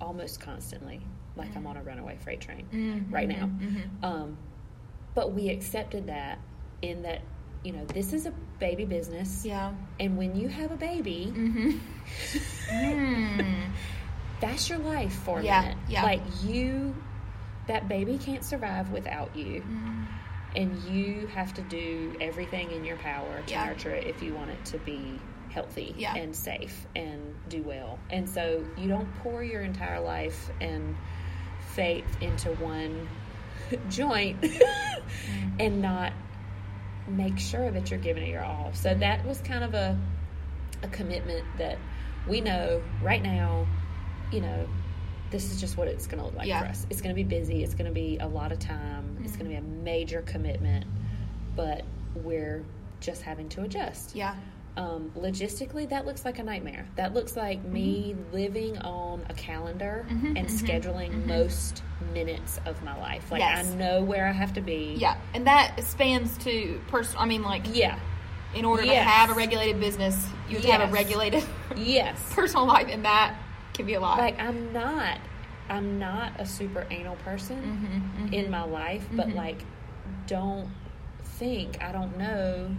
almost 0.00 0.40
constantly 0.40 1.00
like 1.36 1.54
I'm 1.56 1.66
on 1.66 1.76
a 1.76 1.82
runaway 1.82 2.16
freight 2.22 2.40
train 2.40 2.66
Mm-hmm. 2.72 3.14
right 3.14 3.28
now. 3.28 3.50
Um, 4.02 4.38
but 5.14 5.32
we 5.32 5.48
accepted 5.50 6.06
that 6.08 6.38
in 6.82 7.02
that, 7.02 7.20
you 7.64 7.72
know, 7.72 7.84
this 7.86 8.12
is 8.12 8.26
a 8.26 8.32
baby 8.58 8.84
business. 8.84 9.44
Yeah. 9.44 9.72
And 10.00 10.16
when 10.16 10.34
you 10.36 10.48
have 10.48 10.70
a 10.72 10.76
baby, 10.76 11.32
Mm. 12.70 13.70
that's 14.40 14.68
your 14.68 14.78
life 14.78 15.12
for 15.24 15.40
a 15.40 15.42
Yeah, 15.44 15.60
minute. 15.62 15.78
yeah. 15.88 16.02
Like 16.02 16.22
you, 16.44 16.94
that 17.66 17.88
baby 17.88 18.18
can't 18.18 18.44
survive 18.44 18.90
without 18.90 19.34
you. 19.36 19.60
Mm-hmm. 19.62 20.04
And 20.56 20.78
you 20.84 21.26
have 21.28 21.52
to 21.54 21.62
do 21.62 22.16
everything 22.20 22.70
in 22.70 22.84
your 22.84 22.96
power 22.96 23.42
to 23.46 23.52
Yeah. 23.52 23.66
nurture 23.66 23.94
it 23.94 24.06
if 24.06 24.22
you 24.22 24.34
want 24.34 24.50
it 24.50 24.64
to 24.66 24.78
be 24.78 25.20
healthy 25.56 25.94
Yeah. 25.96 26.14
and 26.14 26.36
safe 26.36 26.86
and 26.94 27.34
do 27.48 27.62
well. 27.62 27.98
And 28.10 28.28
so 28.28 28.62
you 28.76 28.88
don't 28.88 29.08
pour 29.22 29.42
your 29.42 29.62
entire 29.62 30.00
life 30.00 30.50
and 30.60 30.94
faith 31.74 32.04
into 32.20 32.50
one 32.56 33.08
joint 33.88 34.38
Mm-hmm. 34.42 35.56
and 35.60 35.80
not 35.82 36.12
make 37.08 37.38
sure 37.38 37.70
that 37.70 37.90
you're 37.90 37.98
giving 38.00 38.22
it 38.24 38.28
your 38.28 38.44
all. 38.44 38.70
So 38.74 38.94
that 38.94 39.24
was 39.26 39.40
kind 39.40 39.64
of 39.64 39.72
a 39.74 39.98
a 40.82 40.88
commitment 40.88 41.44
that 41.56 41.78
we 42.28 42.42
know 42.42 42.82
right 43.02 43.22
now, 43.22 43.66
you 44.30 44.40
know, 44.42 44.68
this 45.30 45.50
is 45.50 45.58
just 45.58 45.78
what 45.78 45.88
it's 45.88 46.06
going 46.06 46.18
to 46.18 46.26
look 46.26 46.34
like 46.36 46.46
Yeah. 46.48 46.60
for 46.60 46.66
us. 46.66 46.86
It's 46.90 47.00
going 47.00 47.14
to 47.14 47.20
be 47.24 47.24
busy. 47.24 47.64
It's 47.64 47.72
going 47.74 47.86
to 47.86 47.94
be 47.94 48.18
a 48.18 48.26
lot 48.28 48.52
of 48.52 48.58
time. 48.58 49.16
It's 49.24 49.36
going 49.36 49.46
to 49.46 49.50
be 49.50 49.56
a 49.56 49.62
major 49.62 50.20
commitment, 50.22 50.84
but 51.56 51.82
we're 52.14 52.62
just 53.00 53.22
having 53.22 53.48
to 53.50 53.62
adjust. 53.62 54.14
Yeah. 54.14 54.34
Um, 54.76 55.10
logistically, 55.16 55.88
that 55.88 56.04
looks 56.04 56.24
like 56.26 56.38
a 56.38 56.42
nightmare. 56.42 56.86
That 56.96 57.14
looks 57.14 57.34
like 57.36 57.64
me 57.64 58.14
Mm-hmm. 58.14 58.34
living 58.34 58.78
on 58.78 59.24
a 59.30 59.34
calendar 59.34 60.04
and 60.10 60.46
scheduling 60.48 61.26
most 61.26 61.82
minutes 62.12 62.60
of 62.66 62.82
my 62.84 62.94
life. 62.98 63.30
Like 63.32 63.40
Yes. 63.40 63.66
I 63.72 63.74
know 63.76 64.02
where 64.02 64.26
I 64.26 64.32
have 64.32 64.52
to 64.54 64.60
be. 64.60 64.94
Yeah. 64.98 65.16
And 65.34 65.46
that 65.46 65.82
spans 65.82 66.36
to 66.38 66.78
personal. 66.88 67.22
I 67.22 67.26
mean, 67.26 67.42
like, 67.42 67.64
Yeah. 67.74 67.98
in 68.54 68.64
order 68.66 68.84
to 68.84 68.94
have 68.94 69.30
a 69.30 69.34
regulated 69.34 69.80
business, 69.80 70.26
you 70.48 70.56
have 70.56 70.64
to 70.66 70.72
have 70.72 70.88
a 70.90 70.92
regulated 70.92 71.42
Yes. 71.76 72.18
personal 72.34 72.66
life, 72.66 72.88
and 72.90 73.04
that 73.06 73.34
can 73.72 73.86
be 73.86 73.94
a 73.94 74.00
lot. 74.00 74.18
like 74.18 74.38
I'm 74.38 74.72
not 74.74 75.18
I'm 75.68 75.98
not 75.98 76.32
a 76.38 76.46
super 76.46 76.86
anal 76.90 77.16
person 77.16 78.12
Mm-hmm, 78.20 78.32
in 78.34 78.50
my 78.50 78.62
life, 78.64 79.06
but 79.12 79.30
like 79.30 79.62
don't 80.26 80.68
think 81.24 81.82
I 81.82 81.92
don't 81.92 82.16
know 82.18 82.70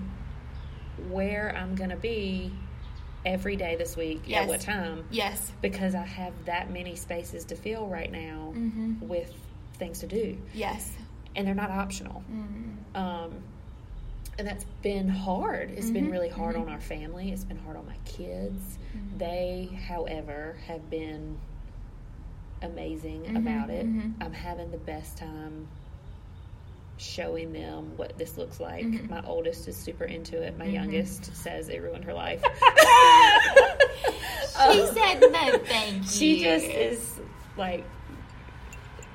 where 1.09 1.55
I'm 1.55 1.75
gonna 1.75 1.95
be 1.97 2.51
every 3.25 3.55
day 3.55 3.75
this 3.75 3.95
week 3.97 4.21
Yes. 4.25 4.43
at 4.43 4.47
what 4.47 4.61
time 4.61 5.03
yes. 5.11 5.51
because 5.61 5.95
I 5.95 6.05
have 6.05 6.33
that 6.45 6.71
many 6.71 6.95
spaces 6.95 7.45
to 7.45 7.55
fill 7.55 7.87
right 7.87 8.11
now 8.11 8.53
Mm-hmm. 8.55 9.07
with 9.07 9.33
things 9.73 9.99
to 9.99 10.07
do 10.07 10.37
Yes. 10.53 10.91
and 11.35 11.45
they're 11.47 11.53
not 11.55 11.69
optional. 11.71 12.23
Mm-hmm. 12.31 12.95
Um, 12.97 13.31
and 14.39 14.47
that's 14.47 14.63
been 14.83 15.07
hard. 15.09 15.71
It's 15.71 15.89
been 15.89 16.07
Mhm, 16.07 16.11
really 16.11 16.29
hard 16.29 16.55
on 16.55 16.69
our 16.69 16.79
family. 16.79 17.31
It's 17.31 17.43
been 17.43 17.57
hard 17.57 17.75
on 17.75 17.85
my 17.87 17.97
kids. 18.05 18.77
Mm-hmm. 18.95 19.17
They, 19.17 19.69
however, 19.87 20.57
have 20.67 20.89
been 20.91 21.37
amazing 22.61 23.23
Mhm, 23.23 23.37
about 23.37 23.69
it. 23.69 23.85
I'm 24.21 24.33
having 24.33 24.71
the 24.71 24.77
best 24.77 25.17
time 25.17 25.67
showing 26.97 27.53
them 27.53 27.95
what 27.95 28.17
this 28.17 28.37
looks 28.37 28.59
like. 28.59 28.85
Mhm. 28.85 29.09
My 29.09 29.23
oldest 29.25 29.67
is 29.67 29.77
super 29.77 30.03
into 30.05 30.41
it. 30.41 30.57
My 30.57 30.65
youngest 30.65 31.35
says 31.35 31.69
it 31.69 31.81
ruined 31.81 32.03
her 32.05 32.13
life. 32.13 32.43
She 34.71 34.85
said 34.87 35.19
no, 35.21 35.57
thank 35.65 35.97
you. 35.97 36.03
she 36.09 36.43
just 36.43 36.65
is 36.65 37.19
like 37.57 37.83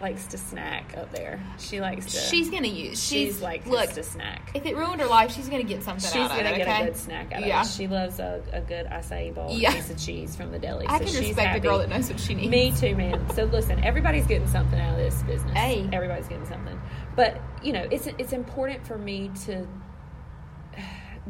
likes 0.01 0.27
to 0.29 0.39
snack 0.39 0.97
up 0.97 1.13
there. 1.13 1.41
She 1.59 1.81
likes 1.81 2.07
to. 2.07 2.19
She's 2.19 2.49
gonna 2.51 2.67
use. 2.69 3.01
She's, 3.03 3.35
she's 3.35 3.41
like 3.43 3.67
look. 3.67 3.91
to 3.93 4.03
snack. 4.05 4.51
If 4.55 4.67
it 4.67 4.77
ruined 4.77 5.01
her 5.01 5.07
life, 5.09 5.33
she's 5.33 5.49
gonna 5.49 5.63
get 5.65 5.83
something 5.83 6.05
She's 6.11 6.17
out 6.17 6.31
of 6.33 6.37
gonna 6.37 6.51
it. 6.51 6.59
get 6.59 6.69
okay? 6.69 6.83
a 6.83 6.85
good 6.87 6.97
snack 6.97 7.33
out 7.33 7.43
of 7.43 7.49
Yeah. 7.49 7.63
it. 7.63 7.67
She 7.69 7.87
loves 7.89 8.19
a, 8.21 8.43
a 8.53 8.61
good 8.61 8.87
acai 8.87 9.35
bowl, 9.35 9.49
Yeah. 9.53 9.71
a 9.73 9.75
piece 9.75 9.91
of 9.91 9.99
cheese 9.99 10.35
from 10.37 10.51
the 10.53 10.59
deli. 10.61 10.87
I 10.87 10.99
so 10.99 11.05
can 11.05 11.07
she's 11.09 11.19
respect 11.21 11.47
happy. 11.49 11.59
a 11.59 11.63
girl 11.63 11.79
that 11.79 11.89
knows 11.89 12.09
what 12.09 12.21
she 12.21 12.35
needs. 12.35 12.49
Me 12.51 12.73
too, 12.73 12.95
man. 12.97 13.29
So 13.35 13.45
listen, 13.45 13.83
everybody's 13.85 14.27
getting 14.27 14.49
something 14.49 14.79
out 14.79 14.93
of 14.93 15.05
this 15.05 15.23
business. 15.23 15.57
Hey. 15.57 15.89
everybody's 15.93 16.27
getting 16.29 16.47
something. 16.47 16.81
But 17.17 17.41
you 17.63 17.73
know, 17.73 17.87
it's 17.91 18.07
it's 18.19 18.33
important 18.33 18.87
for 18.87 18.97
me 18.99 19.31
to 19.47 19.67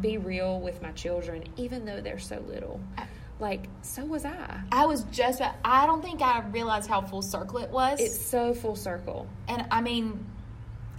be 0.00 0.16
real 0.18 0.60
with 0.60 0.80
my 0.82 0.90
children, 0.92 1.44
even 1.56 1.84
though 1.84 2.00
they're 2.00 2.18
so 2.18 2.42
little. 2.46 2.80
Like, 3.40 3.66
so 3.82 4.04
was 4.04 4.24
I. 4.24 4.60
I 4.70 4.86
was 4.86 5.02
just. 5.04 5.40
about- 5.40 5.56
I 5.64 5.86
don't 5.86 6.00
think 6.02 6.22
I 6.22 6.40
realized 6.50 6.88
how 6.88 7.00
full 7.00 7.22
circle 7.22 7.58
it 7.58 7.70
was. 7.70 7.98
It's 8.00 8.16
so 8.24 8.54
full 8.54 8.76
circle. 8.76 9.26
and 9.48 9.66
I 9.70 9.80
mean, 9.80 10.24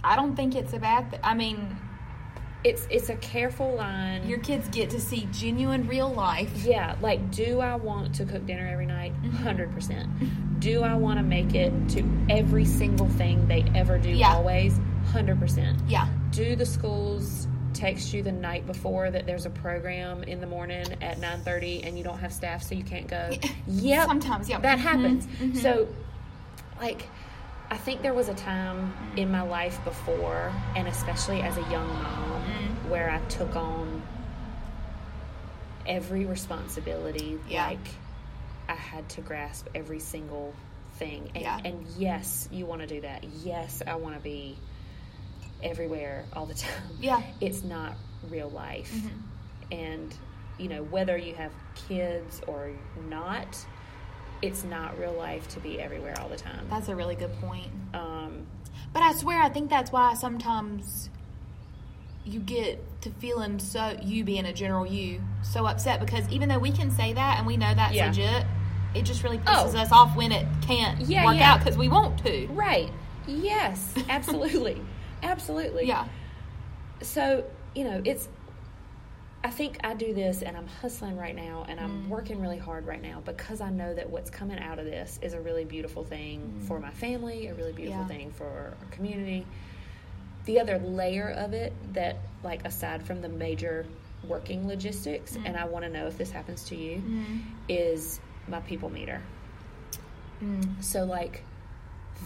I 0.02 0.14
don't 0.16 0.36
think 0.36 0.54
it's 0.54 0.74
a 0.74 0.78
bad. 0.78 1.10
Th- 1.10 1.22
I 1.24 1.32
mean, 1.34 1.76
It's 2.64 2.86
it's 2.90 3.10
a 3.10 3.16
careful 3.16 3.74
line. 3.74 4.26
your 4.26 4.38
kids 4.38 4.66
get 4.68 4.88
to 4.90 5.00
see 5.00 5.28
genuine, 5.32 5.86
real 5.86 6.08
life. 6.12 6.50
Yeah, 6.64 6.96
like, 7.02 7.30
do 7.30 7.60
I 7.60 7.74
want 7.76 8.14
to 8.16 8.24
cook 8.24 8.46
dinner 8.46 8.66
every 8.66 8.86
night? 8.86 9.12
Mm-hmm. 9.22 9.46
100%. 9.46 10.60
Do 10.60 10.82
I 10.82 10.94
want 10.94 11.18
to 11.18 11.22
make 11.22 11.54
it 11.54 11.72
to 11.90 12.02
every 12.30 12.64
single 12.64 13.08
thing 13.08 13.46
they 13.48 13.64
ever 13.74 13.98
do 13.98 14.08
Yeah. 14.08 14.34
always? 14.34 14.78
100%. 15.12 15.78
Yeah. 15.88 16.08
Do 16.30 16.56
the 16.56 16.64
schools 16.64 17.46
text 17.74 18.14
you 18.14 18.22
the 18.22 18.32
night 18.32 18.66
before 18.66 19.10
that 19.10 19.26
there's 19.26 19.44
a 19.46 19.50
program 19.50 20.22
in 20.22 20.40
the 20.40 20.46
morning 20.46 20.86
at 21.02 21.18
9.30 21.20 21.86
and 21.86 21.98
you 21.98 22.04
don't 22.04 22.18
have 22.18 22.32
staff 22.32 22.62
so 22.62 22.74
you 22.74 22.84
can't 22.84 23.08
go? 23.08 23.30
Yep. 23.66 24.06
Sometimes, 24.06 24.48
yeah. 24.48 24.60
That 24.60 24.78
happens. 24.78 25.26
mhm. 25.26 25.56
So, 25.60 25.88
like, 26.80 27.08
I 27.74 27.76
think 27.76 28.02
there 28.02 28.14
was 28.14 28.28
a 28.28 28.34
time 28.34 28.94
in 29.16 29.32
my 29.32 29.42
life 29.42 29.82
before, 29.84 30.52
and 30.76 30.86
especially 30.86 31.42
as 31.42 31.56
a 31.56 31.62
young 31.62 31.88
mom, 31.88 32.42
Mm. 32.44 32.88
where 32.88 33.10
I 33.10 33.18
took 33.26 33.56
on 33.56 34.00
every 35.86 36.24
responsibility. 36.24 37.38
Yeah. 37.48 37.66
Like, 37.66 37.88
I 38.68 38.74
had 38.74 39.08
to 39.10 39.20
grasp 39.22 39.66
every 39.74 39.98
single 39.98 40.54
thing. 40.94 41.30
And, 41.34 41.42
Yeah. 41.42 41.60
and 41.64 41.84
yes, 41.98 42.48
you 42.52 42.64
want 42.64 42.80
to 42.82 42.86
do 42.86 43.00
that. 43.00 43.24
Yes, 43.24 43.82
I 43.84 43.96
want 43.96 44.14
to 44.14 44.20
be 44.22 44.56
everywhere 45.62 46.24
all 46.32 46.46
the 46.46 46.54
time. 46.66 46.90
Yeah. 47.00 47.22
It's 47.40 47.64
not 47.64 47.94
real 48.30 48.50
life. 48.50 48.92
Mm-hmm. 48.94 49.72
And, 49.72 50.14
you 50.58 50.68
know, 50.68 50.84
whether 50.84 51.16
you 51.18 51.34
have 51.34 51.52
kids 51.88 52.40
or 52.46 52.70
not, 53.10 53.66
it's 54.42 54.64
not 54.64 54.98
real 54.98 55.12
life 55.14 55.46
to 55.48 55.60
be 55.60 55.80
everywhere 55.80 56.14
all 56.20 56.28
the 56.28 56.36
time. 56.36 56.66
That's 56.70 56.88
a 56.88 56.96
really 56.96 57.14
good 57.14 57.32
point. 57.40 57.70
Um, 57.94 58.46
But 58.92 59.02
I 59.02 59.12
swear, 59.14 59.42
I 59.42 59.48
think 59.48 59.70
that's 59.70 59.90
why 59.90 60.14
sometimes 60.14 61.08
you 62.24 62.40
get 62.40 62.80
to 63.02 63.10
feeling 63.10 63.58
so 63.58 63.96
you 64.02 64.24
being 64.24 64.46
a 64.46 64.52
general 64.52 64.86
you 64.86 65.20
so 65.42 65.66
upset 65.66 66.00
because 66.00 66.26
even 66.30 66.48
though 66.48 66.58
we 66.58 66.70
can 66.72 66.90
say 66.90 67.12
that 67.12 67.36
and 67.38 67.46
we 67.46 67.56
know 67.56 67.74
that's 67.74 67.94
Yeah. 67.94 68.06
legit, 68.06 68.46
it 68.94 69.02
just 69.02 69.22
really 69.24 69.38
pisses 69.38 69.74
Oh. 69.74 69.78
us 69.78 69.92
off 69.92 70.16
when 70.16 70.32
it 70.32 70.46
can't 70.62 71.00
Yeah, 71.02 71.24
work 71.24 71.36
yeah. 71.36 71.52
out 71.52 71.58
because 71.58 71.76
we 71.76 71.88
want 71.88 72.18
to. 72.24 72.46
right. 72.48 72.90
Yes, 73.26 73.94
absolutely. 74.08 74.80
absolutely. 75.22 75.86
Yeah. 75.86 76.04
So, 77.02 77.44
you 77.74 77.84
know, 77.84 78.00
it's, 78.04 78.28
I 79.44 79.50
think 79.50 79.76
I 79.84 79.92
do 79.92 80.14
this 80.14 80.40
and 80.40 80.56
I'm 80.56 80.66
hustling 80.66 81.18
right 81.18 81.36
now 81.36 81.66
and 81.68 81.78
Mm. 81.78 81.82
I'm 81.84 82.08
working 82.08 82.40
really 82.40 82.56
hard 82.56 82.86
right 82.86 83.02
now 83.02 83.20
because 83.26 83.60
I 83.60 83.68
know 83.68 83.94
that 83.94 84.08
what's 84.08 84.30
coming 84.30 84.58
out 84.58 84.78
of 84.78 84.86
this 84.86 85.18
is 85.20 85.34
a 85.34 85.40
really 85.40 85.66
beautiful 85.66 86.02
thing 86.02 86.62
for 86.66 86.80
my 86.80 86.90
family, 86.90 87.48
a 87.48 87.54
really 87.54 87.72
beautiful 87.74 88.04
Mm. 88.04 88.08
Yeah. 88.08 88.16
thing 88.16 88.30
for 88.32 88.46
our 88.80 88.86
community. 88.90 89.44
The 90.46 90.60
other 90.60 90.78
layer 90.78 91.28
of 91.28 91.52
it 91.52 91.74
that, 91.92 92.16
like, 92.42 92.64
aside 92.66 93.02
from 93.02 93.20
the 93.20 93.28
major 93.28 93.84
working 94.26 94.66
logistics, 94.66 95.36
Mm. 95.36 95.46
and 95.48 95.56
I 95.58 95.66
want 95.66 95.84
to 95.84 95.90
know 95.90 96.06
if 96.06 96.16
this 96.16 96.30
happens 96.30 96.64
to 96.64 96.76
you, 96.76 97.02
is 97.68 98.20
my 98.48 98.60
people 98.60 98.88
meter. 98.88 99.20
Mm. 100.42 100.82
So, 100.82 101.04
like, 101.04 101.42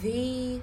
the 0.03 0.61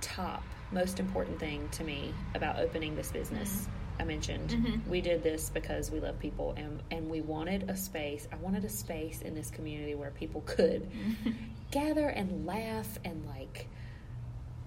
top 0.00 0.42
most 0.72 1.00
important 1.00 1.38
thing 1.38 1.68
to 1.72 1.84
me 1.84 2.14
about 2.34 2.58
opening 2.58 2.94
this 2.96 3.10
business 3.12 3.68
I 4.00 4.04
mentioned, 4.04 4.50
Mm-hmm. 4.50 4.90
we 4.90 5.00
did 5.00 5.22
this 5.22 5.50
because 5.50 5.90
we 5.90 6.00
love 6.00 6.18
people 6.18 6.54
and, 6.56 6.80
and 6.90 7.08
we 7.10 7.20
wanted 7.20 7.68
a 7.68 7.76
space. 7.76 8.28
I 8.32 8.36
wanted 8.36 8.64
a 8.64 8.68
space 8.68 9.22
in 9.22 9.34
this 9.34 9.50
community 9.50 9.94
where 9.94 10.10
people 10.10 10.42
could 10.46 10.88
Mm-hmm. 10.90 11.30
gather 11.70 12.08
and 12.08 12.46
laugh 12.46 12.98
and 13.04 13.26
like 13.26 13.68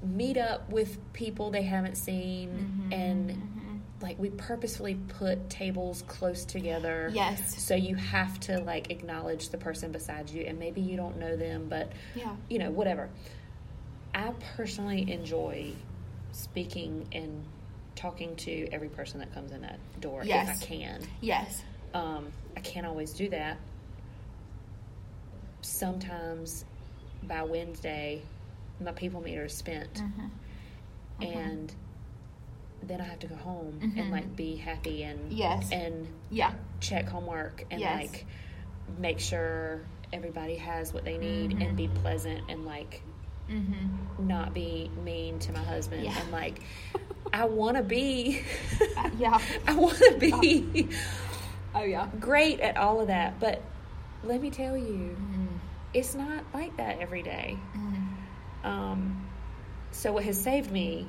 meet 0.04 0.38
up 0.38 0.70
with 0.72 0.98
people 1.14 1.52
they 1.52 1.62
haven't 1.64 1.96
seen 1.96 2.50
Mm-hmm. 2.50 2.94
and 2.94 3.82
like 4.02 4.18
we 4.18 4.32
purposefully 4.32 4.96
put 5.20 5.48
tables 5.50 6.04
close 6.08 6.44
together. 6.44 7.12
Yes. 7.14 7.64
So 7.64 7.76
you 7.76 7.96
have 7.96 8.40
to 8.42 8.60
like 8.62 8.90
acknowledge 8.90 9.50
the 9.50 9.58
person 9.60 9.92
beside 9.92 10.28
you 10.32 10.42
and 10.44 10.58
maybe 10.58 10.82
you 10.82 10.98
don't 10.98 11.18
know 11.18 11.36
them 11.38 11.68
but 11.70 11.92
Yeah. 12.16 12.36
you 12.50 12.58
know, 12.60 12.72
whatever. 12.72 13.10
I 14.14 14.34
personally 14.58 15.12
enjoy 15.12 15.74
speaking 16.32 17.08
and 17.12 17.44
talking 17.96 18.36
to 18.38 18.68
every 18.72 18.90
person 18.90 19.20
that 19.20 19.34
comes 19.34 19.52
in 19.52 19.62
that 19.62 19.80
door 20.00 20.22
Yes. 20.24 20.58
if 20.58 20.64
I 20.64 20.66
can. 20.66 21.02
Yes. 21.22 21.64
Um, 21.94 22.32
I 22.56 22.60
can't 22.62 22.86
always 22.86 23.14
do 23.14 23.30
that. 23.30 23.58
Sometimes 25.62 26.66
by 27.24 27.44
Wednesday, 27.44 28.22
my 28.80 28.92
people 28.92 29.22
meter 29.22 29.46
is 29.46 29.54
spent, 29.54 29.94
Mm-hmm. 29.96 31.24
and 31.24 31.74
then 32.84 33.00
I 33.00 33.04
have 33.04 33.20
to 33.20 33.28
go 33.28 33.36
home 33.36 33.80
Mhm. 33.80 34.00
and 34.00 34.12
like 34.12 34.36
be 34.36 34.56
happy 34.56 35.04
and 35.04 35.32
Yes. 35.32 35.72
and 35.72 36.08
Yeah. 36.32 36.54
check 36.80 37.08
homework 37.08 37.64
and 37.70 37.80
Yes. 37.80 38.02
like 38.12 38.26
make 38.98 39.20
sure 39.20 39.82
everybody 40.12 40.56
has 40.56 40.92
what 40.94 41.06
they 41.06 41.18
need 41.20 41.52
Mhm. 41.52 41.62
and 41.68 41.78
be 41.78 41.88
pleasant 41.90 42.50
and 42.50 42.66
like 42.66 43.04
Mm-hmm. 43.52 44.28
not 44.28 44.54
be 44.54 44.90
mean 45.04 45.40
to 45.40 45.52
my 45.52 45.64
husband 45.64 46.04
Yeah. 46.04 46.18
and 46.20 46.32
like 46.32 46.62
I 47.34 47.46
want 47.46 47.78
to 47.78 47.84
be 47.84 48.42
Uh, 48.98 49.10
yeah. 49.18 49.40
I 49.68 49.76
want 49.76 49.98
to 49.98 50.18
be 50.18 50.88
Oh 51.76 51.84
yeah. 51.84 52.08
great 52.20 52.60
at 52.62 52.78
all 52.78 53.00
of 53.02 53.08
that 53.08 53.40
but 53.40 53.62
let 54.24 54.42
me 54.42 54.50
tell 54.50 54.78
you 54.78 55.16
Mm-hmm. 55.20 55.48
it's 55.94 56.16
not 56.16 56.44
like 56.54 56.76
that 56.78 57.00
every 57.00 57.24
day 57.24 57.58
Mm-hmm. 57.76 58.68
um, 58.68 59.28
so 59.92 60.14
what 60.14 60.24
has 60.24 60.40
saved 60.42 60.72
me 60.72 61.06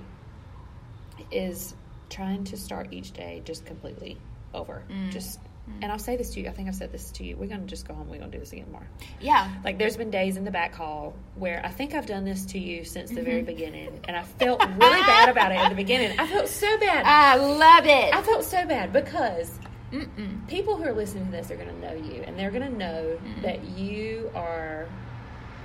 is 1.31 1.75
trying 2.11 2.45
to 2.45 2.57
start 2.57 2.89
each 2.93 3.13
day 3.13 3.43
just 3.45 3.65
completely 3.65 4.19
over 4.55 4.83
Mm. 4.91 5.11
just 5.11 5.39
and 5.81 5.91
I'll 5.91 5.99
say 5.99 6.17
this 6.17 6.31
to 6.35 6.41
you 6.41 6.49
I 6.49 6.53
think 6.53 6.69
I've 6.69 6.75
said 6.75 6.93
this 6.93 7.11
to 7.13 7.25
you 7.25 7.37
we're 7.37 7.47
gonna 7.49 7.63
just 7.67 7.87
go 7.89 7.95
home 7.95 8.09
we're 8.09 8.19
gonna 8.19 8.31
do 8.31 8.39
this 8.39 8.53
again 8.53 8.67
tomorrow 8.67 8.87
Yeah. 9.21 9.49
like 9.65 9.79
there's 9.79 9.97
been 9.97 10.11
days 10.11 10.37
in 10.37 10.45
the 10.45 10.51
back 10.51 10.75
hall 10.75 11.15
where 11.37 11.61
I 11.65 11.71
think 11.71 11.95
I've 11.95 12.07
done 12.07 12.25
this 12.25 12.45
to 12.47 12.59
you 12.59 12.85
since 12.85 13.11
the 13.11 13.17
Mm-hmm. 13.17 13.25
very 13.25 13.43
beginning, 13.43 14.01
and 14.09 14.17
I 14.17 14.23
felt 14.23 14.61
really 14.61 15.01
bad 15.03 15.29
about 15.29 15.53
it 15.53 15.57
at 15.59 15.69
the 15.71 15.75
beginning. 15.75 16.19
I 16.19 16.27
felt 16.27 16.49
so 16.49 16.79
bad. 16.79 17.05
I 17.07 17.37
love 17.37 17.87
it. 17.87 18.15
I 18.15 18.21
felt 18.23 18.45
so 18.45 18.67
bad 18.67 18.93
because 18.93 19.59
Mm-mm. 19.93 20.47
people 20.49 20.77
who 20.77 20.85
are 20.85 20.93
listening 20.93 21.27
to 21.27 21.31
this 21.33 21.51
are 21.51 21.57
going 21.57 21.69
to 21.69 21.81
know 21.81 21.95
you, 21.95 22.23
and 22.23 22.39
they're 22.39 22.51
going 22.51 22.71
to 22.71 22.77
know 22.79 23.19
Mm-hmm. 23.23 23.43
that 23.43 23.63
you 23.79 24.31
are 24.35 24.87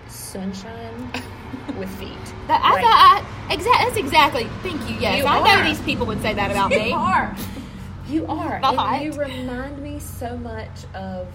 sunshine 0.08 1.12
with 1.78 1.90
feet. 1.98 2.12
That, 2.48 2.62
I 2.64 2.72
Like, 2.74 2.84
thought 2.84 3.26
I, 3.50 3.56
exa- 3.56 3.86
that's 3.86 3.98
exactly. 3.98 4.46
Thank 4.64 4.90
you. 4.90 4.96
Yes, 5.02 5.18
You 5.20 5.26
I 5.26 5.40
are. 5.40 5.58
know 5.64 5.70
these 5.70 5.82
people 5.82 6.06
would 6.06 6.22
say 6.22 6.34
that 6.34 6.50
about 6.52 6.70
me. 6.72 6.90
You 6.90 6.96
are. 6.96 7.36
You 8.08 8.26
are. 8.28 8.60
And 8.64 9.04
you 9.04 9.12
remind 9.20 9.82
me 9.82 10.00
so 10.00 10.38
much 10.38 10.86
of 10.94 11.28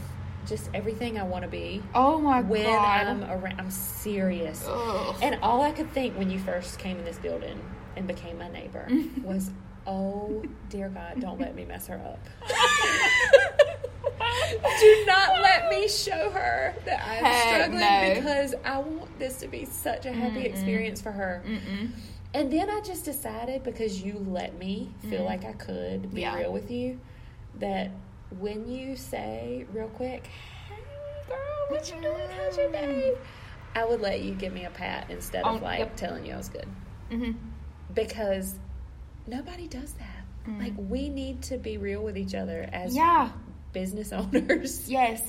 just 0.47 0.71
everything 0.75 1.19
I 1.19 1.23
want 1.23 1.43
to 1.45 1.49
be. 1.51 1.83
Oh 1.95 2.19
my 2.19 2.41
When 2.41 2.65
god. 2.65 3.07
I'm 3.07 3.25
around, 3.25 3.61
I'm 3.61 3.71
serious. 3.71 4.65
Ugh. 4.69 5.15
And 5.23 5.39
all 5.43 5.63
I 5.63 5.71
could 5.73 5.91
think 5.93 6.17
when 6.19 6.31
you 6.31 6.39
first 6.39 6.79
came 6.79 6.99
in 6.99 7.05
this 7.05 7.19
building 7.19 7.61
and 7.97 8.07
became 8.07 8.39
my 8.39 8.49
neighbor 8.51 8.89
was, 9.23 9.51
oh, 9.87 10.43
dear 10.71 10.89
God, 10.89 11.21
don't 11.21 11.39
let 11.41 11.55
me 11.55 11.65
mess 11.65 11.87
her 11.87 11.97
up. 11.99 12.19
Do 14.81 15.05
not 15.07 15.41
let 15.41 15.69
me 15.71 15.87
show 15.89 16.31
her 16.31 16.75
that 16.85 17.03
I'm 17.07 17.25
Heck 17.25 17.55
struggling 17.55 17.81
no. 17.81 18.15
because 18.15 18.55
I 18.65 18.79
want 18.79 19.19
this 19.19 19.39
to 19.41 19.49
be 19.49 19.65
such 19.65 20.07
a 20.07 20.13
happy 20.13 20.41
experience 20.43 21.01
for 21.01 21.13
her. 21.13 21.43
Mm-mm. 21.47 21.91
And 22.35 22.51
then 22.53 22.71
I 22.71 22.81
just 22.81 23.05
decided 23.05 23.63
because 23.63 24.03
you 24.03 24.15
let 24.29 24.59
me 24.59 24.91
feel 25.11 25.25
like 25.25 25.45
I 25.45 25.53
could 25.53 26.03
be 26.03 26.09
Mm-hmm. 26.09 26.19
Yeah. 26.19 26.39
real 26.39 26.53
with 26.53 26.71
you 26.71 26.99
that 27.59 27.91
when 28.41 28.67
you 28.67 28.97
say 28.97 29.67
real 29.73 29.89
quick, 29.89 30.27
"Hey 30.69 30.77
girl, 31.29 31.37
what 31.69 31.93
you 31.95 32.01
doing? 32.01 32.31
How's 32.31 32.57
your 32.57 32.73
day?" 32.73 33.15
I 33.75 33.85
would 33.85 34.01
let 34.01 34.21
you 34.23 34.35
give 34.35 34.53
me 34.53 34.65
a 34.65 34.71
pat 34.71 35.11
instead 35.11 35.45
of 35.45 35.61
Oh, 35.61 35.65
like 35.65 35.79
yep. 35.81 35.97
telling 35.97 36.25
you 36.27 36.35
I 36.35 36.37
was 36.39 36.49
good 36.49 36.69
Mhm. 37.11 37.37
because 37.95 38.59
nobody 39.27 39.67
does 39.69 39.93
that. 39.95 40.25
Mm. 40.51 40.59
Like 40.59 40.73
we 40.77 41.09
need 41.09 41.43
to 41.45 41.57
be 41.59 41.77
real 41.79 42.03
with 42.03 42.17
each 42.19 42.35
other 42.35 42.69
as 42.73 42.95
Yeah. 42.97 43.31
business 43.73 44.13
owners. 44.21 44.89
Yes. 44.91 45.23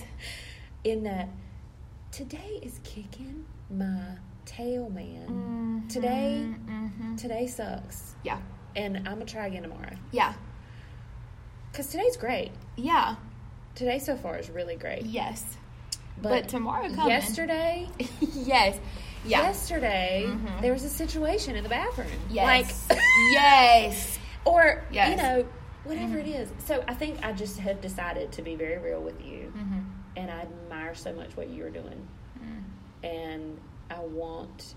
In 0.84 1.04
that 1.04 1.30
today 2.12 2.60
is 2.62 2.80
kicking 2.84 3.46
my 3.70 4.18
tail, 4.46 4.90
man. 4.90 5.86
Today, 5.90 6.46
Mhm. 6.66 7.18
today 7.18 7.48
sucks, 7.48 8.16
Yeah. 8.24 8.40
and 8.76 8.98
I'm 8.98 9.04
gonna 9.16 9.26
try 9.26 9.48
again 9.48 9.64
tomorrow. 9.64 9.96
Yeah. 10.12 10.34
Cause 11.74 11.88
today's 11.88 12.18
great. 12.18 12.52
Yeah. 12.76 13.16
Today 13.76 14.00
so 14.00 14.16
far 14.16 14.38
is 14.38 14.50
really 14.50 14.76
great. 14.76 15.04
Yes. 15.06 15.58
But, 16.22 16.48
tomorrow 16.48 16.88
coming. 16.90 17.08
yesterday, 17.08 17.90
yes. 18.22 18.80
Yeah. 19.26 19.42
yesterday 19.44 20.26
Mhm. 20.28 20.62
there 20.62 20.74
was 20.74 20.84
a 20.84 20.90
situation 20.90 21.56
in 21.56 21.64
the 21.64 21.70
bathroom. 21.70 22.08
Yes. 22.30 22.88
Like, 22.90 23.00
yes. 23.32 24.20
or 24.46 24.84
you 24.92 25.16
know, 25.16 25.46
whatever 25.86 26.18
it 26.20 26.28
is. 26.28 26.52
So 26.66 26.84
I 26.88 26.94
think 26.94 27.26
I 27.26 27.32
just 27.34 27.58
have 27.60 27.82
decided 27.82 28.32
to 28.34 28.42
be 28.42 28.56
very 28.56 28.78
real 28.78 29.02
with 29.02 29.20
you, 29.26 29.52
Mm-hmm. 29.56 29.80
and 30.18 30.30
I 30.32 30.42
admire 30.42 30.94
so 30.96 31.14
much 31.14 31.36
what 31.36 31.50
you're 31.50 31.70
doing, 31.72 32.08
Mm. 32.40 32.64
and 33.04 33.58
I 33.90 34.00
want 34.00 34.76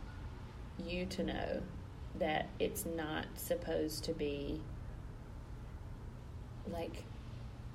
you 0.84 1.06
to 1.06 1.22
know 1.22 1.62
that 2.18 2.48
it's 2.58 2.84
not 2.86 3.26
supposed 3.34 4.04
to 4.04 4.12
be 4.12 4.60
like 6.70 7.04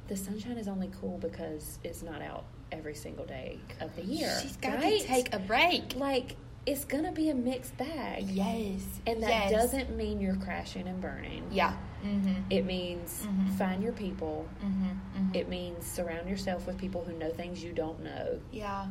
the 0.08 0.18
sunshine 0.18 0.58
is 0.58 0.68
only 0.68 0.90
cool 1.00 1.18
because 1.18 1.80
it's 1.84 2.04
not 2.04 2.22
out 2.22 2.44
every 2.72 2.96
single 2.96 3.26
day 3.26 3.60
of 3.80 3.96
the 3.96 4.04
year. 4.04 4.38
She's 4.42 4.58
got 4.58 4.76
right? 4.76 5.00
to 5.02 5.08
take 5.08 5.34
a 5.34 5.40
break. 5.40 5.96
like 5.96 6.36
it's 6.66 6.86
gonna 6.86 7.12
be 7.12 7.30
a 7.30 7.36
mixed 7.36 7.76
bag, 7.78 8.26
Yes. 8.30 8.84
and 9.08 9.24
that 9.24 9.30
yes. 9.30 9.52
doesn't 9.52 9.96
mean 9.98 10.22
you're 10.22 10.36
crashing 10.36 10.88
and 10.88 11.02
burning. 11.02 11.44
Yeah. 11.52 11.76
Mm-hmm. 12.06 12.52
It 12.52 12.66
means 12.66 13.26
Mhm. 13.26 13.58
find 13.58 13.82
your 13.82 13.94
people. 13.94 14.48
Mm-hmm. 14.64 14.86
Mm-hmm. 14.90 15.36
It 15.36 15.50
means 15.50 15.86
surround 15.88 16.30
yourself 16.30 16.68
with 16.68 16.78
people 16.78 17.04
who 17.04 17.14
know 17.14 17.32
things 17.32 17.64
you 17.64 17.74
don't 17.74 18.04
know 18.04 18.40
yeah. 18.52 18.88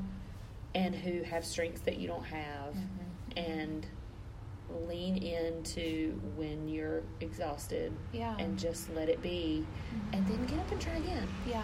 And 0.75 0.95
who 0.95 1.23
have 1.23 1.45
strengths 1.45 1.81
that 1.83 1.99
you 1.99 2.07
don't 2.09 2.25
have, 2.25 2.75
Mm-hmm. 2.75 3.39
and 3.39 3.87
lean 4.89 5.17
into 5.17 6.13
when 6.37 6.69
you're 6.69 7.03
exhausted 7.21 7.93
Yeah. 8.13 8.37
and 8.39 8.57
just 8.59 8.89
let 8.95 9.09
it 9.09 9.21
be, 9.21 9.67
and 10.13 10.25
then 10.29 10.47
get 10.47 10.59
up 10.61 10.71
and 10.71 10.81
try 10.81 10.95
again. 10.97 11.27
yeah. 11.47 11.63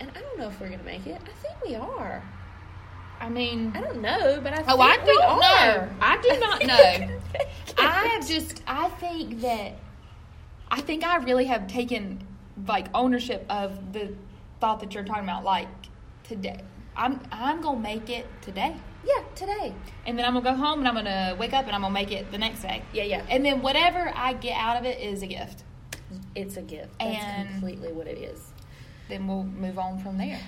And 0.00 0.10
I 0.16 0.20
don't 0.20 0.38
know 0.38 0.48
if 0.48 0.60
we're 0.60 0.68
gonna 0.70 0.82
make 0.82 1.06
it. 1.06 1.20
I 1.24 1.32
think 1.40 1.54
we 1.64 1.74
are. 1.76 2.22
I 3.20 3.28
mean, 3.28 3.72
I 3.76 3.80
don't 3.80 4.02
know, 4.02 4.40
but 4.42 4.52
I 4.52 4.56
think 4.56 4.68
oh, 4.68 4.80
I 4.80 4.98
we 4.98 5.06
don't 5.06 5.22
are. 5.22 5.86
know. 5.86 5.88
I 6.00 6.20
do 6.20 6.40
not 6.40 6.66
know. 6.66 6.74
I 7.78 8.18
I 8.18 8.20
just, 8.26 8.62
I 8.66 8.88
think 8.90 9.40
that, 9.42 9.74
I 10.70 10.80
think 10.80 11.04
I 11.04 11.16
really 11.18 11.44
have 11.44 11.66
taken 11.68 12.26
like 12.66 12.88
ownership 12.94 13.46
of 13.48 13.92
the 13.92 14.12
thought 14.60 14.80
that 14.80 14.94
you're 14.94 15.04
talking 15.04 15.24
about. 15.24 15.44
Like 15.44 15.68
today, 16.24 16.60
I'm, 16.96 17.20
I'm 17.30 17.60
gonna 17.60 17.78
make 17.78 18.10
it 18.10 18.26
today, 18.42 18.74
yeah 19.06 19.22
today. 19.34 19.72
and 20.06 20.18
then 20.18 20.24
I'm 20.24 20.34
gonna 20.34 20.44
go 20.44 20.54
home 20.56 20.80
and 20.80 20.88
I'm 20.88 20.94
gonna 20.94 21.36
wake 21.38 21.52
up 21.52 21.66
and 21.66 21.74
I'm 21.74 21.82
gonna 21.82 21.94
make 21.94 22.10
it 22.12 22.30
the 22.32 22.38
next 22.38 22.62
day, 22.62 22.82
Yeah, 22.92 23.04
yeah. 23.04 23.24
and 23.28 23.44
then 23.44 23.62
whatever 23.62 24.10
I 24.14 24.32
get 24.34 24.56
out 24.56 24.76
of 24.76 24.84
it 24.84 25.00
is 25.00 25.22
a 25.22 25.26
gift. 25.26 25.64
It's 26.34 26.56
a 26.56 26.62
gift. 26.62 26.98
That's 26.98 27.16
And- 27.24 27.48
completely 27.50 27.92
what 27.92 28.06
it 28.06 28.18
is. 28.18 28.50
Then 29.08 29.26
we'll 29.26 29.42
move 29.44 29.78
on 29.78 29.98
from 29.98 30.16
there. 30.18 30.38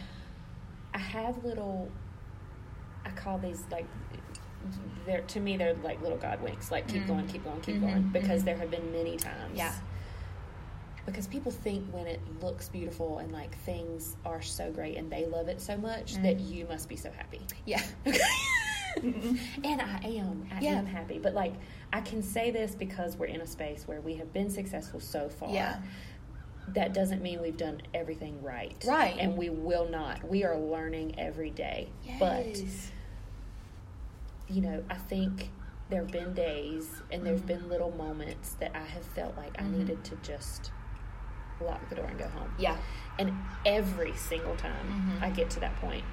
I 0.95 0.99
have 0.99 1.45
little. 1.45 1.91
I 3.05 3.11
call 3.11 3.39
these 3.39 3.64
like. 3.70 3.87
They're 5.05 5.20
to 5.20 5.41
me 5.41 5.57
they're 5.57 5.74
like 5.74 6.01
little 6.03 6.18
God 6.18 6.41
winks. 6.41 6.70
Like 6.70 6.89
keep 6.89 7.03
Mm. 7.03 7.07
going, 7.09 7.27
keep 7.29 7.45
going, 7.45 7.61
keep 7.61 7.77
Mhm, 7.77 7.81
going. 7.81 8.03
Because 8.11 8.43
mhm. 8.43 8.47
there 8.47 8.57
have 8.57 8.70
been 8.70 8.91
many 8.93 9.16
times. 9.16 9.55
Yeah. 9.57 9.72
Because 11.07 11.26
people 11.28 11.52
think 11.52 11.88
when 11.92 12.07
it 12.07 12.20
looks 12.42 12.68
beautiful 12.68 13.18
and 13.18 13.32
like 13.32 13.57
things 13.61 14.16
are 14.24 14.42
so 14.42 14.70
great 14.72 14.96
and 14.96 15.11
they 15.11 15.24
love 15.26 15.48
it 15.48 15.61
so 15.61 15.76
much 15.76 16.14
Mm. 16.16 16.22
that 16.24 16.40
you 16.40 16.66
must 16.66 16.88
be 16.88 16.96
so 16.96 17.11
happy. 17.11 17.40
Yeah. 17.64 17.82
and 19.02 19.80
I 19.80 20.00
am. 20.04 20.48
I 20.52 20.61
Yeah. 20.61 20.78
am 20.78 20.86
happy. 20.86 21.18
But 21.18 21.34
like 21.34 21.54
I 21.92 22.00
can 22.00 22.22
say 22.22 22.50
this 22.50 22.74
because 22.74 23.16
we're 23.16 23.26
in 23.26 23.40
a 23.40 23.46
space 23.46 23.86
where 23.86 24.00
we 24.00 24.16
have 24.16 24.32
been 24.32 24.50
successful 24.50 25.00
so 25.00 25.28
far. 25.28 25.50
Yeah. 25.50 25.80
That 26.68 26.92
doesn't 26.92 27.22
mean 27.22 27.40
we've 27.40 27.57
done 27.57 27.80
everything 27.94 28.42
right. 28.42 28.82
Right. 28.86 29.16
And 29.18 29.36
we 29.36 29.50
will 29.50 29.88
not. 29.88 30.28
We 30.28 30.42
are 30.44 30.59
learning 30.59 31.18
every 31.18 31.50
day. 31.50 31.88
Yes. 32.04 32.18
But 32.18 32.62
you 34.54 34.61
know, 34.62 34.82
I 34.90 34.94
think 34.94 35.50
there 35.88 36.00
have 36.02 36.11
been 36.11 36.34
days 36.34 36.88
and 37.12 37.24
there's 37.24 37.42
been 37.42 37.68
little 37.68 37.92
moments 37.92 38.54
that 38.61 38.74
I 38.74 38.84
have 38.84 39.04
felt 39.04 39.36
like 39.36 39.61
I 39.61 39.68
needed 39.68 40.02
to 40.04 40.16
just 40.16 40.72
lock 41.61 41.88
the 41.88 41.94
door 41.96 42.07
and 42.07 42.18
go 42.18 42.28
home. 42.28 42.52
Yeah. 42.59 42.76
And 43.18 43.32
every 43.64 44.12
single 44.14 44.57
time 44.57 45.18
Mhm. 45.20 45.22
I 45.22 45.30
get 45.30 45.48
to 45.50 45.61
that 45.61 45.74
point, 45.76 46.04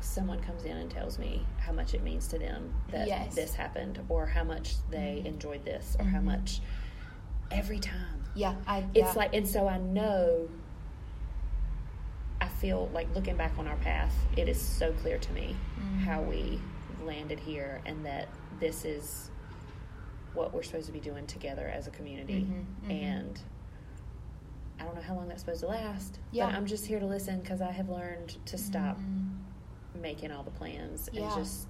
someone 0.00 0.40
comes 0.40 0.64
in 0.64 0.76
and 0.76 0.90
tells 0.90 1.18
me 1.18 1.44
how 1.58 1.72
much 1.72 1.94
it 1.94 2.02
means 2.02 2.26
to 2.28 2.38
them 2.38 2.72
that 2.90 3.06
Yes. 3.06 3.34
this 3.34 3.54
happened, 3.54 4.00
or 4.08 4.26
how 4.26 4.44
much 4.44 4.76
they 4.90 5.22
enjoyed 5.24 5.64
this, 5.64 5.96
or 5.98 6.06
how 6.06 6.18
Mhm. 6.18 6.24
much. 6.24 6.60
Every 7.50 7.78
time. 7.80 8.24
Yeah. 8.34 8.54
I. 8.66 8.78
It's 8.94 8.96
yeah. 8.96 9.12
like, 9.14 9.34
and 9.34 9.46
so 9.46 9.68
I 9.68 9.76
know, 9.78 10.48
I 12.40 12.48
feel 12.48 12.88
like 12.94 13.12
looking 13.14 13.36
back 13.36 13.58
on 13.58 13.66
our 13.66 13.76
path, 13.76 14.14
it 14.36 14.48
is 14.48 14.60
so 14.60 14.92
clear 14.94 15.18
to 15.18 15.32
me 15.32 15.56
Mhm. 15.78 16.00
how 16.04 16.22
we 16.22 16.60
landed 17.02 17.40
here 17.40 17.82
and 17.84 18.06
that 18.06 18.28
this 18.60 18.84
is 18.84 19.30
what 20.34 20.52
we're 20.54 20.62
supposed 20.62 20.86
to 20.86 20.92
be 20.92 21.00
doing 21.00 21.26
together 21.26 21.66
as 21.68 21.86
a 21.86 21.90
community. 21.90 22.42
Mhm, 22.42 22.64
mhm. 22.88 22.90
And 23.02 23.40
I 24.78 24.84
don't 24.84 24.94
know 24.94 25.02
how 25.02 25.14
long 25.14 25.28
that's 25.28 25.42
supposed 25.42 25.60
to 25.60 25.66
last, 25.66 26.18
Yeah. 26.30 26.46
but 26.46 26.54
I'm 26.54 26.66
just 26.66 26.86
here 26.86 27.00
to 27.00 27.06
listen 27.06 27.40
because 27.40 27.60
I 27.60 27.70
have 27.72 27.88
learned 27.88 28.36
to 28.46 28.56
stop 28.56 28.96
Mhm. 28.98 29.36
making 30.00 30.30
all 30.30 30.42
the 30.42 30.50
plans 30.52 31.08
and 31.08 31.18
just 31.34 31.66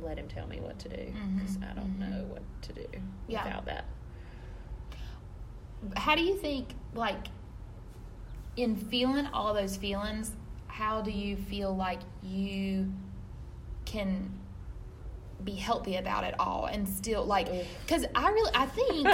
let 0.00 0.18
him 0.18 0.26
tell 0.28 0.46
me 0.48 0.60
what 0.60 0.78
to 0.80 0.88
do 0.88 1.12
because 1.36 1.56
I 1.58 1.72
don't 1.72 1.98
mhm. 1.98 2.10
know 2.10 2.24
what 2.24 2.42
to 2.62 2.72
do 2.72 2.86
Yeah. 3.28 3.44
without 3.44 3.64
that. 3.66 3.84
how 5.96 6.14
do 6.16 6.22
you 6.22 6.34
think 6.34 6.74
like 6.94 7.26
in 8.56 8.74
feeling 8.74 9.26
all 9.26 9.52
those 9.52 9.76
feelings 9.76 10.32
how 10.66 11.02
do 11.02 11.10
you 11.10 11.36
feel 11.36 11.74
like 11.76 12.00
you 12.22 12.90
can 13.84 14.30
be 15.44 15.52
healthy 15.54 15.96
about 15.96 16.24
it 16.24 16.34
all 16.38 16.66
and 16.66 16.88
still 16.88 17.24
like 17.24 17.48
because 17.86 18.04
i 18.14 18.28
really 18.30 18.50
i 18.54 18.66
think 18.66 19.06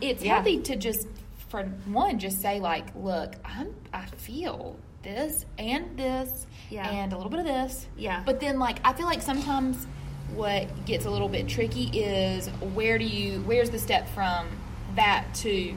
it's 0.00 0.22
Yeah. 0.22 0.34
healthy 0.36 0.58
to 0.62 0.76
just 0.76 1.06
for 1.48 1.64
one 1.86 2.18
just 2.18 2.40
say 2.40 2.58
like 2.60 2.86
look 2.94 3.34
i'm 3.44 3.74
i 3.92 4.04
feel 4.06 4.76
this 5.02 5.44
and 5.58 5.96
this 5.98 6.46
Yeah. 6.70 6.88
and 6.90 7.12
a 7.12 7.16
little 7.16 7.30
bit 7.30 7.40
of 7.40 7.46
this 7.46 7.86
Yeah. 7.96 8.22
but 8.24 8.40
then 8.40 8.58
like 8.58 8.78
i 8.84 8.92
feel 8.92 9.06
like 9.06 9.22
sometimes 9.22 9.86
what 10.34 10.84
gets 10.84 11.06
a 11.06 11.10
little 11.10 11.28
bit 11.28 11.48
tricky 11.48 11.84
is 11.98 12.48
where 12.74 12.98
do 12.98 13.04
you 13.04 13.40
where's 13.40 13.70
the 13.70 13.78
step 13.78 14.08
from 14.10 14.46
that 14.94 15.24
to 15.36 15.74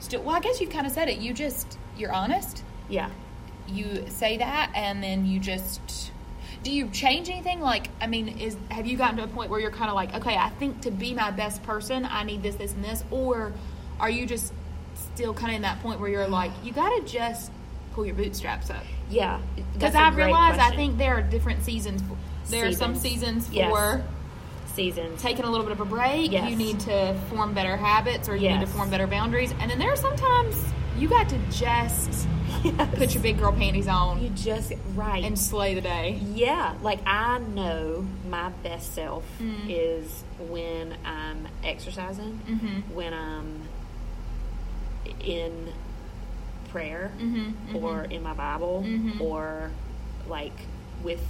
still 0.00 0.22
well 0.22 0.34
i 0.36 0.40
guess 0.40 0.60
you've 0.60 0.70
kind 0.70 0.86
of 0.86 0.92
said 0.92 1.08
it 1.08 1.18
you 1.18 1.32
just 1.34 1.78
you're 1.96 2.12
honest 2.12 2.62
Yeah. 2.88 3.10
you 3.68 4.06
say 4.08 4.38
that 4.38 4.72
and 4.74 5.02
then 5.02 5.26
you 5.26 5.38
just 5.40 6.01
do 6.62 6.70
you 6.70 6.88
change 6.90 7.28
anything 7.28 7.60
like 7.60 7.88
i 8.00 8.06
mean 8.06 8.28
is 8.38 8.56
have 8.70 8.86
you 8.86 8.96
gotten 8.96 9.16
to 9.16 9.24
a 9.24 9.28
point 9.28 9.50
where 9.50 9.58
you're 9.60 9.70
kind 9.70 9.88
of 9.88 9.94
like 9.94 10.14
okay 10.14 10.36
i 10.36 10.48
think 10.50 10.80
to 10.80 10.90
be 10.90 11.14
my 11.14 11.30
best 11.30 11.62
person 11.62 12.04
i 12.04 12.22
need 12.22 12.42
this 12.42 12.54
this 12.56 12.72
and 12.72 12.84
this 12.84 13.04
or 13.10 13.52
are 13.98 14.10
you 14.10 14.26
just 14.26 14.52
still 14.94 15.34
kind 15.34 15.50
of 15.52 15.56
in 15.56 15.62
that 15.62 15.80
point 15.82 15.98
where 16.00 16.08
you're 16.08 16.28
like 16.28 16.50
you 16.62 16.72
gotta 16.72 17.02
just 17.04 17.50
pull 17.94 18.06
your 18.06 18.14
bootstraps 18.14 18.70
up 18.70 18.84
Yeah. 19.10 19.40
because 19.74 19.94
i've 19.94 20.16
realized 20.16 20.60
i 20.60 20.74
think 20.74 20.98
there 20.98 21.14
are 21.14 21.22
different 21.22 21.62
seasons 21.64 22.02
there 22.48 22.66
are 22.66 22.72
some 22.72 22.94
Seasons. 22.94 23.46
seasons 23.46 23.50
Yes. 23.54 23.70
for 23.70 24.04
seasons. 24.74 25.20
taking 25.20 25.44
a 25.44 25.50
little 25.50 25.64
bit 25.64 25.72
of 25.72 25.80
a 25.80 25.84
break 25.84 26.32
Yes. 26.32 26.50
you 26.50 26.56
need 26.56 26.80
to 26.80 27.14
form 27.30 27.52
better 27.54 27.76
habits 27.76 28.28
or 28.28 28.36
you 28.36 28.48
need 28.48 28.60
to 28.60 28.66
form 28.66 28.88
better 28.90 29.06
boundaries 29.06 29.52
and 29.60 29.70
then 29.70 29.78
there 29.78 29.92
are 29.92 29.96
sometimes 29.96 30.56
you 30.98 31.08
got 31.08 31.28
to 31.28 31.38
just 31.50 32.26
Yes. 32.62 32.94
put 32.96 33.14
your 33.14 33.22
big 33.22 33.38
girl 33.38 33.52
panties 33.52 33.88
on 33.88 34.22
You 34.22 34.30
just 34.30 34.72
right 34.94 35.24
and 35.24 35.38
slay 35.38 35.74
the 35.74 35.80
day 35.80 36.20
Yeah, 36.34 36.74
like 36.82 37.00
I 37.06 37.38
know 37.38 38.06
my 38.28 38.50
best 38.62 38.94
self 38.94 39.24
Mm. 39.40 39.66
is 39.68 40.22
when 40.48 40.94
I'm 41.04 41.48
exercising, 41.64 42.40
Mhm. 42.48 42.94
when 42.94 43.12
I'm 43.14 43.62
in 45.20 45.72
prayer, 46.70 47.12
Mhm, 47.18 47.74
or 47.74 48.04
mhm. 48.04 48.12
in 48.12 48.22
my 48.22 48.32
Bible, 48.34 48.84
Mhm. 48.86 49.20
or 49.20 49.70
like 50.28 50.52
with 51.02 51.24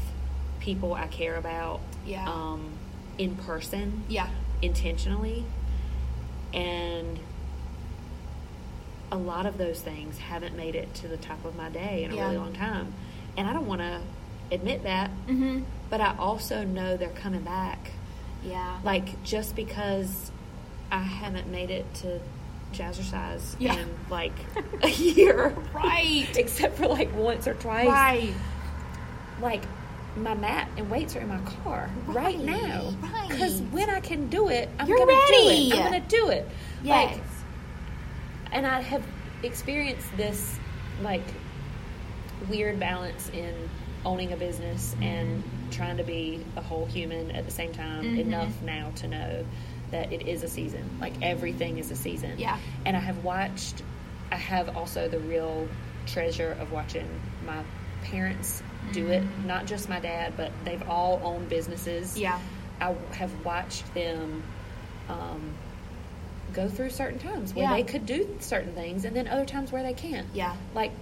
people 0.60 0.94
I 0.94 1.06
care 1.08 1.36
about, 1.36 1.80
Yeah. 2.06 2.28
um, 2.28 2.70
in 3.18 3.34
person, 3.36 4.04
yeah 4.08 4.28
intentionally, 4.60 5.44
and 6.54 7.18
a 9.12 9.16
lot 9.16 9.46
of 9.46 9.58
those 9.58 9.80
things 9.80 10.18
haven't 10.18 10.56
made 10.56 10.74
it 10.74 10.92
to 10.94 11.06
the 11.06 11.16
top 11.18 11.44
of 11.44 11.54
my 11.54 11.68
day 11.68 12.02
in 12.04 12.10
a 12.10 12.16
Yeah. 12.16 12.24
really 12.24 12.38
long 12.38 12.52
time, 12.54 12.92
and 13.36 13.46
I 13.46 13.52
don't 13.52 13.66
want 13.66 13.80
to 13.82 14.00
admit 14.50 14.82
that 14.82 15.10
mm-hmm. 15.28 15.60
but 15.88 16.00
I 16.00 16.14
also 16.18 16.64
know 16.64 16.96
they're 16.96 17.08
coming 17.10 17.42
back. 17.42 17.92
yeah 18.44 18.78
Like 18.84 19.22
just 19.22 19.54
because 19.56 20.30
I 20.90 20.98
haven't 21.02 21.46
made 21.48 21.70
it 21.70 21.86
to 22.02 22.20
jazzercise 22.74 23.54
Yeah. 23.58 23.76
in 23.78 23.88
like 24.10 24.32
a 24.82 24.88
year, 24.90 25.54
Right. 25.72 26.26
Except 26.36 26.76
for 26.78 26.86
like 26.88 27.14
once 27.14 27.46
or 27.46 27.54
twice. 27.54 27.86
right 27.88 28.32
Like 29.40 29.62
my 30.16 30.34
mat 30.34 30.68
and 30.76 30.90
weights 30.90 31.16
are 31.16 31.20
in 31.20 31.28
my 31.28 31.38
car 31.64 31.88
right, 32.08 32.16
Right, 32.16 32.38
now. 32.40 32.92
right. 33.00 33.28
Because 33.30 33.60
when 33.72 33.88
I 33.88 34.00
can 34.00 34.28
do 34.28 34.48
it, 34.48 34.68
I'm 34.78 34.86
You're 34.88 34.98
gonna 34.98 35.12
ready. 35.12 35.70
do 35.70 35.74
it. 35.76 35.78
I'm 35.78 35.84
gonna 35.92 36.04
do 36.08 36.28
it. 36.28 36.48
yes 36.82 37.12
Like, 37.16 37.22
and 38.52 38.66
I 38.66 38.80
have 38.80 39.02
experienced 39.42 40.14
this 40.16 40.58
like 41.02 41.22
weird 42.48 42.78
balance 42.78 43.28
in 43.30 43.54
owning 44.04 44.32
a 44.32 44.36
business 44.36 44.94
and 45.00 45.42
trying 45.70 45.96
to 45.96 46.04
be 46.04 46.44
a 46.56 46.60
whole 46.60 46.86
human 46.86 47.30
at 47.32 47.44
the 47.44 47.50
same 47.50 47.72
time 47.72 48.04
Mhm. 48.04 48.18
enough 48.18 48.62
now 48.62 48.90
to 48.96 49.08
know 49.08 49.44
that 49.90 50.12
it 50.12 50.26
is 50.26 50.42
a 50.42 50.48
season 50.48 50.82
like 51.00 51.12
everything 51.22 51.78
is 51.78 51.90
a 51.90 51.96
season 51.96 52.32
Yeah. 52.38 52.58
and 52.84 52.96
i 52.96 53.00
have 53.00 53.22
watched 53.24 53.82
i 54.32 54.36
have 54.36 54.76
also 54.76 55.06
the 55.08 55.20
real 55.20 55.68
treasure 56.06 56.56
of 56.60 56.72
watching 56.72 57.06
my 57.46 57.62
parents 58.02 58.62
do 58.92 59.06
it 59.08 59.22
Mm-hmm. 59.22 59.46
not 59.46 59.66
just 59.66 59.88
my 59.88 60.00
dad 60.00 60.32
but 60.36 60.50
they've 60.64 60.82
all 60.88 61.20
owned 61.22 61.48
businesses 61.48 62.18
yeah 62.18 62.38
I 62.80 62.94
have 63.12 63.32
watched 63.44 63.92
them 63.94 64.42
um, 65.08 65.54
go 66.52 66.68
through 66.68 66.90
certain 66.90 67.18
times 67.18 67.54
where 67.54 67.64
Yeah. 67.64 67.74
they 67.74 67.82
could 67.82 68.06
do 68.06 68.36
certain 68.40 68.72
things, 68.74 69.04
and 69.04 69.14
then 69.16 69.28
other 69.28 69.44
times 69.44 69.72
where 69.72 69.82
they 69.82 69.94
can't. 69.94 70.26
Yeah. 70.34 70.54
Like 70.74 70.92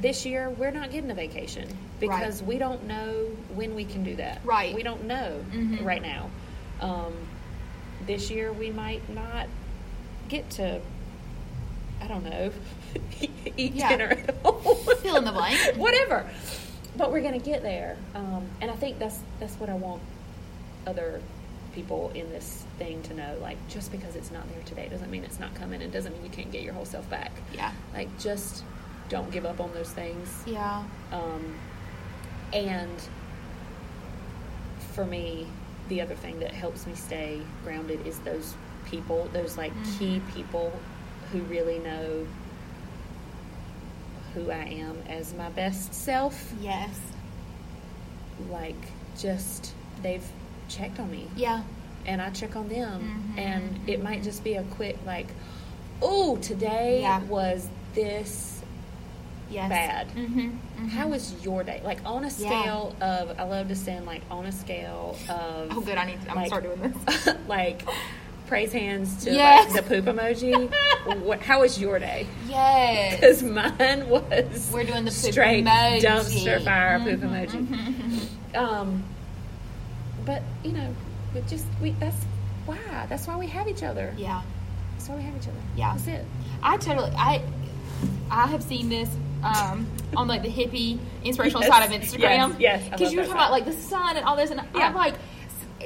this 0.00 0.24
year, 0.26 0.50
we're 0.50 0.70
not 0.70 0.90
getting 0.90 1.10
a 1.10 1.14
vacation 1.14 1.68
because 2.00 2.42
we 2.42 2.58
don't 2.58 2.84
know 2.86 3.26
when 3.54 3.74
we 3.74 3.84
can 3.84 4.04
do 4.04 4.16
that. 4.16 4.40
Right. 4.44 4.74
We 4.74 4.82
don't 4.82 5.04
know 5.04 5.40
Mhm. 5.52 5.84
right 5.84 6.02
now. 6.02 6.30
Um, 6.80 7.12
this 8.06 8.30
year, 8.30 8.52
we 8.52 8.70
might 8.70 9.08
not 9.14 9.46
get 10.28 10.48
to. 10.50 10.80
I 12.00 12.06
don't 12.08 12.24
know. 12.24 12.50
eat 13.56 13.74
Yeah. 13.74 13.88
dinner 13.90 14.08
at 14.26 14.34
home. 14.44 14.76
Fill 15.02 15.16
in 15.16 15.24
the 15.24 15.32
blank. 15.32 15.58
Whatever. 15.76 16.28
But 16.96 17.12
we're 17.12 17.20
gonna 17.22 17.38
get 17.38 17.62
there, 17.62 17.96
um, 18.14 18.46
and 18.60 18.70
I 18.70 18.74
think 18.74 18.98
that's 18.98 19.18
that's 19.40 19.54
what 19.54 19.70
I 19.70 19.74
want 19.74 20.02
other 20.86 21.20
people 21.74 22.10
in 22.14 22.30
this 22.30 22.64
thing 22.78 23.02
to 23.02 23.14
know. 23.14 23.36
Like, 23.40 23.56
just 23.68 23.90
because 23.92 24.16
it's 24.16 24.30
not 24.30 24.48
there 24.52 24.62
today 24.64 24.88
doesn't 24.88 25.10
mean 25.10 25.24
it's 25.24 25.40
not 25.40 25.54
coming, 25.54 25.82
and 25.82 25.92
doesn't 25.92 26.12
mean 26.12 26.24
you 26.24 26.30
can't 26.30 26.50
get 26.52 26.62
your 26.62 26.74
whole 26.74 26.84
self 26.84 27.08
back. 27.10 27.32
yeah 27.54 27.72
Like, 27.94 28.08
just 28.18 28.64
don't 29.08 29.30
give 29.30 29.44
up 29.44 29.60
on 29.60 29.72
those 29.74 29.90
things. 29.90 30.42
yeah 30.46 30.84
Um, 31.12 31.54
and 32.52 33.08
for 34.94 35.04
me, 35.04 35.46
the 35.88 36.00
other 36.00 36.14
thing 36.14 36.38
that 36.40 36.52
helps 36.52 36.86
me 36.86 36.94
stay 36.94 37.40
grounded 37.64 38.06
is 38.06 38.18
those 38.20 38.54
people, 38.86 39.28
those 39.32 39.56
like 39.56 39.72
key 39.98 40.20
people 40.34 40.72
who 41.30 41.40
really 41.42 41.78
know 41.78 42.26
who 44.34 44.50
I 44.50 44.64
am 44.64 44.98
as 45.08 45.34
my 45.34 45.50
best 45.50 45.92
self. 45.94 46.52
yes 46.60 46.98
Like, 48.50 48.76
just 49.18 49.74
they've 50.02 50.26
checked 50.76 50.98
on 50.98 51.10
me 51.10 51.28
yeah 51.36 51.62
and 52.04 52.20
I 52.20 52.30
check 52.30 52.56
on 52.56 52.68
them. 52.68 53.34
Mhm, 53.36 53.38
And 53.40 53.80
it 53.88 54.02
might 54.02 54.24
just 54.24 54.42
be 54.42 54.54
a 54.54 54.64
quick, 54.64 54.98
like, 55.06 55.28
oh, 56.02 56.36
today 56.38 57.02
Yeah. 57.02 57.22
was 57.22 57.68
this 57.94 58.60
yes 59.48 59.68
bad. 59.68 60.08
mm-hmm, 60.08 60.88
How 60.88 61.06
was 61.08 61.32
your 61.44 61.62
day? 61.62 61.80
Like 61.84 62.00
on 62.04 62.24
a 62.24 62.30
scale 62.30 62.96
of, 63.00 63.38
I 63.38 63.44
love 63.44 63.68
to 63.68 63.76
send 63.76 64.04
like 64.06 64.22
on 64.32 64.46
a 64.46 64.52
scale 64.52 65.16
of. 65.28 65.68
oh 65.76 65.80
good 65.80 65.96
i 65.96 66.04
need 66.06 66.20
to 66.22 66.30
i'm 66.30 66.36
like, 66.36 66.46
start 66.48 66.64
doing 66.64 66.80
this 66.80 67.36
like 67.48 67.82
praise 68.48 68.72
hands 68.72 69.24
to 69.24 69.32
Yes. 69.32 69.72
like, 69.72 69.84
the 69.84 69.88
poop 70.02 70.04
emoji. 70.06 70.72
what, 71.22 71.40
how 71.40 71.60
was 71.60 71.80
your 71.80 71.98
day? 72.00 72.26
yes 72.48 73.14
Because 73.20 73.42
mine 73.44 74.08
was 74.08 74.70
We're 74.74 74.84
doing 74.84 75.04
the 75.04 75.10
poop 75.12 75.32
straight 75.32 75.64
emoji. 75.64 76.02
dumpster 76.02 76.64
fire 76.64 76.98
poop 76.98 77.20
Mhm, 77.20 77.30
emoji. 77.30 77.68
mhm. 77.68 78.56
Um, 78.58 79.04
but 80.24 80.42
you 80.64 80.72
know, 80.72 80.94
we 81.34 81.40
just 81.42 81.66
we 81.80 81.90
that's 81.92 82.16
why 82.66 82.78
that's 83.08 83.26
why 83.26 83.36
we 83.36 83.46
have 83.48 83.68
each 83.68 83.82
other. 83.82 84.14
yeah 84.16 84.42
That's 84.92 85.08
why 85.08 85.16
we 85.16 85.22
have 85.22 85.36
each 85.36 85.48
other. 85.48 85.58
Yeah. 85.76 85.92
that's 85.92 86.06
it. 86.06 86.24
I 86.62 86.76
totally 86.76 87.10
I 87.16 87.42
I 88.30 88.46
have 88.48 88.62
seen 88.62 88.88
this 88.88 89.08
um, 89.42 89.86
on 90.16 90.28
like 90.28 90.42
the 90.42 90.48
hippie 90.48 90.98
inspirational 91.24 91.62
Yes, 91.62 91.72
side 91.72 91.84
of 91.84 92.00
Instagram. 92.00 92.60
yes, 92.60 92.82
yes, 92.82 92.84
Because 92.84 93.00
love 93.00 93.12
you 93.12 93.18
were 93.18 93.24
talking 93.24 93.38
about 93.38 93.50
like 93.50 93.64
the 93.64 93.72
sun 93.72 94.16
and 94.16 94.24
all 94.24 94.36
this, 94.36 94.50
and 94.50 94.60
Yeah. 94.74 94.86
I'm 94.86 94.94
like, 94.94 95.14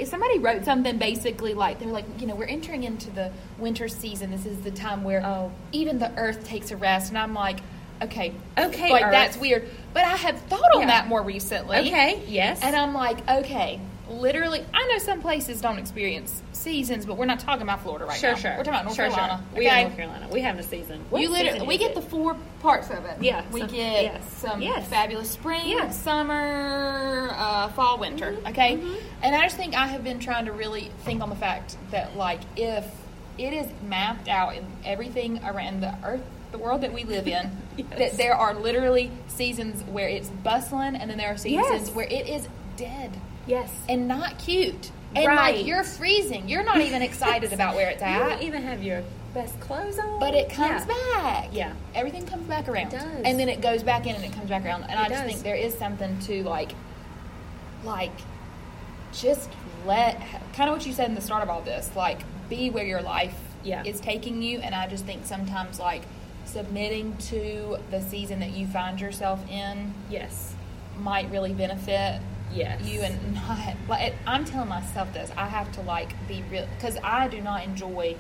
somebody 0.04 0.38
wrote 0.38 0.64
something 0.66 0.98
basically 0.98 1.54
like 1.54 1.78
they're 1.78 1.88
like, 1.88 2.04
you 2.20 2.26
know, 2.26 2.34
we're 2.34 2.44
entering 2.44 2.84
into 2.84 3.10
the 3.10 3.32
winter 3.58 3.88
season. 3.88 4.30
This 4.30 4.44
is 4.44 4.58
the 4.60 4.70
time 4.70 5.02
where 5.04 5.24
Oh. 5.24 5.52
even 5.72 5.98
the 5.98 6.12
earth 6.18 6.44
takes 6.44 6.70
a 6.70 6.76
rest, 6.76 7.08
and 7.08 7.16
I'm 7.18 7.32
like, 7.32 7.60
okay, 8.02 8.34
Okay, 8.58 8.90
like 8.92 9.06
Earth. 9.06 9.12
that's 9.12 9.36
weird. 9.38 9.66
But 9.94 10.04
I 10.04 10.16
have 10.16 10.38
thought 10.42 10.74
on 10.74 10.82
Yeah. 10.82 10.86
that 10.88 11.08
more 11.08 11.22
recently. 11.22 11.78
Okay, 11.78 12.22
yes. 12.28 12.60
and 12.62 12.76
I'm 12.76 12.92
like, 12.92 13.26
okay, 13.28 13.80
literally, 14.08 14.64
I 14.72 14.86
know 14.88 14.98
some 14.98 15.20
places 15.20 15.60
don't 15.60 15.78
experience 15.78 16.42
seasons, 16.52 17.06
but 17.06 17.16
we're 17.16 17.26
not 17.26 17.40
talking 17.40 17.62
about 17.62 17.82
Florida 17.82 18.04
right 18.06 18.18
sure, 18.18 18.30
now. 18.32 18.36
sure. 18.36 18.50
We're 18.52 18.64
talking 18.64 18.70
about 18.70 18.84
North 18.84 18.96
sure, 18.96 19.08
Carolina. 19.10 19.44
Sure. 19.52 19.58
We 19.60 19.66
okay? 19.66 19.74
have 19.74 19.82
North 19.88 19.96
Carolina. 19.96 20.28
We 20.32 20.40
have 20.40 20.58
a 20.58 20.62
season. 20.62 21.04
What 21.10 21.22
you 21.22 21.28
literally, 21.30 21.52
season 21.52 21.66
we 21.68 21.78
get 21.78 21.90
it? 21.92 21.94
the 21.96 22.02
four 22.02 22.36
parts 22.60 22.90
of 22.90 23.04
it. 23.04 23.22
Yeah, 23.22 23.44
we 23.52 23.60
get 23.60 23.70
yes, 24.04 24.32
some 24.34 24.62
yes. 24.62 24.88
fabulous 24.88 25.30
spring, 25.30 25.68
Yes. 25.68 26.00
summer, 26.00 27.30
uh, 27.32 27.68
fall, 27.68 27.98
winter. 27.98 28.32
Mm-hmm, 28.32 28.46
Okay, 28.48 28.80
and 29.22 29.34
I 29.34 29.42
just 29.42 29.56
think 29.56 29.74
I 29.74 29.86
have 29.86 30.04
been 30.04 30.18
trying 30.20 30.46
to 30.46 30.52
really 30.52 30.90
think 31.04 31.22
on 31.22 31.28
the 31.28 31.36
fact 31.36 31.76
that 31.90 32.16
like 32.16 32.40
if 32.56 32.84
it 33.38 33.52
is 33.52 33.66
mapped 33.86 34.28
out 34.28 34.56
in 34.56 34.64
everything 34.84 35.42
around 35.44 35.80
the 35.82 35.94
earth, 36.04 36.22
the 36.52 36.58
world 36.58 36.80
that 36.82 36.92
we 36.92 37.04
live 37.04 37.26
in, 37.26 37.50
Yes. 37.76 37.98
that 37.98 38.12
there 38.16 38.34
are 38.34 38.54
literally 38.54 39.10
seasons 39.28 39.82
where 39.84 40.08
it's 40.08 40.28
bustling, 40.30 40.96
and 40.96 41.10
then 41.10 41.18
there 41.18 41.32
are 41.32 41.36
seasons 41.36 41.66
Yes. 41.88 41.90
where 41.90 42.06
it 42.06 42.26
is 42.26 42.48
dead 42.76 43.12
Yes. 43.46 43.70
and 43.88 44.08
not 44.08 44.38
cute. 44.38 44.90
And 45.14 45.26
Right. 45.26 45.56
like 45.56 45.66
you're 45.66 45.84
freezing, 45.84 46.48
you're 46.48 46.64
not 46.64 46.80
even 46.80 47.00
excited 47.02 47.52
about 47.52 47.74
where 47.74 47.88
it's 47.90 48.02
at. 48.02 48.18
You 48.22 48.30
don't 48.30 48.42
even 48.42 48.62
have 48.62 48.82
your 48.82 49.02
best 49.34 49.58
clothes 49.60 49.98
on. 49.98 50.18
But 50.20 50.34
it 50.34 50.50
comes 50.50 50.82
Yeah. 50.86 50.94
back. 51.22 51.48
Yeah. 51.52 51.72
Everything 51.94 52.26
comes 52.26 52.46
back 52.48 52.68
around. 52.68 52.92
It 52.92 52.98
does. 52.98 53.22
And 53.24 53.38
then 53.38 53.48
it 53.48 53.60
goes 53.60 53.82
back 53.82 54.06
in 54.06 54.14
and 54.14 54.24
it 54.24 54.32
comes 54.32 54.48
back 54.50 54.64
around. 54.64 54.82
And 54.84 54.98
I 54.98 55.08
just 55.08 55.22
does. 55.22 55.30
think 55.32 55.42
there 55.44 55.54
is 55.56 55.76
something 55.78 56.18
to 56.20 56.42
like, 56.44 56.72
like, 57.84 58.12
just 59.12 59.48
let, 59.86 60.20
kind 60.54 60.68
of 60.68 60.76
what 60.76 60.86
you 60.86 60.92
said 60.92 61.08
in 61.08 61.14
the 61.14 61.20
start 61.20 61.42
of 61.42 61.48
all 61.50 61.60
this, 61.62 61.90
like, 61.96 62.20
be 62.48 62.70
where 62.70 62.84
your 62.84 63.00
life 63.02 63.34
Yeah. 63.62 63.82
is 63.84 64.00
taking 64.00 64.42
you. 64.42 64.58
And 64.60 64.74
I 64.74 64.86
just 64.86 65.04
think 65.04 65.24
sometimes, 65.24 65.78
like, 65.78 66.02
submitting 66.44 67.16
to 67.28 67.78
the 67.90 68.00
season 68.02 68.40
that 68.40 68.50
you 68.50 68.66
find 68.66 69.00
yourself 69.00 69.40
in 69.50 69.94
Yes. 70.10 70.54
might 70.98 71.30
really 71.30 71.52
benefit 71.52 72.20
Yes. 72.52 72.82
you 72.84 73.00
and 73.02 73.34
not 73.34 73.58
like 73.88 74.14
I'm 74.26 74.44
telling 74.44 74.68
myself 74.68 75.12
this 75.12 75.30
I 75.36 75.46
have 75.46 75.70
to 75.72 75.80
like 75.82 76.14
be 76.28 76.42
real 76.50 76.66
because 76.76 76.96
I 77.02 77.28
do 77.28 77.40
not 77.40 77.64
enjoy 77.64 78.16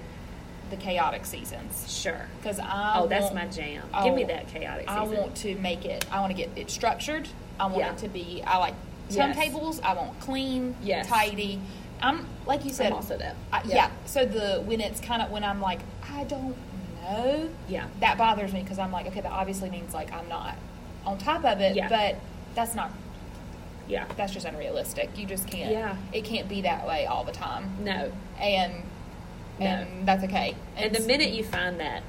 the 0.70 0.76
chaotic 0.76 1.24
seasons 1.24 1.84
Sure. 1.88 2.26
because 2.40 2.58
I 2.58 2.94
Oh, 2.98 3.06
that's 3.06 3.24
want- 3.24 3.34
my 3.36 3.46
jam. 3.46 3.82
Give 4.02 4.14
me 4.14 4.24
that 4.24 4.48
chaotic 4.48 4.88
I 4.88 5.02
want 5.04 5.36
to 5.36 5.54
make 5.56 5.84
it. 5.84 6.04
I 6.10 6.20
want 6.20 6.30
to 6.30 6.36
get 6.36 6.50
it 6.56 6.70
structured. 6.70 7.28
I 7.60 7.66
want 7.66 7.78
Yeah. 7.78 7.92
it 7.92 7.98
to 7.98 8.08
be. 8.08 8.42
I 8.46 8.58
like 8.58 8.74
Yes. 9.08 9.36
turntables. 9.36 9.80
I 9.82 9.94
want 9.94 10.18
clean, 10.20 10.74
Yes. 10.82 11.06
tidy. 11.06 11.60
I'm 12.02 12.26
like 12.46 12.64
you 12.64 12.72
said. 12.72 12.88
I'm 12.88 12.94
also 12.94 13.16
that. 13.16 13.36
I, 13.52 13.62
Yeah. 13.64 13.74
yeah. 13.76 13.90
So 14.06 14.24
the 14.26 14.60
when 14.66 14.80
it's 14.80 15.00
kind 15.00 15.22
of 15.22 15.30
when 15.30 15.44
I'm 15.44 15.60
like 15.62 15.80
I 16.12 16.24
don't 16.24 16.56
know. 17.02 17.48
Yeah. 17.68 17.84
That 18.00 18.18
bothers 18.18 18.52
me 18.52 18.62
because 18.62 18.78
I'm 18.80 18.90
like 18.92 19.06
okay 19.06 19.20
that 19.20 19.30
obviously 19.32 19.70
means 19.70 19.94
like 19.94 20.12
I'm 20.12 20.28
not 20.28 20.56
on 21.06 21.16
top 21.18 21.44
of 21.44 21.60
it. 21.60 21.76
Yeah. 21.76 21.88
But 21.88 22.16
that's 22.56 22.74
not. 22.74 22.90
Yeah. 23.88 24.04
That's 24.16 24.32
just 24.32 24.46
unrealistic. 24.46 25.10
You 25.16 25.26
just 25.26 25.46
can't. 25.46 25.70
Yeah. 25.70 25.96
It 26.12 26.24
can't 26.24 26.48
be 26.48 26.62
that 26.62 26.86
way 26.86 27.06
all 27.06 27.24
the 27.24 27.32
time. 27.32 27.70
No. 27.80 28.10
And 28.38 28.72
No. 29.58 29.66
and 29.66 30.06
that's 30.06 30.24
okay. 30.24 30.54
And 30.76 30.94
the 30.94 31.00
minute 31.00 31.30
you 31.30 31.44
find 31.44 31.80
that 31.80 32.02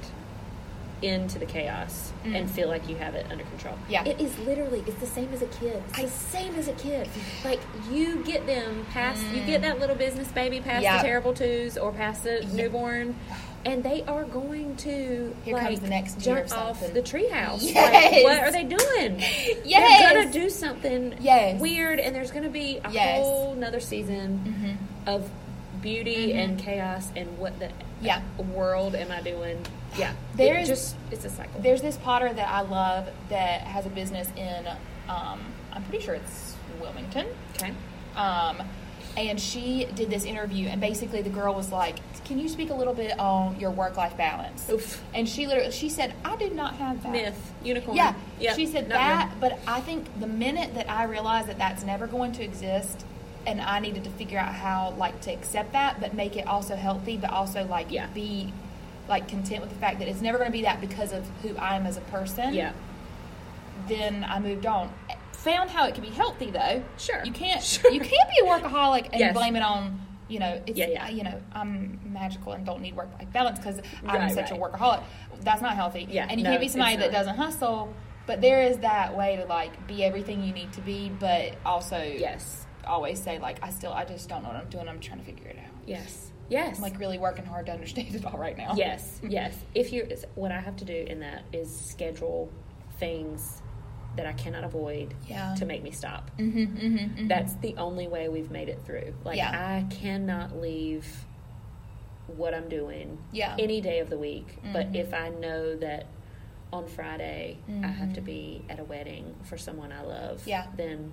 into 1.00 1.38
the 1.38 1.46
chaos 1.46 2.12
Mm. 2.24 2.34
and 2.36 2.50
feel 2.50 2.66
like 2.66 2.88
you 2.88 2.96
have 2.96 3.14
it 3.14 3.24
under 3.30 3.44
control. 3.44 3.76
Yeah. 3.88 4.04
It 4.04 4.20
is 4.20 4.36
literally 4.40 4.82
it's 4.84 4.98
the 4.98 5.06
same 5.06 5.32
as 5.32 5.40
a 5.42 5.46
kid. 5.46 5.80
It's 5.96 6.12
the 6.12 6.30
same 6.36 6.56
as 6.56 6.66
a 6.66 6.72
kid. 6.72 7.08
Like 7.44 7.60
you 7.88 8.16
get 8.24 8.46
them 8.46 8.84
past 8.92 9.24
you 9.32 9.40
get 9.44 9.62
that 9.62 9.78
little 9.78 9.94
business 9.94 10.26
baby 10.32 10.58
past 10.60 10.82
Yeah. 10.82 10.96
the 10.96 11.04
terrible 11.06 11.32
twos 11.34 11.78
or 11.78 11.92
past 11.92 12.24
the 12.24 12.44
newborn 12.52 13.14
and 13.68 13.82
they 13.84 14.02
are 14.04 14.24
going 14.24 14.76
to 14.76 15.34
Here 15.44 15.54
like, 15.54 15.66
comes 15.66 15.80
the 15.80 15.88
next 15.88 16.24
year 16.26 16.36
jump 16.46 16.52
of 16.52 16.82
off 16.82 16.92
the 16.94 17.02
treehouse. 17.02 17.62
Yes. 17.62 18.12
Like, 18.12 18.24
what 18.24 18.38
are 18.44 18.50
they 18.52 18.64
doing? 18.64 19.20
Yes. 19.64 20.00
They're 20.02 20.22
gonna 20.24 20.32
do 20.32 20.48
something 20.50 21.14
Yes. 21.20 21.60
weird 21.60 22.00
and 22.00 22.14
there's 22.14 22.30
gonna 22.30 22.48
be 22.48 22.80
a 22.84 22.90
Yes. 22.90 23.18
whole 23.22 23.52
another 23.52 23.80
season 23.80 24.76
Mm-hmm. 24.76 25.08
of 25.08 25.30
beauty 25.82 26.32
and 26.32 26.58
chaos 26.58 27.08
and 27.14 27.38
what 27.38 27.58
the 27.58 27.70
Yeah. 28.00 28.22
world 28.54 28.94
am 28.94 29.10
I 29.12 29.20
doing? 29.20 29.64
Yeah, 29.96 30.12
There's- 30.34 30.68
It 30.68 30.72
just 30.72 30.96
it's 31.10 31.24
a 31.24 31.30
cycle. 31.30 31.60
There's 31.60 31.82
this 31.82 31.96
potter 31.98 32.32
that 32.32 32.48
I 32.48 32.62
love 32.62 33.08
that 33.28 33.60
has 33.62 33.86
a 33.86 33.90
business 33.90 34.28
in, 34.36 34.66
um, 35.08 35.40
I'm 35.72 35.82
pretty 35.84 36.04
sure 36.04 36.14
it's 36.14 36.56
Wilmington. 36.80 37.26
okay. 37.56 37.72
Um, 38.16 38.62
and 39.26 39.40
she 39.40 39.86
did 39.94 40.10
this 40.10 40.24
interview, 40.24 40.68
and 40.68 40.80
basically 40.80 41.22
the 41.22 41.30
girl 41.30 41.54
was 41.54 41.72
like, 41.72 41.96
"Can 42.24 42.38
you 42.38 42.48
speak 42.48 42.70
a 42.70 42.74
little 42.74 42.94
bit 42.94 43.18
on 43.18 43.58
your 43.58 43.70
work-life 43.70 44.16
balance?" 44.16 44.68
Oof. 44.70 45.02
And 45.14 45.28
she 45.28 45.46
literally, 45.46 45.72
she 45.72 45.88
said, 45.88 46.14
"I 46.24 46.36
do 46.36 46.50
not 46.50 46.74
have 46.76 47.02
that." 47.02 47.12
Myth, 47.12 47.52
unicorn. 47.62 47.96
Yeah, 47.96 48.14
Yep, 48.40 48.56
she 48.56 48.66
said 48.66 48.88
not 48.88 48.94
that, 48.96 49.28
real. 49.30 49.36
but 49.40 49.58
I 49.66 49.80
think 49.80 50.06
the 50.20 50.26
minute 50.26 50.74
that 50.74 50.88
I 50.90 51.04
realized 51.04 51.48
that 51.48 51.58
that's 51.58 51.82
never 51.84 52.06
going 52.06 52.32
to 52.32 52.44
exist, 52.44 53.04
and 53.46 53.60
I 53.60 53.80
needed 53.80 54.04
to 54.04 54.10
figure 54.10 54.38
out 54.38 54.54
how 54.54 54.94
like 54.98 55.20
to 55.22 55.32
accept 55.32 55.72
that, 55.72 56.00
but 56.00 56.14
make 56.14 56.36
it 56.36 56.46
also 56.46 56.76
healthy, 56.76 57.16
but 57.16 57.30
also 57.30 57.66
like 57.66 57.90
Yeah. 57.90 58.06
be 58.14 58.52
like 59.08 59.26
content 59.26 59.62
with 59.62 59.70
the 59.70 59.76
fact 59.78 59.98
that 60.00 60.08
it's 60.08 60.20
never 60.20 60.36
going 60.38 60.48
to 60.50 60.56
be 60.56 60.62
that 60.62 60.80
because 60.82 61.12
of 61.12 61.26
who 61.42 61.56
I 61.56 61.76
am 61.76 61.86
as 61.86 61.96
a 61.96 62.02
person. 62.02 62.52
Yeah, 62.54 62.72
Then 63.88 64.24
I 64.28 64.38
moved 64.38 64.66
on. 64.66 64.92
Found 65.48 65.70
how 65.70 65.86
it 65.86 65.94
can 65.94 66.04
be 66.04 66.10
healthy 66.10 66.50
though. 66.50 66.82
Sure. 66.98 67.22
You 67.24 67.32
can't. 67.32 67.62
Sure. 67.62 67.90
You 67.90 68.00
can't 68.00 68.28
be 68.30 68.36
a 68.42 68.44
workaholic 68.48 69.08
and 69.12 69.20
Yes. 69.20 69.34
blame 69.34 69.56
it 69.56 69.62
on. 69.62 70.00
You 70.28 70.40
know, 70.40 70.60
it's, 70.66 70.78
Yeah, 70.78 70.86
yeah. 70.88 71.08
You 71.08 71.24
know, 71.24 71.40
I'm 71.52 72.00
magical 72.12 72.52
and 72.52 72.66
don't 72.66 72.82
need 72.82 72.94
work 72.94 73.08
life 73.18 73.32
balance 73.32 73.58
because 73.58 73.80
I'm 74.06 74.16
Right, 74.20 74.32
such 74.32 74.50
right. 74.50 74.60
a 74.60 74.62
workaholic. 74.62 75.02
That's 75.40 75.62
not 75.62 75.74
healthy. 75.74 76.06
Yeah, 76.10 76.26
and 76.28 76.38
you 76.38 76.44
no, 76.44 76.50
can't 76.50 76.60
be 76.60 76.68
somebody 76.68 76.96
that 76.96 77.12
doesn't 77.12 77.36
hustle. 77.36 77.94
But 78.26 78.42
there 78.42 78.60
is 78.62 78.78
that 78.78 79.16
way 79.16 79.36
to 79.36 79.46
like 79.46 79.86
be 79.86 80.04
everything 80.04 80.42
you 80.42 80.52
need 80.52 80.70
to 80.74 80.82
be, 80.82 81.08
but 81.18 81.54
also 81.64 81.96
yes, 82.02 82.66
always 82.86 83.22
say 83.22 83.38
like 83.38 83.58
I 83.62 83.70
still 83.70 83.92
I 83.92 84.04
just 84.04 84.28
don't 84.28 84.42
know 84.42 84.48
what 84.50 84.56
I'm 84.58 84.68
doing. 84.68 84.86
I'm 84.86 85.00
trying 85.00 85.20
to 85.20 85.24
figure 85.24 85.46
it 85.48 85.56
out. 85.58 85.72
yes, 85.86 86.30
yes. 86.50 86.76
I'm 86.76 86.82
like 86.82 86.98
really 87.00 87.16
working 87.18 87.46
hard 87.46 87.64
to 87.66 87.72
understand 87.72 88.14
it 88.14 88.24
all 88.26 88.36
right 88.38 88.56
now. 88.58 88.74
yes, 88.76 89.18
yes. 89.26 89.56
If 89.74 89.94
you, 89.94 90.06
what 90.34 90.52
I 90.52 90.60
have 90.60 90.76
to 90.76 90.84
do 90.84 90.92
in 91.08 91.20
that 91.20 91.44
is 91.54 91.74
schedule 91.74 92.50
things 92.98 93.62
that 94.18 94.26
I 94.26 94.32
cannot 94.34 94.64
avoid 94.64 95.14
Yeah. 95.26 95.54
to 95.58 95.64
make 95.64 95.82
me 95.82 95.90
stop. 95.90 96.30
Mm-hmm, 96.38 96.58
mm-hmm, 96.58 96.96
mm-hmm. 96.96 97.28
That's 97.28 97.54
the 97.54 97.74
only 97.76 98.06
way 98.08 98.28
we've 98.28 98.50
made 98.50 98.68
it 98.68 98.80
through. 98.84 99.14
Like 99.24 99.36
Yeah. 99.38 99.50
I 99.50 99.86
cannot 99.94 100.56
leave 100.60 101.24
what 102.36 102.52
I'm 102.52 102.68
doing 102.68 103.18
Yeah. 103.32 103.56
any 103.58 103.80
day 103.80 104.00
of 104.00 104.10
the 104.10 104.18
week. 104.18 104.58
But 104.72 104.92
Mhm. 104.92 104.96
if 104.96 105.14
I 105.14 105.30
know 105.30 105.76
that 105.76 106.06
on 106.72 106.86
Friday 106.86 107.56
I 107.82 107.86
have 107.86 108.12
to 108.14 108.20
be 108.20 108.62
at 108.68 108.78
a 108.78 108.84
wedding 108.84 109.34
for 109.44 109.56
someone 109.56 109.90
I 109.92 110.02
love, 110.02 110.46
Yeah. 110.46 110.66
then 110.76 111.12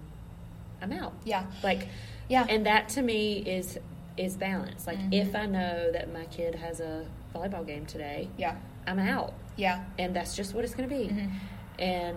I'm 0.81 0.91
out. 0.91 1.13
yeah. 1.23 1.45
Like 1.63 1.87
Yeah. 2.27 2.45
and 2.49 2.65
that 2.65 2.89
to 2.89 3.01
me 3.01 3.37
is 3.39 3.79
is 4.17 4.37
balance. 4.37 4.87
Like 4.87 4.97
Mhm. 4.97 5.13
if 5.13 5.35
I 5.35 5.45
know 5.45 5.91
that 5.91 6.11
my 6.11 6.23
kid 6.25 6.55
has 6.55 6.79
a 6.79 7.05
volleyball 7.33 7.65
game 7.67 7.85
today, 7.85 8.29
yeah. 8.37 8.55
I'm 8.87 8.97
out. 8.99 9.33
Yeah. 9.57 9.83
And 9.99 10.15
that's 10.15 10.35
just 10.37 10.53
what 10.55 10.63
it's 10.63 10.73
going 10.73 10.87
to 10.89 10.95
be. 10.95 11.11
And 11.79 12.15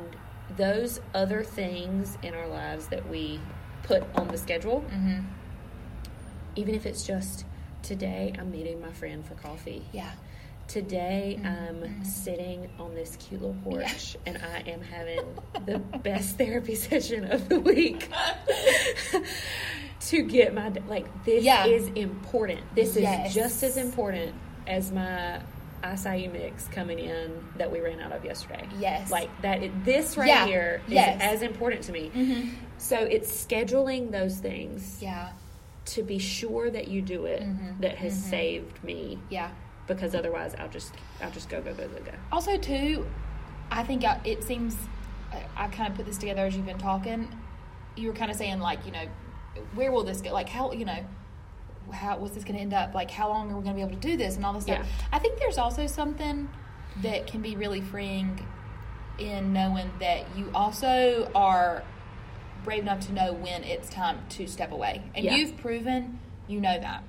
those 0.57 1.01
other 1.15 1.43
things 1.45 2.17
in 2.23 2.35
our 2.35 2.49
lives 2.49 2.87
that 2.89 3.09
we 3.09 3.41
put 3.83 4.03
on 4.15 4.29
the 4.29 4.39
schedule, 4.39 4.83
Mm-hmm. 4.93 5.21
even 6.57 6.75
if 6.75 6.87
it's 6.87 7.05
just 7.07 7.45
today 7.83 8.33
I'm 8.39 8.51
meeting 8.51 8.81
my 8.81 8.93
friend 8.93 9.25
for 9.25 9.35
coffee. 9.35 9.83
Yeah. 9.93 10.11
Today 10.67 11.39
Mhm. 11.41 11.47
I'm 11.47 12.05
sitting 12.05 12.69
on 12.79 12.95
this 12.95 13.17
cute 13.17 13.41
little 13.41 13.57
porch 13.65 14.17
and 14.27 14.37
I 14.39 14.69
am 14.69 14.83
having 14.83 15.21
the 15.67 15.79
best 15.79 16.37
therapy 16.37 16.75
session 16.89 17.25
of 17.31 17.49
the 17.49 17.59
week 17.61 18.09
to 20.01 20.23
get 20.23 20.55
my 20.55 20.71
like 20.89 21.07
this 21.25 21.45
Yeah. 21.45 21.67
is 21.67 21.87
important. 21.95 22.61
This 22.75 22.97
is 22.97 23.03
Yes. 23.03 23.35
just 23.35 23.63
as 23.63 23.77
important 23.77 24.35
as 24.67 24.93
my 24.93 25.41
acai 25.83 26.31
mix 26.33 26.67
coming 26.69 26.99
in 26.99 27.33
that 27.57 27.71
we 27.71 27.81
ran 27.81 28.01
out 28.01 28.13
of 28.13 28.25
yesterday. 28.25 28.67
Yes. 28.79 29.11
Like 29.11 29.31
that 29.43 29.63
it- 29.63 29.85
this 29.85 30.17
right 30.17 30.29
Yeah. 30.29 30.47
here 30.47 30.83
is 30.87 30.93
Yes. 30.93 31.21
as 31.21 31.43
important 31.43 31.83
to 31.85 31.93
me. 31.93 32.11
Mm-hmm. 32.15 32.49
So 32.79 32.99
it's 32.99 33.31
scheduling 33.45 34.11
those 34.11 34.37
things 34.39 34.99
Yeah. 35.03 35.31
to 35.87 36.03
be 36.03 36.19
sure 36.19 36.71
that 36.71 36.89
you 36.89 37.01
do 37.03 37.25
it 37.27 37.43
Mhm. 37.43 37.81
that 37.81 37.97
has 37.99 38.15
Mhm. 38.15 38.31
saved 38.31 38.85
me 38.85 39.19
Yeah. 39.31 39.51
because 39.87 40.15
otherwise 40.15 40.55
I'll 40.59 40.69
just 40.69 40.95
I'll 41.23 41.31
just 41.31 41.49
go 41.49 41.61
go 41.61 41.73
go 41.75 41.89
go 41.89 41.99
go. 42.03 42.13
Also, 42.31 42.57
too, 42.57 43.07
I 43.71 43.83
think 43.85 44.05
I, 44.05 44.21
it 44.25 44.45
seems 44.45 44.77
I, 45.33 45.65
I 45.65 45.69
kind 45.69 45.91
of 45.91 45.95
put 45.97 46.07
this 46.07 46.17
together 46.19 46.47
as 46.47 46.57
you've 46.57 46.65
been 46.67 46.79
talking. 46.79 47.29
You 47.97 48.09
were 48.09 48.15
kind 48.15 48.31
of 48.31 48.37
saying 48.37 48.61
like, 48.61 48.87
you 48.87 48.93
know, 48.93 49.05
where 49.75 49.91
will 49.93 50.05
this 50.05 50.21
go? 50.23 50.33
Like, 50.33 50.49
how 50.49 50.73
you 50.73 50.85
know, 50.85 51.05
how 51.93 52.19
what's 52.19 52.35
this 52.35 52.45
going 52.45 52.57
to 52.57 52.61
end 52.63 52.75
up? 52.75 52.95
Like, 52.95 53.11
how 53.11 53.29
long 53.29 53.51
are 53.53 53.57
we 53.57 53.63
going 53.65 53.75
to 53.75 53.75
be 53.75 53.81
able 53.81 54.01
to 54.01 54.09
do 54.09 54.17
this 54.17 54.37
and 54.37 54.45
all 54.45 54.53
this 54.53 54.65
stuff? 54.65 54.79
Yeah. 54.81 55.07
I 55.13 55.19
think 55.19 55.39
there's 55.39 55.59
also 55.59 55.87
something 55.87 56.49
that 57.03 57.27
can 57.27 57.41
be 57.43 57.57
really 57.57 57.81
freeing 57.81 58.45
in 59.19 59.53
knowing 59.53 59.91
that 60.01 60.25
you 60.37 60.51
also 60.55 61.31
are 61.35 61.83
brave 62.65 62.83
enough 62.83 63.01
to 63.07 63.13
know 63.13 63.33
when 63.33 63.65
it's 63.65 63.89
time 63.89 64.19
to 64.31 64.47
step 64.47 64.73
away, 64.73 65.03
and 65.15 65.25
Yeah. 65.25 65.35
you've 65.37 65.57
proven 65.57 66.19
You 66.47 66.61
know 66.63 66.79
that. 66.81 67.03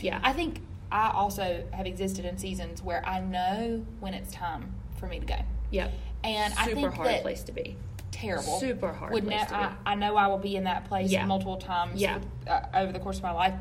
Yeah. 0.00 0.20
I 0.22 0.32
think 0.32 0.60
I 0.90 1.10
also 1.10 1.64
have 1.72 1.84
existed 1.86 2.24
in 2.24 2.38
seasons 2.38 2.82
where 2.82 3.04
I 3.06 3.20
know 3.20 3.84
when 4.00 4.14
it's 4.14 4.32
time 4.32 4.72
for 4.98 5.06
me 5.06 5.18
to 5.20 5.26
go. 5.26 5.36
yep. 5.70 5.92
And 6.24 6.54
I 6.54 6.64
think 6.64 6.78
Super 6.78 6.90
hard 6.90 7.08
that 7.08 7.22
place 7.22 7.42
to 7.42 7.52
be. 7.52 7.76
terrible. 8.10 8.58
Super 8.58 8.92
hard 8.94 9.12
Would 9.12 9.24
place 9.26 9.40
ne- 9.40 9.46
to 9.48 9.52
be. 9.52 9.54
I, 9.84 9.92
I 9.92 9.94
know 9.96 10.16
I 10.16 10.28
will 10.28 10.38
be 10.38 10.56
in 10.56 10.64
that 10.64 10.86
place 10.86 11.10
Yeah. 11.10 11.26
multiple 11.26 11.58
times 11.58 12.00
Yeah. 12.00 12.18
uh, 12.48 12.62
over 12.72 12.90
the 12.92 12.98
course 13.00 13.18
of 13.18 13.22
my 13.24 13.32
life. 13.32 13.52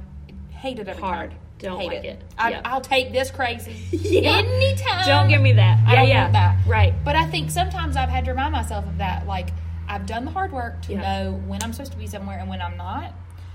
Hate 0.55 0.79
it 0.79 0.87
every 0.87 1.01
Hard. 1.01 1.31
time. 1.31 1.39
Don't 1.59 1.79
Hate 1.79 1.87
like 1.87 2.03
it. 2.03 2.21
I, 2.37 2.49
Yeah. 2.51 2.61
I'll 2.65 2.81
take 2.81 3.11
this 3.13 3.31
crazy 3.31 3.75
Yeah. 3.91 4.37
anytime. 4.37 5.05
Don't 5.05 5.29
give 5.29 5.41
me 5.41 5.53
that. 5.53 5.79
I 5.87 5.91
yeah, 5.93 5.95
don't 5.99 6.07
yeah. 6.09 6.21
want 6.23 6.33
that. 6.33 6.57
Right. 6.67 6.93
But 7.03 7.15
I 7.15 7.25
think 7.27 7.49
sometimes 7.49 7.95
I've 7.95 8.09
had 8.09 8.25
to 8.25 8.31
remind 8.31 8.51
myself 8.51 8.85
of 8.85 8.97
that. 8.97 9.25
Like 9.25 9.49
I've 9.87 10.05
done 10.05 10.25
the 10.25 10.31
hard 10.31 10.51
work 10.51 10.81
to 10.83 10.93
Yeah. 10.93 11.01
know 11.01 11.31
when 11.47 11.63
I'm 11.63 11.71
supposed 11.71 11.91
to 11.93 11.97
be 11.97 12.07
somewhere 12.07 12.39
and 12.39 12.49
when 12.49 12.61
I'm 12.61 12.75
not. 12.77 13.13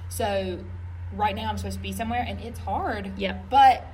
So 0.08 0.58
right 1.12 1.34
now 1.36 1.50
I'm 1.50 1.58
supposed 1.58 1.76
to 1.76 1.82
be 1.82 1.92
somewhere 1.92 2.24
and 2.26 2.40
it's 2.40 2.58
hard. 2.58 3.12
Yeah. 3.18 3.38
But 3.50 3.84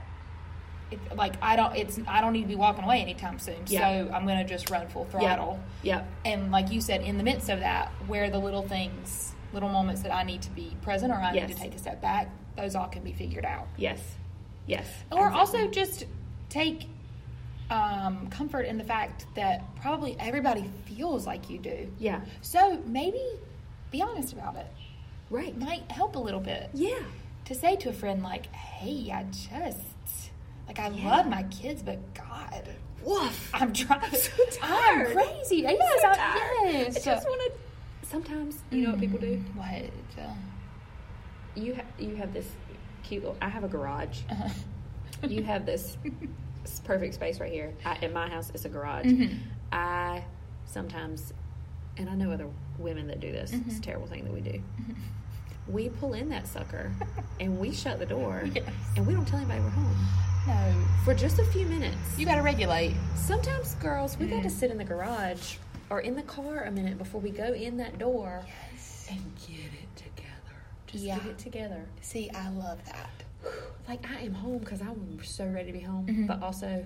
it, 0.93 1.01
like 1.17 1.35
I 1.43 1.57
don't 1.57 1.75
it's 1.75 1.99
I 2.07 2.21
don't 2.21 2.33
need 2.33 2.43
to 2.43 2.49
be 2.49 2.55
walking 2.55 2.85
away 2.85 3.01
anytime 3.03 3.41
soon. 3.41 3.57
Yeah. 3.67 3.81
So 4.07 4.13
I'm 4.15 4.25
gonna 4.27 4.47
just 4.47 4.71
run 4.71 4.87
full 4.89 5.05
throttle. 5.07 5.59
Yep. 5.83 6.07
And 6.25 6.53
like 6.53 6.71
you 6.71 6.81
said, 6.81 7.01
in 7.03 7.19
the 7.19 7.25
midst 7.25 7.49
of 7.49 7.59
that, 7.61 7.91
where 8.07 8.31
the 8.31 8.39
little 8.39 8.63
things, 8.69 9.35
little 9.53 9.69
moments 9.69 10.03
that 10.03 10.15
I 10.15 10.23
need 10.23 10.43
to 10.43 10.51
be 10.51 10.77
present 10.83 11.11
or 11.13 11.17
I 11.17 11.33
Yes. 11.33 11.49
need 11.49 11.57
to 11.57 11.61
take 11.61 11.75
a 11.75 11.79
step 11.79 12.01
back, 12.01 12.29
those 12.57 12.75
all 12.75 12.87
can 12.89 13.03
be 13.03 13.13
figured 13.13 13.45
out. 13.45 13.67
Yes. 13.77 14.01
Yes. 14.67 14.87
Or 15.13 15.29
Exactly. 15.29 15.39
also 15.61 15.71
just 15.71 16.05
take 16.49 16.87
um, 17.71 18.29
comfort 18.31 18.63
in 18.63 18.79
the 18.79 18.85
fact 18.85 19.27
that 19.35 19.63
probably 19.77 20.17
everybody 20.21 20.65
feels 20.87 21.27
like 21.27 21.51
you 21.51 21.59
do. 21.59 21.91
Yeah. 21.99 22.21
So 22.41 22.81
maybe 22.87 23.23
be 23.91 24.03
honest 24.03 24.33
about 24.33 24.57
it. 24.57 24.67
Right. 25.31 25.57
Might 25.59 25.91
help 25.91 26.17
a 26.17 26.19
little 26.21 26.41
bit 26.41 26.71
Yeah. 26.75 26.99
to 27.47 27.55
say 27.55 27.77
to 27.77 27.89
a 27.89 27.93
friend 27.93 28.23
like, 28.23 28.47
"Hey, 28.55 29.11
I 29.13 29.25
just 29.25 30.31
like 30.69 30.79
I 30.79 30.89
Yeah. 30.89 31.17
love 31.17 31.27
my 31.29 31.43
kids, 31.45 31.83
but 31.83 31.99
God, 32.15 32.69
Woof. 33.05 33.51
I'm 33.55 33.73
trying. 33.73 34.11
so 34.15 34.31
I'm 34.63 35.05
tired. 35.07 35.13
crazy. 35.17 35.57
Yes, 35.59 36.01
So 36.03 36.09
I, 36.09 36.15
tired. 36.15 36.73
yes. 36.73 36.97
I 37.07 37.15
just 37.15 37.27
want 37.29 37.41
to. 37.53 38.09
Sometimes 38.09 38.59
you 38.71 38.83
know 38.85 38.91
what 38.93 39.01
people 39.01 39.19
do. 39.19 39.43
What? 39.55 39.91
You 41.57 41.75
ha- 41.75 41.83
you 41.99 42.15
have 42.17 42.33
this 42.33 42.49
cute. 43.03 43.23
Little, 43.25 43.37
I 43.41 43.49
have 43.49 43.65
a 43.65 43.69
garage. 43.69 44.21
uh, 44.31 44.49
You 45.27 45.43
have 45.45 45.65
this 45.67 45.97
perfect 46.85 47.15
space 47.15 47.41
right 47.41 47.51
here. 47.53 47.73
I, 47.85 47.97
in 48.03 48.13
my 48.13 48.29
house, 48.29 48.51
it's 48.55 48.65
a 48.65 48.69
garage. 48.69 49.07
Mhm. 49.07 49.39
I 49.73 50.23
sometimes, 50.67 51.33
and 51.97 52.09
I 52.11 52.15
know 52.15 52.31
other 52.31 52.49
women 52.79 53.07
that 53.09 53.21
do 53.21 53.33
this. 53.33 53.53
It's 53.53 53.77
a 53.77 53.81
Mhm. 53.81 53.83
terrible 53.83 54.07
thing 54.07 54.25
that 54.25 54.33
we 54.33 54.41
do. 54.41 54.61
We 55.69 55.89
pull 55.89 56.13
in 56.15 56.29
that 56.29 56.47
sucker 56.47 56.93
and 57.41 57.59
we 57.59 57.73
shut 57.73 57.99
the 57.99 58.07
door 58.07 58.43
Yes. 58.55 58.69
and 58.97 59.07
we 59.07 59.15
don't 59.15 59.27
tell 59.27 59.39
anybody 59.41 59.61
we're 59.61 59.71
home 59.71 59.97
no, 60.47 60.85
for 61.05 61.13
just 61.13 61.41
a 61.41 61.45
few 61.47 61.67
minutes. 61.67 61.97
you 62.19 62.25
got 62.25 62.37
to 62.37 62.43
regulate. 62.43 62.95
Sometimes, 63.17 63.75
girls, 63.77 64.17
we 64.19 64.27
got 64.29 64.43
to 64.45 64.49
Mm. 64.49 64.53
sit 64.53 64.71
in 64.71 64.79
the 64.79 64.85
garage 64.85 65.57
or 65.91 66.01
in 66.01 66.15
the 66.15 66.23
car 66.23 66.65
a 66.65 66.71
minute 66.71 66.99
before 66.99 67.21
we 67.21 67.31
go 67.31 67.53
in 67.53 67.79
that 67.79 67.99
door 67.99 68.45
yes. 68.73 69.09
and 69.11 69.21
get 69.49 69.57
it. 69.59 69.76
Just 70.87 71.05
Yeah. 71.05 71.17
get 71.19 71.27
it 71.27 71.39
together. 71.39 71.85
See, 72.01 72.31
I 72.31 72.49
love 72.51 72.79
that. 72.87 73.11
Like 73.89 74.05
I 74.11 74.23
am 74.23 74.33
home 74.35 74.59
because 74.59 74.81
I'm 74.81 75.21
so 75.23 75.47
ready 75.47 75.67
to 75.71 75.79
be 75.79 75.85
home, 75.85 76.07
Mhm. 76.07 76.27
but 76.27 76.43
also 76.43 76.85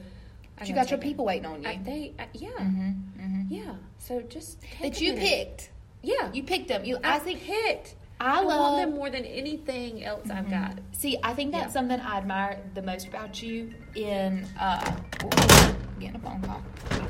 But 0.59 0.69
you 0.69 0.75
gotta 0.75 0.91
your 0.91 0.99
take 0.99 1.07
it. 1.07 1.09
people 1.09 1.25
waiting 1.25 1.47
on 1.47 1.63
you. 1.63 1.69
I, 1.71 1.77
they, 1.83 2.13
I, 2.19 2.27
yeah, 2.35 2.49
Mhm, 2.59 3.03
mhm. 3.19 3.47
yeah. 3.49 3.75
So 3.99 4.21
just 4.21 4.61
That 4.83 5.01
you 5.01 5.15
minute. 5.15 5.27
picked. 5.27 5.71
Yeah, 6.03 6.31
You 6.33 6.43
picked 6.43 6.69
them. 6.69 6.85
You. 6.85 6.99
I, 7.03 7.17
I 7.17 7.19
think. 7.19 7.41
picked. 7.43 7.95
I 8.21 8.41
I 8.41 8.43
love 8.43 8.77
them 8.77 8.95
more 8.95 9.09
than 9.09 9.25
anything 9.25 10.05
else 10.05 10.29
I've 10.29 10.45
Mhm. 10.45 10.51
got. 10.51 10.79
See, 10.93 11.17
I 11.23 11.33
think 11.33 11.53
that's 11.53 11.69
Yeah. 11.69 11.81
something 11.81 11.99
I 12.01 12.19
admire 12.19 12.61
the 12.75 12.83
most 12.83 13.09
about 13.09 13.43
you 13.43 13.73
in 13.95 14.47
uh 14.61 14.95
ooh, 15.25 15.29
getting 15.99 16.17
a 16.17 16.19
phone 16.19 16.43
call. 16.43 16.61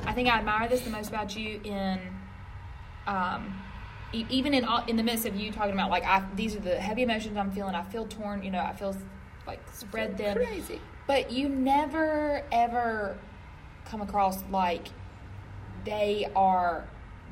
I 0.06 0.12
think 0.12 0.28
I 0.28 0.38
admire 0.38 0.68
this 0.68 0.82
the 0.82 0.90
most 0.90 1.08
about 1.08 1.34
you 1.36 1.60
in 1.64 1.98
um 3.08 3.60
even 4.12 4.54
in 4.54 4.66
in 4.88 4.96
the 4.96 5.02
midst 5.02 5.26
of 5.26 5.36
you 5.36 5.52
talking 5.52 5.72
about 5.74 5.90
like 5.90 6.04
I 6.04 6.24
these 6.34 6.54
are 6.56 6.60
the 6.60 6.76
heavy 6.76 7.02
emotions 7.02 7.36
I'm 7.36 7.50
feeling. 7.52 7.74
I 7.74 7.82
feel 7.82 8.06
torn, 8.06 8.42
you 8.42 8.50
know, 8.50 8.60
I 8.60 8.72
feel 8.72 8.96
like 9.46 9.60
spread 9.72 10.16
thin. 10.16 10.36
Crazy. 10.36 10.80
But 11.06 11.30
you 11.32 11.48
never 11.48 12.42
ever 12.52 13.18
come 13.84 14.00
across 14.00 14.42
like 14.50 14.88
they 15.84 16.30
are 16.36 16.88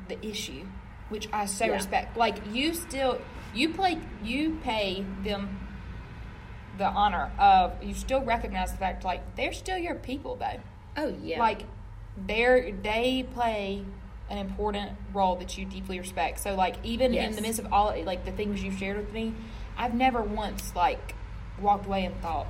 the 0.07 0.25
issue, 0.25 0.65
which 1.09 1.29
I 1.31 1.45
so 1.45 1.65
Yeah. 1.65 1.73
respect. 1.73 2.17
Like 2.17 2.37
you 2.51 2.73
still 2.73 3.19
you 3.53 3.69
play 3.73 3.99
you 4.23 4.59
pay 4.63 5.05
them 5.23 5.59
the 6.77 6.85
honor 6.85 7.31
of 7.37 7.83
you 7.83 7.93
still 7.93 8.21
recognize 8.21 8.71
the 8.71 8.77
fact 8.77 9.03
like 9.03 9.35
they're 9.35 9.53
still 9.53 9.77
your 9.77 9.95
people 9.95 10.35
though. 10.35 10.59
Oh 10.97 11.13
yeah. 11.21 11.39
Like 11.39 11.63
they're 12.17 12.71
they 12.71 13.25
play 13.33 13.85
an 14.29 14.37
important 14.37 14.91
role 15.13 15.35
that 15.37 15.57
you 15.57 15.65
deeply 15.65 15.99
respect. 15.99 16.39
So 16.39 16.55
like 16.55 16.75
even 16.83 17.13
in 17.13 17.35
the 17.35 17.41
midst 17.41 17.59
of 17.59 17.71
all 17.73 17.93
like 18.05 18.25
the 18.25 18.31
things 18.31 18.61
you've 18.63 18.77
shared 18.77 18.97
with 18.97 19.11
me, 19.13 19.33
I've 19.77 19.93
never 19.93 20.21
once 20.21 20.75
like 20.75 21.15
walked 21.61 21.85
away 21.85 22.05
and 22.05 22.15
thought, 22.21 22.47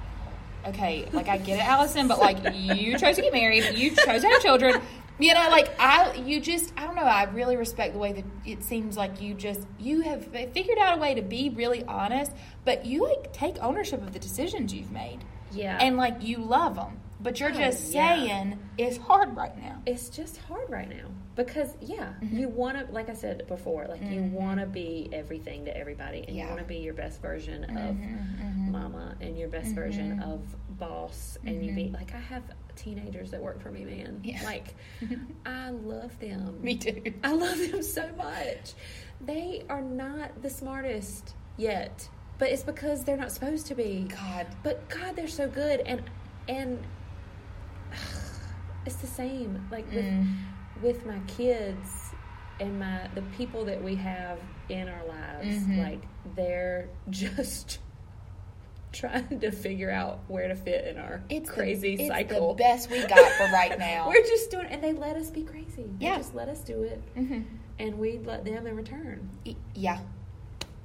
okay, 0.68 1.08
like 1.14 1.28
I 1.30 1.38
get 1.38 1.60
it, 1.60 1.66
Allison, 1.66 2.08
but 2.08 2.20
like 2.20 2.38
you 2.54 2.98
chose 2.98 3.16
to 3.16 3.22
get 3.22 3.34
married, 3.34 3.64
you 3.78 3.92
chose 3.92 4.22
to 4.22 4.28
have 4.28 4.42
children. 4.42 4.82
You 5.22 5.34
know, 5.34 5.50
like 5.50 5.70
I, 5.80 6.14
you 6.14 6.40
just, 6.40 6.72
I 6.78 6.86
don't 6.86 6.96
know. 6.96 7.02
I 7.02 7.24
really 7.24 7.58
respect 7.58 7.92
the 7.94 8.00
way 8.00 8.14
that 8.14 8.24
it 8.46 8.64
seems 8.64 8.96
like 8.96 9.22
you 9.22 9.34
just, 9.34 9.60
you 9.78 10.00
have 10.02 10.26
figured 10.54 10.78
out 10.78 10.98
a 10.98 11.02
way 11.02 11.14
to 11.16 11.22
be 11.22 11.50
really 11.50 11.84
honest, 11.84 12.32
but 12.64 12.86
you 12.86 13.04
like 13.04 13.34
take 13.34 13.58
ownership 13.62 14.02
of 14.02 14.14
the 14.14 14.20
decisions 14.20 14.74
you've 14.74 14.92
made, 14.94 15.20
yeah. 15.52 15.78
and 15.82 15.98
like 15.98 16.24
you 16.24 16.38
love 16.38 16.76
them, 16.76 17.02
but 17.20 17.38
you're 17.38 17.50
Oh, 17.52 17.54
just 17.54 17.92
yeah. 17.94 18.16
saying 18.16 18.60
it's 18.78 18.96
hard 18.96 19.36
right 19.36 19.62
now. 19.62 19.82
it's 19.86 20.08
just 20.08 20.38
hard 20.38 20.70
right 20.70 20.90
now 20.90 21.08
because 21.44 21.72
yeah 21.82 22.10
Mm-hmm. 22.22 22.38
you 22.40 22.50
want 22.50 22.76
to 22.78 22.84
like 22.94 23.10
i 23.10 23.14
said 23.14 23.38
before 23.48 23.86
like 23.88 24.02
you 24.02 24.22
Mhm. 24.22 24.32
want 24.32 24.60
to 24.60 24.66
be 24.66 25.10
everything 25.14 25.64
to 25.66 25.76
everybody 25.84 26.26
and 26.28 26.36
Yeah. 26.36 26.44
you 26.44 26.50
want 26.50 26.60
to 26.60 26.66
be 26.76 26.80
your 26.88 26.94
best 26.94 27.22
version 27.22 27.64
of 27.64 27.96
Mhm, 27.96 28.40
mhm. 28.42 28.72
mama 28.72 29.16
and 29.22 29.38
your 29.38 29.48
best 29.48 29.74
version 29.74 30.18
Mhm. 30.18 30.32
of 30.34 30.42
boss 30.78 31.38
and 31.46 31.64
you 31.66 31.72
be 31.74 31.86
Mhm. 31.86 31.94
like 31.94 32.14
i 32.14 32.18
have 32.34 32.44
teenagers 32.76 33.32
that 33.32 33.42
work 33.42 33.62
for 33.62 33.72
me 33.72 33.84
man 33.86 34.20
Yeah. 34.24 34.44
like 34.44 34.76
i 35.46 35.70
love 35.70 36.18
them 36.20 36.60
Me 36.62 36.76
too. 36.76 37.02
i 37.24 37.32
love 37.32 37.58
them 37.72 37.82
so 37.84 38.06
much 38.18 38.74
they 39.22 39.64
are 39.70 39.82
not 39.82 40.42
the 40.42 40.50
smartest 40.50 41.36
yet 41.58 42.10
but 42.38 42.50
it's 42.50 42.64
because 42.64 43.04
they're 43.06 43.18
not 43.26 43.32
supposed 43.32 43.68
to 43.68 43.76
be 43.76 44.08
God, 44.10 44.46
but 44.64 44.88
God, 44.90 45.16
they're 45.18 45.28
so 45.28 45.48
good, 45.50 45.82
and 45.82 46.02
and 46.48 46.80
it's 48.86 48.96
the 48.96 49.08
same. 49.08 49.68
Like 49.72 49.86
with 49.94 50.06
Mm. 50.06 50.36
With 50.82 51.06
my 51.06 51.20
kids 51.28 52.12
and 52.60 52.80
my 52.80 53.08
the 53.16 53.22
people 53.38 53.66
that 53.66 53.82
we 53.84 53.96
have 53.96 54.40
in 54.70 54.88
our 54.90 55.06
lives, 55.06 55.58
Mhm. 55.64 55.78
like 55.80 56.02
they're 56.36 56.88
just 57.10 57.80
trying 58.92 59.40
to 59.40 59.52
figure 59.52 59.92
out 59.92 60.20
where 60.28 60.48
to 60.48 60.56
fit 60.56 60.86
in 60.88 60.98
our 60.98 61.22
it's 61.30 61.48
crazy 61.50 61.96
the, 61.96 62.04
it's 62.04 62.12
cycle. 62.12 62.56
the 62.56 62.64
best 62.64 62.90
we 62.90 63.06
got 63.06 63.32
for 63.34 63.44
right 63.54 63.78
now. 63.78 64.08
We're 64.08 64.24
just 64.24 64.50
doing, 64.50 64.66
and 64.68 64.84
they 64.84 64.94
let 64.94 65.16
us 65.16 65.30
be 65.30 65.44
crazy. 65.44 65.84
They 66.00 66.06
Yeah. 66.08 66.18
just 66.18 66.34
let 66.34 66.50
us 66.50 66.60
do 66.62 66.82
it, 66.84 67.02
Mhm. 67.16 67.46
and 67.78 68.00
we 68.00 68.18
let 68.20 68.46
them 68.46 68.66
in 68.68 68.76
return. 68.76 69.30
Yeah. 69.76 70.00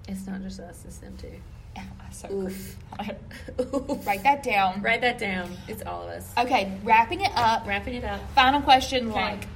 It's 0.07 0.27
not 0.27 0.43
just 0.43 0.61
us; 0.61 0.85
it's 0.85 0.99
them 0.99 1.17
too. 1.17 1.33
Yeah, 1.75 1.83
so 2.13 2.31
Oof. 2.31 2.77
agree. 2.99 3.17
Write 4.07 4.23
that 4.23 4.43
down. 4.43 4.83
Write 4.83 5.01
that 5.01 5.19
down. 5.19 5.57
It's 5.67 5.83
all 5.83 6.03
of 6.03 6.09
us. 6.11 6.31
Okay, 6.39 6.71
wrapping 6.85 7.23
it 7.23 7.33
up. 7.35 7.67
Wrapping 7.67 7.95
it 7.95 8.05
up. 8.05 8.21
Final 8.35 8.61
question, 8.61 9.11
Okay. 9.11 9.21
like 9.21 9.47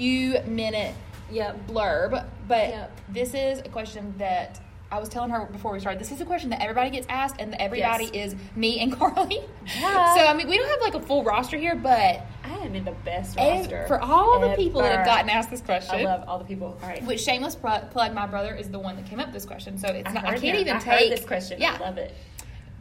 few 0.00 0.40
minute 0.46 0.94
Yep. 1.32 1.66
blurb, 1.68 2.24
but 2.48 2.68
Yep. 2.68 3.00
this 3.08 3.34
is 3.34 3.58
a 3.58 3.68
question 3.68 4.14
that 4.18 4.60
I 4.92 4.98
was 4.98 5.08
telling 5.08 5.30
her 5.30 5.46
before 5.46 5.72
we 5.72 5.78
started. 5.78 6.00
This 6.00 6.10
is 6.10 6.20
a 6.20 6.24
question 6.24 6.50
that 6.50 6.60
everybody 6.62 6.90
gets 6.90 7.06
asked, 7.08 7.36
and 7.38 7.54
everybody 7.60 8.04
Yes. 8.12 8.32
is 8.32 8.36
me 8.56 8.80
and 8.80 8.92
Carly. 8.98 9.38
Yeah. 9.80 10.14
So 10.14 10.26
I 10.26 10.34
mean, 10.34 10.48
we 10.48 10.58
don't 10.58 10.68
have 10.68 10.80
like 10.80 10.94
a 11.00 11.06
full 11.06 11.22
roster 11.24 11.56
here, 11.56 11.74
but 11.76 12.22
I 12.44 12.54
am 12.64 12.74
in 12.74 12.84
the 12.84 12.90
best 13.04 13.36
roster. 13.38 13.84
for 13.86 14.00
all 14.00 14.40
the 14.40 14.54
people 14.56 14.80
that 14.82 14.96
have 14.96 15.06
gotten 15.06 15.28
asked 15.30 15.50
this 15.50 15.60
question, 15.60 16.00
I 16.00 16.02
love 16.04 16.24
all 16.28 16.38
the 16.38 16.44
people. 16.44 16.76
All 16.82 16.88
right. 16.88 17.02
Which 17.04 17.20
shameless 17.20 17.54
plug, 17.56 18.12
my 18.14 18.26
brother 18.26 18.54
is 18.54 18.68
the 18.70 18.78
one 18.80 18.96
that 18.96 19.06
came 19.06 19.18
up 19.20 19.26
with 19.26 19.34
this 19.34 19.46
question, 19.46 19.76
so 19.78 19.88
it's 19.88 20.08
I 20.10 20.12
not. 20.12 20.24
I 20.24 20.30
can't 20.32 20.42
him. 20.42 20.56
even 20.56 20.76
I 20.76 20.80
take 20.80 21.10
this 21.10 21.24
question. 21.24 21.60
Yeah, 21.60 21.76
I 21.78 21.84
love 21.84 21.98
it. 21.98 22.14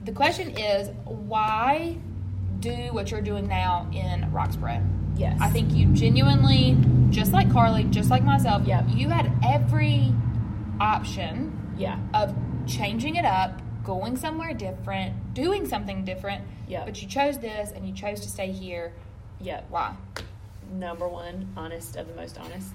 the 0.06 0.12
question 0.12 0.58
is 0.58 0.90
why 1.06 1.96
do 2.60 2.72
what 2.92 3.12
you're 3.12 3.22
doing 3.22 3.48
now 3.48 3.88
in 3.94 4.22
Roxboro? 4.32 4.82
Yes. 5.20 5.38
I 5.42 5.50
think 5.50 5.74
you 5.74 5.88
genuinely, 5.88 6.78
just 7.10 7.34
like 7.34 7.52
Carly, 7.52 7.84
just 7.84 8.10
like 8.10 8.24
myself, 8.24 8.66
Yep. 8.66 8.86
you 8.90 9.10
had 9.10 9.30
every 9.46 10.14
option 10.80 11.74
Yeah. 11.78 12.00
of 12.14 12.34
changing 12.66 13.18
it 13.18 13.26
up, 13.26 13.62
going 13.84 14.16
somewhere 14.16 14.54
different, 14.54 15.34
doing 15.34 15.68
something 15.68 16.06
different. 16.06 16.46
Yep. 16.70 16.86
But 16.86 17.02
you 17.02 17.08
chose 17.10 17.38
this, 17.40 17.72
and 17.72 17.86
you 17.86 17.94
chose 17.94 18.22
to 18.22 18.30
stay 18.30 18.52
here. 18.52 18.94
Yep. 19.42 19.66
Why? 19.70 19.94
Number 20.72 21.08
one, 21.08 21.50
honest 21.58 21.98
of 21.98 22.08
the 22.08 22.14
most 22.16 22.38
honest. 22.40 22.74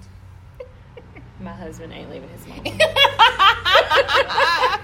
My 1.39 1.53
husband 1.53 1.93
ain't 1.93 2.11
leaving 2.11 2.29
his 2.29 2.45
mom. 2.47 2.59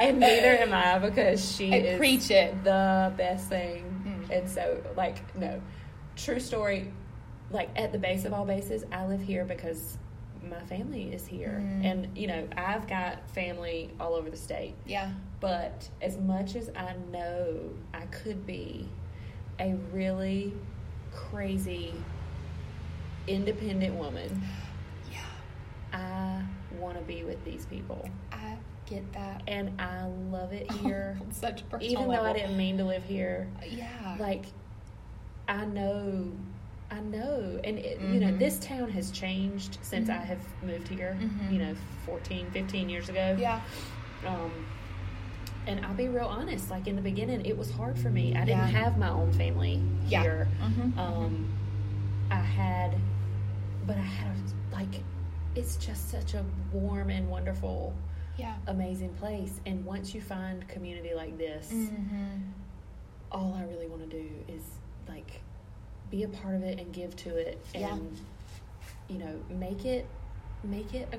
and 0.00 0.20
neither 0.20 0.56
am 0.58 0.72
I 0.72 0.98
because 0.98 1.56
she 1.56 1.72
I 1.72 1.76
is 1.78 1.98
preach 1.98 2.30
it. 2.30 2.62
the 2.62 3.12
best 3.16 3.48
thing. 3.48 3.84
Mm. 4.28 4.38
And 4.38 4.48
so, 4.48 4.80
like, 4.96 5.16
no, 5.36 5.60
true 6.16 6.40
story. 6.40 6.92
Like 7.50 7.70
at 7.76 7.92
the 7.92 7.98
base 7.98 8.24
of 8.24 8.32
all 8.32 8.44
bases, 8.44 8.84
I 8.92 9.04
live 9.06 9.20
here 9.20 9.44
because 9.44 9.98
my 10.48 10.60
family 10.64 11.12
is 11.12 11.26
here, 11.26 11.62
Mm. 11.64 11.84
and 11.84 12.18
you 12.18 12.26
know 12.26 12.46
I've 12.56 12.86
got 12.86 13.28
family 13.30 13.90
all 14.00 14.14
over 14.14 14.28
the 14.30 14.36
state. 14.36 14.74
Yeah. 14.86 15.10
But 15.40 15.88
as 16.02 16.18
much 16.18 16.56
as 16.56 16.70
I 16.76 16.94
know 17.10 17.58
I 17.92 18.06
could 18.06 18.44
be 18.46 18.88
a 19.60 19.74
really 19.92 20.52
crazy 21.12 21.94
independent 23.26 23.94
woman, 23.94 24.42
Yeah. 25.12 25.18
I 25.98 26.42
want 26.78 26.98
to 26.98 27.04
be 27.04 27.24
with 27.24 27.42
these 27.44 27.66
people. 27.66 28.08
I 28.32 28.56
get 28.86 29.10
that. 29.12 29.42
And 29.46 29.80
I 29.80 30.04
love 30.30 30.52
it 30.52 30.70
here. 30.82 31.18
Such 31.30 31.62
a 31.62 31.64
personal 31.64 31.92
Even 31.92 32.08
though 32.10 32.22
I 32.22 32.32
didn't 32.32 32.56
mean 32.56 32.76
to 32.78 32.84
live 32.84 33.04
here, 33.04 33.48
Yeah. 33.66 34.16
like 34.18 34.44
I 35.48 35.64
know 35.64 36.32
I 36.90 37.00
know 37.00 37.58
and 37.64 37.78
it, 37.78 38.00
you 38.00 38.20
know 38.20 38.28
Mhm. 38.28 38.38
this 38.38 38.58
town 38.60 38.88
has 38.90 39.10
changed 39.10 39.78
since 39.82 40.08
I 40.08 40.14
Mhm. 40.18 40.24
have 40.26 40.62
moved 40.62 40.86
here, 40.88 41.16
Mhm. 41.20 41.52
you 41.52 41.58
know, 41.58 41.74
14, 42.06 42.50
15 42.52 42.88
years 42.88 43.08
ago. 43.08 43.36
yeah. 43.38 43.60
Um, 44.26 44.52
and 45.66 45.84
I'll 45.84 45.94
be 45.94 46.08
real 46.08 46.26
honest. 46.26 46.70
Like 46.70 46.86
in 46.86 46.94
the 46.94 47.02
beginning, 47.02 47.44
it 47.46 47.56
was 47.58 47.70
hard 47.72 47.98
for 47.98 48.10
me. 48.10 48.36
I 48.36 48.40
didn't 48.44 48.58
Yeah. 48.70 48.82
have 48.84 48.98
my 48.98 49.08
own 49.08 49.32
family 49.32 49.82
Yeah. 50.06 50.22
here. 50.22 50.48
Mhm. 50.62 50.96
Um, 50.98 51.48
I 52.30 52.36
had, 52.36 52.94
but 53.86 53.96
I 53.96 54.02
had 54.02 54.36
a, 54.36 54.74
like, 54.74 55.02
it's 55.56 55.76
just 55.76 56.10
such 56.10 56.34
a 56.34 56.44
warm 56.72 57.10
and 57.10 57.28
wonderful, 57.28 57.92
Yeah. 58.36 58.54
amazing 58.66 59.14
place. 59.14 59.60
And 59.66 59.84
once 59.84 60.14
you 60.14 60.20
find 60.20 60.68
community 60.68 61.14
like 61.14 61.36
this, 61.38 61.72
Mm-hmm. 61.72 62.40
all 63.32 63.54
I 63.54 63.64
really 63.64 63.88
want 63.88 64.08
to 64.08 64.16
do 64.16 64.28
is 64.48 64.73
be 66.14 66.22
a 66.22 66.28
part 66.28 66.54
of 66.54 66.62
it 66.62 66.78
and 66.78 66.92
give 66.92 67.14
to 67.16 67.36
it, 67.36 67.58
and 67.74 67.82
Yeah. 67.82 67.96
you 69.08 69.18
know, 69.18 69.34
make 69.50 69.84
it 69.84 70.06
make 70.62 70.94
it 70.94 71.06
a 71.12 71.18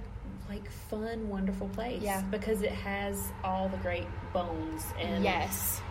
like 0.51 0.67
fun, 0.89 1.29
wonderful 1.29 1.67
place. 1.69 2.01
Yeah. 2.01 2.21
because 2.31 2.61
it 2.63 2.71
has 2.71 3.21
all 3.43 3.67
the 3.69 3.77
great 3.77 4.07
bones 4.33 4.83
and 4.99 5.23
yes. 5.23 5.81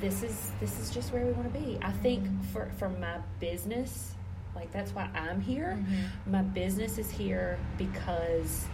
this 0.00 0.22
is 0.22 0.50
this 0.60 0.78
is 0.78 0.90
just 0.90 1.12
where 1.12 1.24
we 1.26 1.32
want 1.32 1.52
to 1.52 1.58
be. 1.60 1.78
I 1.82 1.90
think 1.92 2.24
for 2.52 2.70
for 2.78 2.88
my 2.88 3.18
business, 3.40 4.14
like 4.54 4.70
that's 4.72 4.92
why 4.94 5.08
I'm 5.14 5.40
here. 5.40 5.76
Mhm. 5.78 6.30
My 6.32 6.42
business 6.42 6.96
is 6.98 7.10
here 7.10 7.58
because 7.76 8.66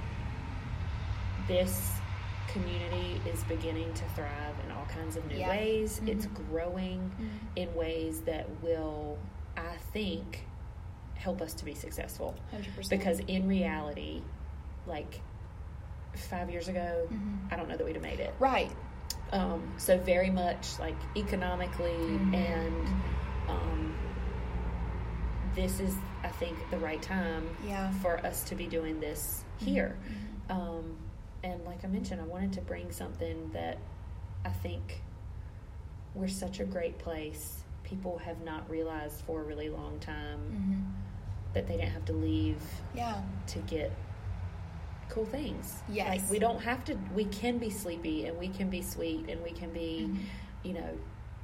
this 1.48 1.90
community 2.48 3.20
is 3.32 3.42
beginning 3.44 3.92
to 3.94 4.04
thrive 4.14 4.54
all 4.84 4.90
kinds 4.94 5.16
of 5.16 5.26
new 5.26 5.36
Yeah. 5.36 5.48
ways. 5.48 6.00
Mhm. 6.00 6.08
It's 6.08 6.26
growing 6.26 7.10
Mhm. 7.18 7.28
in 7.56 7.74
ways 7.74 8.22
that 8.22 8.48
will, 8.62 9.18
I 9.56 9.76
think, 9.92 10.46
help 11.14 11.40
us 11.40 11.54
to 11.54 11.64
be 11.64 11.74
successful. 11.74 12.34
100%. 12.50 12.90
Because 12.90 13.20
in 13.20 13.46
reality, 13.48 14.22
like 14.86 15.20
five 16.14 16.50
years 16.50 16.68
ago, 16.68 17.06
Mhm. 17.10 17.52
I 17.52 17.56
don't 17.56 17.68
know 17.68 17.76
that 17.76 17.84
we'd 17.84 17.96
have 17.96 18.02
made 18.02 18.20
it. 18.20 18.34
Right. 18.38 18.70
Um, 19.32 19.72
so 19.78 19.98
very 19.98 20.30
much 20.30 20.78
like 20.78 20.96
economically 21.16 21.92
Mhm. 21.92 22.34
and 22.34 22.88
um, 23.48 23.94
this 25.54 25.80
is 25.80 25.96
I 26.22 26.28
think 26.28 26.56
the 26.70 26.78
right 26.78 27.02
time 27.02 27.54
Yeah. 27.66 27.90
for 28.00 28.16
us 28.26 28.44
to 28.44 28.54
be 28.54 28.66
doing 28.66 28.98
this 29.00 29.44
here. 29.58 29.98
Um, 30.48 30.96
and 31.42 31.62
like 31.64 31.84
I 31.84 31.88
mentioned, 31.88 32.18
I 32.20 32.24
wanted 32.24 32.54
to 32.54 32.62
bring 32.62 32.90
something 32.90 33.50
that 33.52 33.76
I 34.44 34.50
think 34.50 35.02
we're 36.14 36.28
such 36.28 36.60
a 36.60 36.64
great 36.64 36.98
place. 36.98 37.62
People 37.82 38.18
have 38.18 38.40
not 38.42 38.68
realized 38.70 39.22
for 39.26 39.40
a 39.40 39.44
really 39.44 39.68
long 39.68 39.98
time 40.00 40.40
Mhm. 41.48 41.54
that 41.54 41.66
they 41.66 41.76
didn't 41.76 41.92
have 41.92 42.04
to 42.06 42.12
leave 42.12 42.62
Yeah. 42.94 43.22
to 43.48 43.58
get 43.60 43.92
cool 45.08 45.26
things. 45.26 45.82
Yes. 45.88 46.08
Like 46.22 46.30
we 46.30 46.38
don't 46.38 46.62
have 46.62 46.84
to 46.86 46.94
we 47.14 47.24
can 47.26 47.58
be 47.58 47.70
sleepy 47.70 48.26
and 48.26 48.38
we 48.38 48.48
can 48.48 48.70
be 48.70 48.82
sweet 48.82 49.28
and 49.28 49.42
we 49.42 49.50
can 49.50 49.72
be, 49.72 50.06
Mhm. 50.08 50.24
you 50.62 50.72
know, 50.74 50.98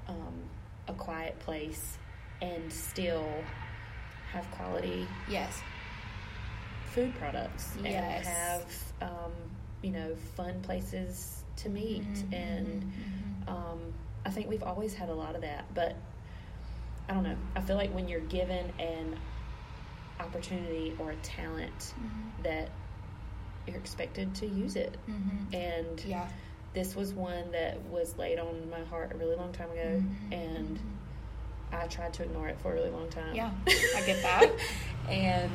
um, 0.08 0.42
a 0.88 0.94
quiet 0.94 1.38
place 1.40 1.98
and 2.42 2.72
still 2.72 3.28
have 4.32 4.50
quality 4.50 5.06
Yes. 5.28 5.60
food 6.86 7.14
products 7.16 7.76
Yes. 7.82 8.26
and 8.26 8.26
have 8.26 8.92
um, 9.02 9.32
you 9.82 9.90
know, 9.90 10.14
fun 10.36 10.60
places 10.62 11.39
to 11.56 11.68
meet 11.68 12.02
Mhm, 12.02 12.32
and 12.32 12.82
mhm, 12.84 13.46
mhm. 13.46 13.48
um, 13.52 13.78
I 14.24 14.30
think 14.30 14.48
we've 14.48 14.62
always 14.62 14.94
had 14.94 15.08
a 15.08 15.14
lot 15.14 15.34
of 15.34 15.40
that, 15.42 15.64
but 15.74 15.96
I 17.08 17.14
don't 17.14 17.22
know. 17.24 17.36
I 17.56 17.60
feel 17.60 17.76
like 17.76 17.92
when 17.94 18.08
you're 18.08 18.20
given 18.20 18.70
an 18.78 19.16
opportunity 20.20 20.94
or 20.98 21.10
a 21.12 21.16
talent 21.16 21.94
Mhm. 22.00 22.42
that 22.44 22.70
you're 23.66 23.76
expected 23.76 24.34
to 24.36 24.46
use 24.46 24.76
it. 24.76 24.96
Mhm. 25.08 25.54
And 25.54 26.04
Yeah. 26.04 26.28
this 26.72 26.94
was 26.94 27.12
one 27.14 27.50
that 27.52 27.80
was 27.86 28.16
laid 28.18 28.38
on 28.38 28.68
my 28.70 28.80
heart 28.84 29.12
a 29.12 29.16
really 29.16 29.36
long 29.36 29.52
time 29.52 29.70
ago, 29.70 30.02
Mhm. 30.02 30.32
and 30.32 30.80
I 31.72 31.86
tried 31.86 32.12
to 32.14 32.22
ignore 32.24 32.48
it 32.48 32.58
for 32.60 32.72
a 32.72 32.74
really 32.74 32.90
long 32.90 33.08
time. 33.10 33.34
Yeah, 33.34 33.50
I 33.96 34.02
get 34.06 34.22
that. 34.22 34.50
and 35.08 35.50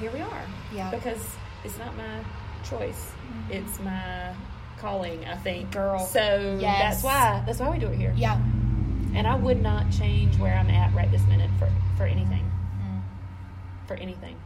here 0.00 0.10
we 0.10 0.20
are. 0.20 0.42
Yeah. 0.74 0.90
Because 0.90 1.36
it's 1.64 1.78
not 1.78 1.96
my 1.96 2.20
choice. 2.62 3.12
Mhm. 3.50 3.50
It's 3.54 3.80
my 3.80 4.34
calling, 4.78 5.24
I 5.26 5.36
think. 5.36 5.70
Girl. 5.70 5.98
So 6.00 6.58
Yes. 6.60 6.80
that's 6.80 7.04
why 7.04 7.42
that's 7.46 7.60
why 7.60 7.70
we 7.70 7.78
do 7.78 7.86
it 7.88 7.96
here. 7.98 8.12
Yeah. 8.16 8.36
And 9.14 9.26
I 9.26 9.34
would 9.36 9.60
not 9.62 9.90
change 9.90 10.38
where 10.38 10.54
I'm 10.54 10.70
at 10.70 10.94
right 10.94 11.10
this 11.10 11.22
minute 11.26 11.50
for, 11.58 11.68
for 11.98 12.04
anything. 12.04 12.50
Mm. 12.80 13.02
For 13.86 13.94
anything. 13.94 14.36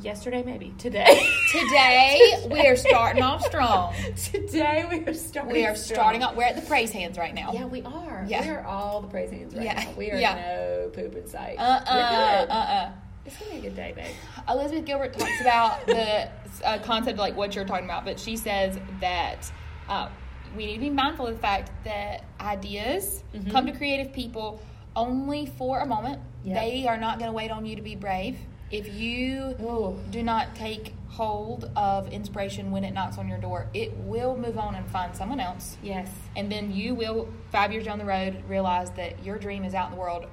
Yesterday 0.00 0.42
maybe. 0.42 0.72
Today. 0.78 1.04
Today 1.52 2.46
we 2.50 2.66
are 2.66 2.76
starting 2.76 3.22
off 3.22 3.44
strong. 3.44 3.92
Today 4.16 4.86
we 4.90 5.04
are 5.06 5.12
starting 5.14 5.52
We 5.52 5.66
are 5.66 5.74
strong. 5.76 5.96
starting 5.98 6.22
off. 6.22 6.34
We're 6.34 6.44
at 6.44 6.56
the 6.56 6.62
praise 6.62 6.90
hands 6.90 7.18
right 7.18 7.34
now. 7.34 7.52
Yeah, 7.52 7.66
we 7.66 7.82
are. 7.82 8.24
Yeah. 8.26 8.40
We 8.42 8.48
are 8.48 8.64
all 8.64 9.02
the 9.02 9.08
praise 9.08 9.30
hands 9.30 9.54
right 9.54 9.64
Yeah. 9.66 9.74
now. 9.84 9.90
We 9.96 10.10
are 10.10 10.16
Yeah. 10.16 10.34
no 10.34 10.90
poop 10.94 11.14
in 11.14 11.26
sight. 11.28 11.56
Uh 11.58 11.62
uh 11.62 11.84
We're 11.86 12.46
good. 12.46 12.50
uh 12.50 12.54
uh. 12.54 12.90
It's 13.24 13.36
gonna 13.38 13.52
be 13.52 13.58
a 13.58 13.60
good 13.62 13.76
day, 13.76 13.92
babe. 13.94 14.06
Elizabeth 14.48 14.84
Gilbert 14.84 15.12
talks 15.16 15.40
about 15.40 15.86
the 15.86 16.28
uh, 16.64 16.78
concept 16.80 17.18
like 17.18 17.36
what 17.36 17.54
you're 17.54 17.64
talking 17.64 17.84
about, 17.84 18.04
but 18.04 18.18
she 18.18 18.36
says 18.36 18.78
that 19.00 19.50
uh, 19.88 20.08
we 20.56 20.66
need 20.66 20.74
to 20.74 20.80
be 20.80 20.90
mindful 20.90 21.26
of 21.28 21.34
the 21.36 21.40
fact 21.40 21.70
that 21.84 22.24
ideas 22.40 23.22
Mhm. 23.34 23.50
come 23.50 23.66
to 23.66 23.72
creative 23.72 24.12
people 24.12 24.60
only 24.96 25.46
for 25.46 25.80
a 25.80 25.86
moment. 25.86 26.20
Yep. 26.44 26.60
They 26.60 26.86
are 26.86 26.96
not 26.98 27.18
going 27.18 27.28
to 27.30 27.32
wait 27.34 27.50
on 27.50 27.64
you 27.64 27.76
to 27.76 27.82
be 27.82 27.94
brave. 27.96 28.38
If 28.70 28.92
you 28.94 29.54
Oh, 29.62 29.96
do 30.10 30.22
not 30.22 30.54
take 30.54 30.94
hold 31.08 31.70
of 31.76 32.08
inspiration 32.12 32.70
when 32.70 32.84
it 32.84 32.92
knocks 32.92 33.16
on 33.18 33.28
your 33.28 33.38
door, 33.38 33.68
it 33.72 33.96
will 33.98 34.36
move 34.36 34.58
on 34.58 34.74
and 34.74 34.86
find 34.88 35.14
someone 35.14 35.40
else. 35.40 35.76
yes. 35.82 36.10
And 36.36 36.50
then 36.50 36.72
you 36.72 36.94
will, 36.94 37.28
five 37.50 37.70
years 37.72 37.84
down 37.84 37.98
the 37.98 38.04
road, 38.04 38.42
realize 38.48 38.90
that 38.92 39.22
your 39.24 39.38
dream 39.38 39.64
is 39.64 39.74
out 39.74 39.86
in 39.90 39.94
the 39.94 40.00
world 40.00 40.26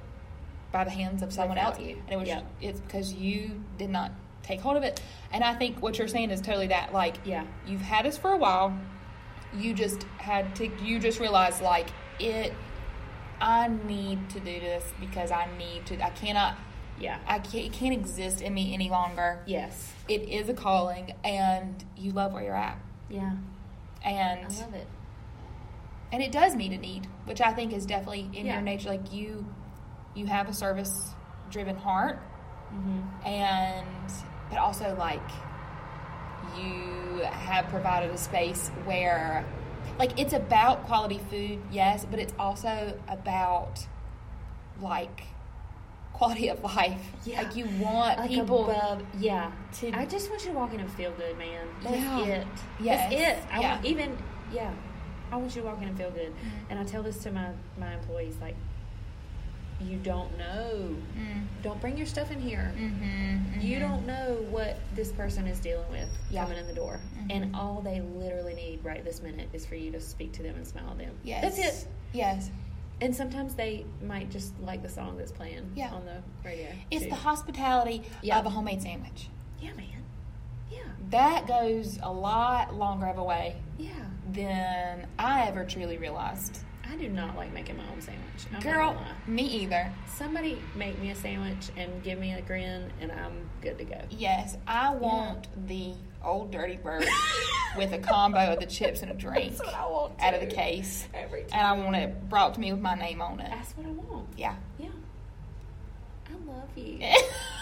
by 0.71 0.83
the 0.83 0.89
hands 0.91 1.21
of 1.21 1.33
someone 1.33 1.57
Without 1.57 1.73
else. 1.73 1.81
you. 1.81 1.95
And 2.05 2.11
it 2.11 2.17
was 2.17 2.27
Yep. 2.27 2.45
it's 2.61 2.79
because 2.79 3.13
you 3.13 3.63
did 3.77 3.89
not 3.89 4.11
take 4.43 4.61
hold 4.61 4.77
of 4.77 4.83
it. 4.83 5.01
And 5.31 5.43
I 5.43 5.53
think 5.55 5.81
what 5.81 5.97
you're 5.97 6.07
saying 6.07 6.29
is 6.31 6.41
totally 6.41 6.67
that. 6.67 6.93
Like 6.93 7.15
Yeah. 7.25 7.45
you've 7.65 7.81
had 7.81 8.05
this 8.05 8.17
for 8.17 8.31
a 8.31 8.37
while. 8.37 8.77
You 9.53 9.73
just 9.73 10.03
had 10.19 10.55
to 10.57 10.69
you 10.83 10.99
just 10.99 11.19
realized 11.19 11.61
like 11.61 11.87
it 12.19 12.53
I 13.41 13.67
need 13.69 14.29
to 14.31 14.39
do 14.39 14.59
this 14.59 14.83
because 14.99 15.31
I 15.31 15.47
need 15.57 15.85
to 15.87 16.05
I 16.05 16.09
cannot 16.11 16.55
Yeah. 16.99 17.17
I 17.25 17.39
can't, 17.39 17.65
it 17.65 17.73
can't 17.73 17.93
exist 17.93 18.41
in 18.41 18.53
me 18.53 18.73
any 18.73 18.89
longer. 18.89 19.41
Yes. 19.47 19.93
It 20.07 20.23
is 20.29 20.49
a 20.49 20.53
calling 20.53 21.13
and 21.23 21.83
you 21.97 22.11
love 22.11 22.33
where 22.33 22.43
you're 22.43 22.55
at. 22.55 22.77
Yeah. 23.09 23.31
And 24.03 24.39
I 24.45 24.59
love 24.61 24.73
it. 24.75 24.87
and 26.11 26.21
it 26.23 26.31
does 26.31 26.55
meet 26.55 26.71
a 26.73 26.77
need, 26.77 27.07
which 27.25 27.41
I 27.41 27.53
think 27.53 27.71
is 27.73 27.85
definitely 27.85 28.29
in 28.33 28.45
Yeah. 28.45 28.53
your 28.55 28.61
nature. 28.61 28.89
Like 28.89 29.11
you, 29.13 29.45
you 30.19 30.25
have 30.27 30.49
a 30.49 30.53
service 30.53 31.11
driven 31.49 31.75
heart, 31.75 32.19
Mm-hmm. 32.73 33.25
and 33.27 33.87
but 34.51 34.59
also 34.59 34.95
like 34.95 35.27
you 36.57 37.21
have 37.23 37.67
provided 37.69 38.11
a 38.11 38.17
space 38.17 38.69
where, 38.85 39.43
like, 39.97 40.19
it's 40.19 40.33
about 40.33 40.85
quality 40.85 41.19
food, 41.29 41.59
yes, 41.71 42.05
but 42.09 42.19
it's 42.19 42.33
also 42.39 42.97
about 43.07 43.85
like 44.81 45.23
quality 46.13 46.49
of 46.49 46.63
life. 46.63 47.01
Yeah. 47.25 47.41
Like 47.41 47.55
you 47.55 47.65
want 47.79 48.19
Like 48.19 48.29
people. 48.29 48.69
above, 48.69 49.01
yeah. 49.19 49.51
to- 49.79 49.91
I 49.93 50.05
just 50.05 50.29
want 50.29 50.43
you 50.45 50.51
to 50.51 50.55
walk 50.57 50.73
in 50.73 50.79
and 50.79 50.91
feel 50.91 51.11
good, 51.11 51.37
man. 51.37 51.67
That's 51.83 51.95
Yeah. 51.95 52.19
it. 52.25 52.47
Yes. 52.79 53.09
That's 53.11 53.21
it. 53.21 53.53
I 53.53 53.59
Yeah. 53.61 53.71
want 53.75 53.85
even 53.85 54.17
yeah. 54.51 54.71
I 55.31 55.35
want 55.37 55.55
you 55.55 55.61
to 55.61 55.67
walk 55.67 55.81
in 55.81 55.87
and 55.87 55.97
feel 55.97 56.09
good. 56.11 56.33
Mhm. 56.35 56.49
And 56.71 56.79
I 56.79 56.83
tell 56.83 57.03
this 57.03 57.17
to 57.23 57.31
my 57.31 57.49
my 57.79 57.93
employees 57.93 58.35
like 58.41 58.55
you 59.81 59.97
don't 59.97 60.37
know. 60.37 60.95
Mm. 61.17 61.45
Don't 61.63 61.79
bring 61.81 61.97
your 61.97 62.05
stuff 62.05 62.31
in 62.31 62.39
here. 62.39 62.71
Mm-hmm, 62.77 63.61
You 63.61 63.79
don't 63.79 64.05
know 64.05 64.45
what 64.49 64.77
this 64.95 65.11
person 65.11 65.47
is 65.47 65.59
dealing 65.59 65.89
with 65.91 66.09
Yeah. 66.29 66.43
coming 66.43 66.57
in 66.57 66.67
the 66.67 66.73
door. 66.73 66.99
And 67.29 67.55
all 67.55 67.81
they 67.81 68.01
literally 68.01 68.53
need 68.53 68.83
right 68.83 69.03
this 69.03 69.21
minute 69.21 69.49
is 69.53 69.65
for 69.65 69.75
you 69.75 69.91
to 69.91 69.99
speak 69.99 70.31
to 70.33 70.43
them 70.43 70.55
and 70.55 70.65
smile 70.67 70.91
at 70.91 70.97
them. 70.97 71.15
Yes. 71.23 71.41
That's 71.43 71.59
it. 71.83 71.87
Yes. 72.13 72.49
And 73.01 73.15
sometimes 73.15 73.55
they 73.55 73.85
might 74.05 74.29
just 74.29 74.53
like 74.61 74.81
the 74.83 74.89
song 74.89 75.17
that's 75.17 75.31
playing 75.31 75.71
Yeah. 75.75 75.91
on 75.91 76.05
the 76.05 76.21
radio. 76.43 76.67
It's 76.91 77.03
too. 77.03 77.09
the 77.09 77.15
hospitality 77.15 78.03
Yeah. 78.21 78.39
of 78.39 78.45
a 78.45 78.49
homemade 78.49 78.81
sandwich. 78.81 79.29
Yeah, 79.61 79.73
man. 79.73 79.85
Yeah. 80.71 80.79
That 81.09 81.47
goes 81.47 81.99
a 82.03 82.11
lot 82.11 82.75
longer 82.75 83.07
of 83.07 83.17
a 83.17 83.23
way 83.23 83.55
Yeah. 83.77 83.91
than 84.31 85.07
I 85.17 85.43
ever 85.47 85.65
truly 85.65 85.97
realized. 85.97 86.59
I 86.91 86.95
do 86.95 87.07
not 87.09 87.35
like 87.35 87.53
making 87.53 87.77
my 87.77 87.83
own 87.91 88.01
sandwich. 88.01 88.45
I'm 88.53 88.61
Girl, 88.61 88.97
me 89.27 89.43
either. 89.43 89.91
Somebody 90.07 90.59
make 90.75 90.99
me 90.99 91.11
a 91.11 91.15
sandwich 91.15 91.69
and 91.77 92.01
give 92.03 92.17
me 92.17 92.33
a 92.33 92.41
grin, 92.41 92.91
and 92.99 93.11
I'm 93.11 93.49
good 93.61 93.77
to 93.77 93.83
go. 93.83 94.01
Yes, 94.09 94.57
I 94.65 94.93
want 94.95 95.47
the 95.67 95.93
old 96.23 96.51
dirty 96.51 96.77
bird 96.77 97.05
with 97.77 97.93
a 97.93 97.99
combo 97.99 98.53
of 98.53 98.59
the 98.59 98.65
chips 98.65 99.01
and 99.03 99.11
a 99.11 99.13
drink 99.13 99.57
That's 99.57 99.65
what 99.67 99.75
I 99.75 99.85
want. 99.85 100.13
out 100.19 100.33
of 100.33 100.39
the 100.41 100.47
case. 100.47 101.07
Every 101.13 101.43
And 101.51 101.61
I 101.65 101.71
want 101.73 101.95
it 101.95 102.27
brought 102.27 102.55
to 102.55 102.59
me 102.59 102.71
with 102.73 102.81
my 102.81 102.95
name 102.95 103.21
on 103.21 103.39
it. 103.39 103.49
That's 103.51 103.71
what 103.77 103.85
I 103.85 103.91
want. 103.91 104.27
Yeah. 104.35 104.55
Yeah. 104.79 104.89
I 106.29 106.51
love 106.51 106.69
you. 106.75 106.99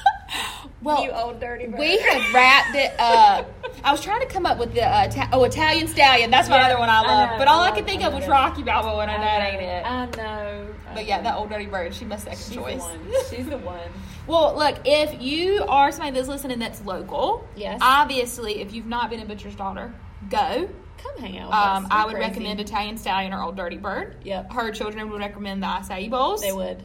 well, 0.82 1.04
you 1.04 1.12
old 1.12 1.40
dirty 1.40 1.66
bird. 1.68 1.80
we 1.80 1.98
have 1.98 2.34
wrapped 2.34 2.76
it 2.76 2.94
up. 3.00 3.52
I 3.84 3.92
was 3.92 4.02
trying 4.02 4.22
to 4.22 4.28
come 4.28 4.46
up 4.46 4.58
with 4.58 4.74
the 4.74 4.84
uh, 4.84 5.08
ta- 5.10 5.30
oh 5.34 5.44
Italian 5.44 5.88
stallion. 5.88 6.32
That's 6.32 6.50
my 6.50 6.58
Yeah, 6.58 6.66
other 6.68 6.80
one 6.80 6.90
I 6.90 7.00
I 7.00 7.02
love. 7.08 7.30
know, 7.32 7.38
but 7.38 7.48
all 7.48 7.62
I 7.62 7.70
I, 7.70 7.72
could 7.72 7.86
think 7.86 8.04
of 8.04 8.14
was. 8.14 8.28
Rocky 8.28 8.64
Balboa, 8.64 9.04
and 9.04 9.12
I 9.12 9.18
that 9.18 9.40
know, 9.40 9.60
ain't 9.60 9.62
it. 9.62 9.86
I 9.86 10.06
know. 10.24 10.68
I 10.90 10.94
But 10.94 11.06
yeah, 11.06 11.22
that 11.22 11.36
old 11.36 11.50
dirty 11.50 11.66
bird. 11.68 11.94
She 11.94 12.06
must 12.06 12.24
second 12.26 12.38
She's 12.40 12.56
choice. 12.56 12.84
the. 12.84 13.26
She's 13.36 13.46
the 13.48 13.58
one. 13.58 13.80
Well, 14.28 14.56
look, 14.58 14.78
if 14.86 15.22
you 15.22 15.64
are 15.70 15.92
somebody 15.92 16.12
that's 16.16 16.28
listening 16.28 16.60
that's 16.60 16.84
local, 16.86 17.48
Yes. 17.56 17.80
obviously, 17.82 18.60
if 18.62 18.74
you've 18.74 18.86
not 18.88 19.10
been 19.10 19.22
a 19.22 19.26
butcher's 19.26 19.56
daughter, 19.56 19.94
go. 20.30 20.70
Come 20.98 21.18
hang 21.20 21.38
out 21.38 21.50
with 21.50 21.56
Um. 21.56 21.88
I 21.92 22.06
would 22.06 22.16
crazy. 22.16 22.28
recommend 22.30 22.60
Italian 22.60 22.98
Stallion 22.98 23.32
or 23.34 23.42
Old 23.44 23.56
Dirty 23.56 23.78
Bird. 23.78 24.16
Yep. 24.24 24.52
Her 24.52 24.72
children 24.72 25.10
would 25.12 25.20
recommend 25.20 25.62
the 25.64 25.68
acai 25.68 26.10
bowls. 26.10 26.42
They 26.42 26.52
would. 26.52 26.84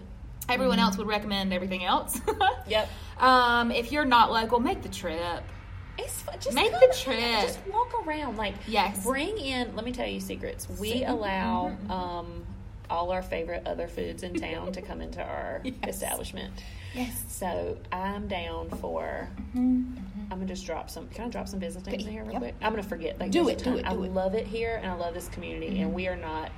Everyone 0.53 0.79
else 0.79 0.97
would 0.99 1.07
recommend 1.07 1.53
everything 1.53 1.85
else. 1.85 2.21
Yep. 2.69 2.89
Um, 3.19 3.71
if 3.73 3.91
you're 3.93 4.05
not 4.05 4.31
local, 4.33 4.61
make 4.61 4.83
the 4.83 4.89
trip. 4.89 5.43
It's 5.99 6.23
fun. 6.23 6.37
Just 6.41 6.55
Make 6.55 6.71
the 6.73 6.95
trip. 6.97 7.19
Just 7.43 7.59
walk 7.67 7.93
around. 8.07 8.37
Like 8.37 8.55
Yes. 8.67 9.03
bring 9.05 9.37
in. 9.37 9.75
Let 9.77 9.85
me 9.85 9.93
tell 9.93 10.07
you 10.07 10.21
secrets. 10.21 10.69
We 10.81 11.05
allow 11.05 11.77
um, 11.91 12.45
all 12.89 13.11
our 13.11 13.21
favorite 13.23 13.67
other 13.67 13.89
foods 13.89 14.23
in 14.23 14.35
town 14.35 14.73
to 14.73 14.81
come 14.83 15.01
into 15.01 15.23
our 15.23 15.61
Yes. 15.65 15.75
establishment. 15.89 16.53
Yes. 16.95 17.25
So 17.29 17.77
I'm 17.91 18.29
down 18.29 18.71
for. 18.81 19.29
Mm-hmm. 19.57 19.95
I'm 20.31 20.39
gonna 20.39 20.47
just 20.47 20.65
drop 20.65 20.89
some. 20.89 21.09
Can 21.09 21.27
I 21.27 21.29
drop 21.29 21.49
some 21.49 21.59
business 21.59 21.85
names 21.85 22.07
in 22.07 22.13
here 22.13 22.23
real 22.23 22.33
Yep. 22.35 22.41
quick? 22.43 22.55
I'm 22.63 22.73
gonna 22.73 22.83
forget. 22.83 23.19
Like, 23.19 23.33
Do 23.33 23.49
it, 23.49 23.59
do 23.59 23.77
it, 23.77 23.85
I 23.87 23.93
it. 23.93 23.99
love 23.99 24.35
it 24.35 24.47
here, 24.47 24.79
and 24.83 24.91
I 24.91 24.95
love 24.95 25.15
this 25.15 25.29
community. 25.29 25.81
And 25.83 25.93
we 25.93 26.07
are 26.09 26.17
not 26.17 26.51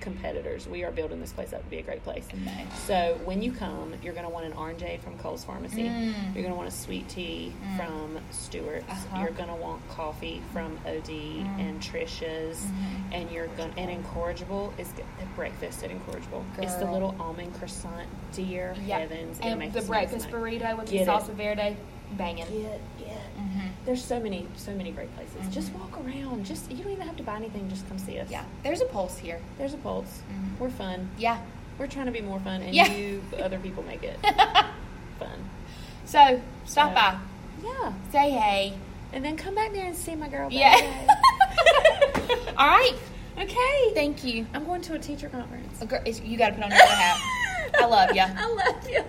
competitors. 0.00 0.66
We 0.68 0.84
are 0.84 0.90
building 0.90 1.20
this 1.20 1.32
place 1.32 1.52
up 1.52 1.62
to 1.62 1.70
be 1.70 1.78
a 1.78 1.82
great 1.82 2.02
place. 2.04 2.26
Nice. 2.44 2.80
So 2.86 3.18
when 3.24 3.42
you 3.42 3.52
come, 3.52 3.94
you're 4.02 4.12
going 4.14 4.24
to 4.26 4.30
want 4.30 4.46
an 4.46 4.52
orangeade 4.52 5.00
from 5.00 5.18
Cole's 5.18 5.44
Pharmacy. 5.44 5.84
Mm. 5.84 6.14
You're 6.34 6.42
going 6.42 6.52
to 6.52 6.54
want 6.54 6.68
a 6.68 6.72
sweet 6.72 7.08
tea 7.08 7.52
from 7.76 8.18
Stewart's. 8.30 8.84
Uh-huh. 8.88 9.20
You're 9.20 9.30
going 9.30 9.48
to 9.48 9.54
want 9.54 9.86
coffee 9.88 10.42
from 10.52 10.78
OD 10.86 11.10
and 11.10 11.80
Trisha's. 11.80 12.58
Mm-hmm. 12.58 13.12
And 13.12 13.30
you're 13.30 13.48
going 13.48 13.72
and 13.76 13.90
Incorrigible 13.90 14.72
is 14.78 14.92
breakfast 15.34 15.82
at 15.82 15.90
Incorrigible. 15.90 16.44
It's 16.58 16.74
the 16.76 16.90
little 16.90 17.14
almond 17.18 17.54
croissant. 17.54 18.08
Dear 18.32 18.74
Yeah. 18.86 18.98
heavens, 19.00 19.38
And 19.42 19.60
the 19.72 19.82
breakfast 19.82 20.28
tonight. 20.28 20.60
burrito 20.60 20.78
with 20.78 20.90
Get 20.90 21.06
the 21.06 21.12
it. 21.12 21.16
salsa 21.22 21.34
verde, 21.34 21.76
banging. 22.12 22.44
Get 22.46 22.54
it. 22.54 22.80
Mm-hmm. 23.38 23.66
There's 23.86 24.04
so 24.04 24.18
many, 24.20 24.46
so 24.56 24.72
many 24.72 24.90
great 24.90 25.14
places. 25.14 25.54
Just 25.54 25.72
walk 25.74 25.96
around. 26.04 26.44
Just 26.44 26.70
you 26.70 26.82
don't 26.82 26.92
even 26.92 27.06
have 27.06 27.16
to 27.18 27.22
buy 27.22 27.36
anything. 27.36 27.68
Just 27.68 27.88
come 27.88 27.98
see 27.98 28.18
us. 28.18 28.28
Yeah, 28.30 28.44
there's 28.64 28.80
a 28.80 28.86
pulse 28.86 29.16
here. 29.18 29.40
There's 29.58 29.74
a 29.74 29.78
pulse. 29.78 30.22
Mhm. 30.32 30.58
We're 30.58 30.70
fun. 30.70 31.08
Yeah. 31.18 31.38
We're 31.78 31.86
trying 31.86 32.06
to 32.06 32.12
be 32.12 32.20
more 32.20 32.40
fun, 32.40 32.62
and 32.62 32.74
Yeah. 32.74 32.92
you 32.92 33.22
other 33.40 33.58
people 33.58 33.84
make 33.84 34.02
it 34.02 34.18
fun. 35.20 35.48
so 36.04 36.40
stop 36.66 36.90
So- 36.90 36.94
by, 36.94 37.18
Yeah. 37.62 37.92
say 38.10 38.30
hey. 38.30 38.74
And 39.12 39.24
then 39.24 39.36
come 39.36 39.54
back 39.54 39.72
there 39.72 39.86
and 39.86 39.96
see 39.96 40.14
my 40.16 40.28
girl. 40.28 40.48
Yeah. 40.50 40.74
All 42.58 42.66
right. 42.66 42.92
okay. 43.38 43.94
Thank 43.94 44.24
you. 44.24 44.46
I'm 44.52 44.64
going 44.66 44.82
to 44.82 44.94
a 44.94 44.98
teacher 44.98 45.28
conference. 45.28 45.80
A 45.80 45.86
gir- 45.86 46.02
You 46.24 46.36
got 46.36 46.48
to 46.50 46.54
put 46.56 46.64
on 46.64 46.70
your 46.70 46.78
hat. 46.80 47.18
I 47.80 47.84
love 47.86 48.14
you. 48.14 48.22
I 48.26 48.46
love 48.46 48.88
you. 48.90 49.04